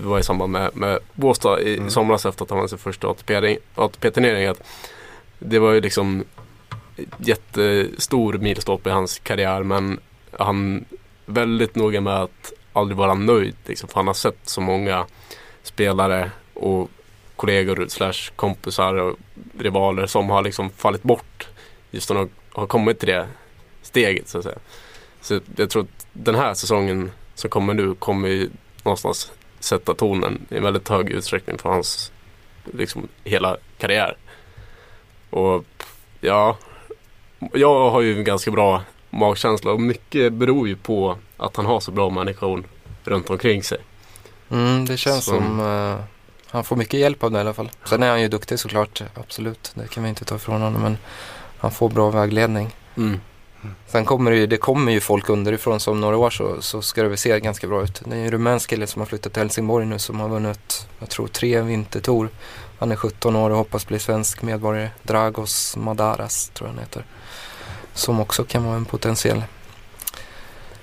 Det 0.00 0.02
var 0.06 0.18
i 0.18 0.22
samband 0.22 0.52
med, 0.52 0.70
med 0.76 0.98
Båstad 1.12 1.60
i 1.60 1.76
Mm. 1.76 1.90
somras 1.90 2.26
efter 2.26 2.44
att 2.44 2.50
han 2.50 2.58
vann 2.58 2.68
sin 2.68 2.78
första 2.78 3.06
ATP- 3.08 3.58
ATP-turnering. 3.74 4.46
att 4.46 4.62
Det 5.38 5.58
var 5.58 5.72
ju 5.72 5.80
liksom 5.80 6.24
jättestor 7.18 8.32
milstolpe 8.38 8.90
i 8.90 8.92
hans 8.92 9.18
karriär 9.18 9.62
men 9.62 10.00
han 10.38 10.76
är 10.76 11.32
väldigt 11.32 11.74
noga 11.74 12.00
med 12.00 12.16
att 12.22 12.52
aldrig 12.72 12.96
vara 12.98 13.14
nöjd. 13.14 13.56
Liksom, 13.66 13.88
för 13.88 13.94
han 13.96 14.06
har 14.06 14.14
sett 14.14 14.38
så 14.44 14.60
många 14.60 15.06
spelare 15.62 16.30
och 16.54 16.90
kollegor 17.42 17.86
slash 17.88 18.32
kompisar 18.36 18.94
och 18.94 19.16
rivaler 19.58 20.06
som 20.06 20.30
har 20.30 20.42
liksom 20.42 20.70
fallit 20.70 21.02
bort 21.02 21.48
just 21.90 22.10
när 22.10 22.16
de 22.16 22.28
har 22.52 22.66
kommit 22.66 22.98
till 22.98 23.08
det 23.08 23.26
steget 23.82 24.28
så 24.28 24.38
att 24.38 24.44
säga. 24.44 24.58
Så 25.20 25.40
jag 25.56 25.70
tror 25.70 25.82
att 25.82 26.06
den 26.12 26.34
här 26.34 26.54
säsongen 26.54 27.10
som 27.34 27.50
kommer 27.50 27.74
nu 27.74 27.94
kommer 27.94 28.28
ju 28.28 28.50
någonstans 28.82 29.32
sätta 29.60 29.94
tonen 29.94 30.46
i 30.50 30.58
väldigt 30.58 30.88
hög 30.88 31.10
utsträckning 31.10 31.58
för 31.58 31.68
hans 31.70 32.12
liksom 32.72 33.08
hela 33.24 33.56
karriär. 33.78 34.16
Och 35.30 35.64
ja, 36.20 36.56
jag 37.52 37.90
har 37.90 38.00
ju 38.00 38.18
en 38.18 38.24
ganska 38.24 38.50
bra 38.50 38.82
magkänsla 39.10 39.72
och 39.72 39.80
mycket 39.80 40.32
beror 40.32 40.68
ju 40.68 40.76
på 40.76 41.16
att 41.36 41.56
han 41.56 41.66
har 41.66 41.80
så 41.80 41.90
bra 41.90 42.10
människor 42.10 42.64
runt 43.04 43.30
omkring 43.30 43.62
sig. 43.62 43.78
Mm, 44.50 44.84
det 44.84 44.96
känns 44.96 45.24
Så- 45.24 45.30
som 45.30 45.60
eh, 45.60 46.04
han 46.52 46.64
får 46.64 46.76
mycket 46.76 47.00
hjälp 47.00 47.24
av 47.24 47.30
det 47.30 47.38
i 47.38 47.40
alla 47.40 47.54
fall. 47.54 47.70
Sen 47.84 48.02
är 48.02 48.10
han 48.10 48.20
ju 48.20 48.28
duktig 48.28 48.58
såklart, 48.58 49.02
absolut. 49.14 49.72
Det 49.74 49.88
kan 49.88 50.02
vi 50.02 50.08
inte 50.08 50.24
ta 50.24 50.36
ifrån 50.36 50.62
honom. 50.62 50.82
Men 50.82 50.98
han 51.58 51.70
får 51.70 51.88
bra 51.88 52.10
vägledning. 52.10 52.76
Mm. 52.96 53.20
Sen 53.86 54.04
kommer 54.04 54.30
det 54.30 54.36
ju, 54.36 54.46
det 54.46 54.56
kommer 54.56 54.92
ju 54.92 55.00
folk 55.00 55.28
underifrån 55.28 55.80
som 55.80 56.00
några 56.00 56.16
år 56.16 56.30
så, 56.30 56.62
så 56.62 56.82
ska 56.82 57.02
det 57.02 57.08
väl 57.08 57.18
se 57.18 57.40
ganska 57.40 57.66
bra 57.66 57.82
ut. 57.82 58.02
Det 58.04 58.16
är 58.16 58.24
en 58.24 58.30
rumänsk 58.30 58.70
kille 58.70 58.86
som 58.86 59.00
har 59.00 59.06
flyttat 59.06 59.32
till 59.32 59.42
Helsingborg 59.42 59.86
nu 59.86 59.98
som 59.98 60.20
har 60.20 60.28
vunnit, 60.28 60.88
jag 60.98 61.08
tror 61.08 61.26
tre 61.26 61.60
vintertor. 61.60 62.28
Han 62.78 62.92
är 62.92 62.96
17 62.96 63.36
år 63.36 63.50
och 63.50 63.56
hoppas 63.56 63.86
bli 63.86 63.98
svensk 63.98 64.42
medborgare. 64.42 64.90
Dragos 65.02 65.76
Madaras 65.76 66.50
tror 66.54 66.68
jag 66.68 66.74
han 66.74 66.84
heter. 66.84 67.04
Som 67.94 68.20
också 68.20 68.44
kan 68.44 68.64
vara 68.64 68.76
en 68.76 68.84
potentiell 68.84 69.44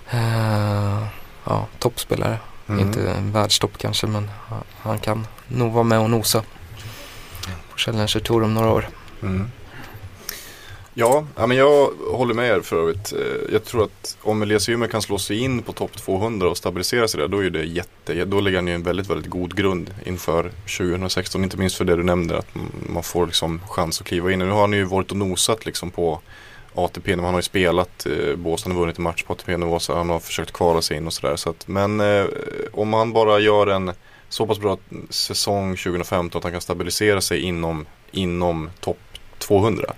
eh, 0.09 1.03
ja, 1.43 1.65
toppspelare. 1.79 2.37
Mm. 2.69 2.79
Inte 2.87 3.09
en 3.11 3.31
världstopp 3.31 3.77
kanske 3.77 4.07
men 4.07 4.29
han- 4.81 4.99
kan 4.99 5.27
nog 5.47 5.71
vara 5.73 5.83
med 5.83 5.99
och 5.99 6.09
nosa 6.09 6.43
på 7.71 7.77
Challenger 7.77 8.19
Tour 8.19 8.43
om 8.43 8.53
några 8.53 8.69
år. 8.71 8.89
Mm. 9.21 9.47
Ja, 10.93 11.25
men 11.35 11.51
jag 11.51 11.89
håller 12.11 12.33
med 12.33 12.49
er 12.57 12.61
för 12.61 12.75
övrigt. 12.81 13.13
Eh, 13.13 13.53
Jag 13.53 13.65
tror 13.65 13.83
att 13.83 14.17
om 14.21 14.41
Elias 14.41 14.69
Ymer 14.69 14.87
kan 14.87 15.01
slå 15.01 15.17
sig 15.17 15.37
in 15.39 15.61
på 15.61 15.71
topp 15.73 15.97
200 15.97 16.49
och 16.49 16.57
stabilisera 16.57 17.07
sig 17.07 17.19
där, 17.19 17.27
då 17.27 17.43
är 17.43 17.49
det 17.49 17.63
jätte, 17.63 18.25
då 18.25 18.39
lägger 18.39 18.57
han 18.57 18.67
ju 18.67 18.73
en 18.73 18.83
väldigt, 18.83 19.09
väldigt 19.09 19.31
god 19.31 19.55
grund 19.55 19.93
inför 20.05 20.51
2016. 20.77 21.43
Inte 21.43 21.57
minst 21.57 21.75
för 21.75 21.85
det 21.85 21.95
du 21.95 22.03
nämnde, 22.03 22.37
att 22.37 22.47
man 22.89 23.03
får 23.03 23.25
liksom 23.25 23.61
chans 23.69 24.01
att 24.01 24.07
kliva 24.07 24.31
in. 24.31 24.39
Nu 24.39 24.49
har 24.49 24.61
han 24.61 24.73
ju 24.73 24.83
varit 24.83 25.11
och 25.11 25.17
nosat 25.17 25.65
liksom 25.65 25.91
på 25.91 26.19
ATP-nivå. 26.75 27.25
han 27.25 27.33
har 27.33 27.39
ju 27.39 27.43
spelat 27.43 28.05
eh, 28.05 28.35
Båstad, 28.35 28.69
han 28.69 28.75
har 28.75 28.81
vunnit 28.81 28.97
en 28.97 29.03
match 29.03 29.23
på 29.23 29.33
ATP-nivå, 29.33 29.79
så 29.79 29.95
han 29.95 30.09
har 30.09 30.19
försökt 30.19 30.51
kvala 30.51 30.81
sig 30.81 30.97
in 30.97 31.07
och 31.07 31.13
sådär. 31.13 31.35
Så 31.35 31.49
att, 31.49 31.67
men 31.67 31.99
eh, 31.99 32.25
om 32.73 32.93
han 32.93 33.13
bara 33.13 33.39
gör 33.39 33.67
en 33.67 33.91
så 34.29 34.47
pass 34.47 34.59
bra 34.59 34.77
säsong 35.09 35.75
2015 35.75 36.39
att 36.39 36.43
han 36.43 36.51
kan 36.51 36.61
stabilisera 36.61 37.21
sig 37.21 37.41
inom, 37.41 37.85
inom 38.11 38.69
topp 38.79 38.99
200. 39.37 39.93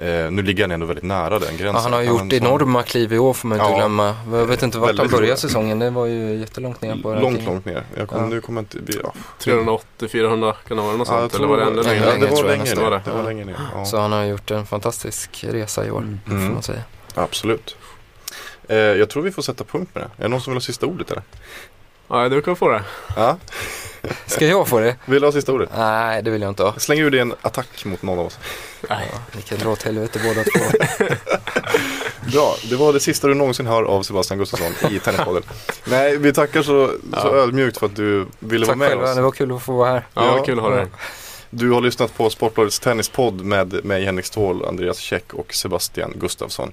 Eh, 0.00 0.30
nu 0.30 0.42
ligger 0.42 0.64
han 0.64 0.70
ändå 0.70 0.86
väldigt 0.86 1.04
nära 1.04 1.38
den 1.38 1.56
gränsen. 1.56 1.66
Ja, 1.74 1.78
han 1.80 1.92
har 1.92 2.02
gjort 2.02 2.22
en 2.22 2.30
sån- 2.30 2.38
enorma 2.46 2.82
kliv 2.82 3.12
i 3.12 3.18
år 3.18 3.34
får 3.34 3.48
man 3.48 3.58
inte 3.60 3.70
Ja. 3.72 3.76
glömma. 3.76 4.16
Jag 4.32 4.46
vet 4.46 4.62
inte 4.62 4.78
vart 4.78 4.98
han 4.98 5.08
började 5.08 5.36
säsongen. 5.36 5.78
Det 5.78 5.90
var 5.90 6.06
ju 6.06 6.34
jättelångt 6.36 6.82
ner 6.82 6.96
på 7.02 7.14
Långt, 7.14 7.44
långt 7.44 7.64
ner. 7.64 7.82
Jag 7.96 8.08
kom, 8.08 8.20
Ja. 8.22 8.26
Nu 8.26 8.40
kommer 8.40 8.60
inte... 8.60 8.78
Ja. 9.02 9.12
380-400 9.38 10.54
kan 10.68 10.76
det 10.76 10.82
vara 10.82 10.96
något 10.96 11.06
sånt? 11.06 11.34
Eller 11.34 11.46
var 11.46 11.56
det 11.56 11.62
ännu 11.62 11.82
längre? 11.82 12.16
Det 12.20 12.26
var 12.30 12.44
längre 12.44 12.64
ner. 12.74 12.90
Det? 12.90 13.00
Det 13.04 13.10
var 13.10 13.22
längre 13.22 13.44
ner. 13.44 13.84
Så 13.84 13.98
han 13.98 14.12
har 14.12 14.24
gjort 14.24 14.50
en 14.50 14.66
fantastisk 14.66 15.44
resa 15.50 15.86
i 15.86 15.90
år, 15.90 16.00
Mm. 16.00 16.20
får 16.46 16.52
man 16.54 16.62
säga. 16.62 16.82
Absolut. 17.14 17.76
Eh, 18.68 18.76
jag 18.76 19.08
tror 19.10 19.22
vi 19.22 19.30
får 19.32 19.42
sätta 19.42 19.64
punkt 19.64 19.90
med 19.94 20.02
det. 20.02 20.08
Är 20.18 20.22
det 20.22 20.28
någon 20.28 20.40
som 20.40 20.50
vill 20.52 20.56
ha 20.56 20.60
sista 20.60 20.86
ordet 20.86 21.10
eller? 21.10 21.22
Ja, 22.08 22.28
du 22.28 22.42
kan 22.42 22.56
få 22.56 22.68
det. 22.68 22.82
Ja, 23.16 23.36
Ska 24.26 24.46
jag 24.46 24.68
få 24.68 24.80
det? 24.80 24.96
vill 25.04 25.20
du 25.20 25.26
ha 25.26 25.32
sista 25.32 25.52
ordet? 25.52 25.70
Nej, 25.76 26.22
det 26.22 26.30
vill 26.30 26.42
jag 26.42 26.48
inte 26.50 26.62
ha. 26.62 26.74
Släng 26.78 26.98
ur 27.00 27.10
dig 27.10 27.20
en 27.20 27.34
attack 27.42 27.84
mot 27.84 28.02
någon 28.02 28.18
av 28.18 28.26
oss. 28.26 28.38
Nej. 28.90 29.08
Ja, 29.12 29.18
ni 29.36 29.42
kan 29.42 29.58
dra 29.58 29.70
åt 29.70 29.82
helvete 29.82 30.20
båda 30.24 30.44
två. 30.44 30.78
Bra, 32.32 32.56
det 32.70 32.76
var 32.76 32.92
det 32.92 33.00
sista 33.00 33.28
du 33.28 33.34
någonsin 33.34 33.66
hör 33.66 33.82
av 33.82 34.02
Sebastian 34.02 34.38
Gustafsson 34.38 34.90
i 34.92 34.98
Tennispodden. 35.04 35.42
Nej, 35.84 36.16
vi 36.16 36.32
tackar 36.32 36.62
så, 36.62 36.86
så 36.88 36.92
Ja. 37.12 37.34
ödmjukt 37.34 37.78
för 37.78 37.86
att 37.86 37.96
du 37.96 38.26
ville 38.38 38.66
Tack 38.66 38.68
vara 38.68 38.76
med 38.76 38.88
själva, 38.88 39.10
oss. 39.10 39.16
det 39.16 39.22
var 39.22 39.30
kul 39.30 39.52
att 39.56 39.62
få 39.62 39.72
vara 39.72 39.90
här. 39.90 40.06
Ja, 40.14 40.36
Ja. 40.36 40.42
kul 40.44 40.58
att 40.58 40.64
ha 40.64 40.70
dig. 40.70 40.86
Du 41.50 41.70
har 41.70 41.80
lyssnat 41.80 42.16
på 42.16 42.30
Sportbladets 42.30 42.80
Tennispodd 42.80 43.40
med 43.44 43.84
mig 43.84 44.04
Henrik 44.04 44.26
Ståhl, 44.26 44.64
Andreas 44.64 44.98
Käck 44.98 45.34
och 45.34 45.54
Sebastian 45.54 46.12
Gustafsson. 46.16 46.72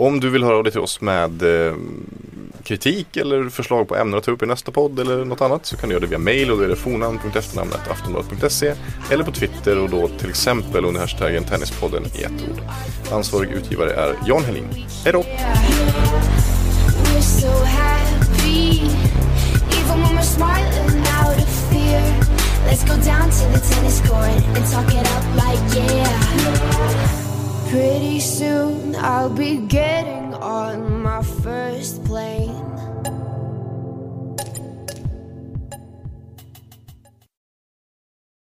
Om 0.00 0.20
du 0.20 0.30
vill 0.30 0.44
höra 0.44 0.56
av 0.56 0.62
dig 0.64 0.72
till 0.72 0.80
oss 0.80 1.00
med 1.00 1.42
eh, 1.42 1.74
kritik 2.62 3.16
eller 3.16 3.48
förslag 3.48 3.88
på 3.88 3.96
ämnen 3.96 4.18
att 4.18 4.24
ta 4.24 4.30
upp 4.30 4.42
i 4.42 4.46
nästa 4.46 4.72
podd 4.72 5.00
eller 5.00 5.24
något 5.24 5.40
annat 5.40 5.66
så 5.66 5.76
kan 5.76 5.88
du 5.88 5.94
göra 5.94 6.00
det 6.00 6.06
via 6.06 6.18
mail 6.18 6.50
och 6.50 6.58
då 6.58 6.64
är 6.64 6.68
det 6.68 6.76
fornamn.efternamnet 6.76 7.90
aftonbladet.se 7.90 8.74
eller 9.10 9.24
på 9.24 9.32
Twitter 9.32 9.78
och 9.78 9.90
då 9.90 10.08
till 10.08 10.28
exempel 10.30 10.84
under 10.84 11.00
hashtaggen 11.00 11.44
Tennispodden 11.44 12.02
i 12.14 12.22
ett 12.22 12.32
ord. 12.50 12.62
Ansvarig 13.12 13.50
utgivare 13.50 13.92
är 13.92 14.14
Jan 14.26 14.44
Helin. 14.44 14.68
Hej 15.04 15.12
då! 15.12 15.24
Let's 22.66 22.84
go 22.84 22.94
down 23.04 23.30
to 23.30 23.44
the 23.52 23.74
tennis 23.74 24.00
court 24.00 24.44
and 24.56 24.64
talk 24.70 24.94
it 24.94 25.06
up 25.16 25.24
like 25.34 25.76
yeah. 25.76 27.29
Pretty 27.70 28.18
soon 28.18 28.96
I'll 28.96 29.30
be 29.30 29.58
getting 29.58 30.34
on 30.34 31.02
my 31.02 31.22
first 31.22 32.04
plane. 32.04 32.79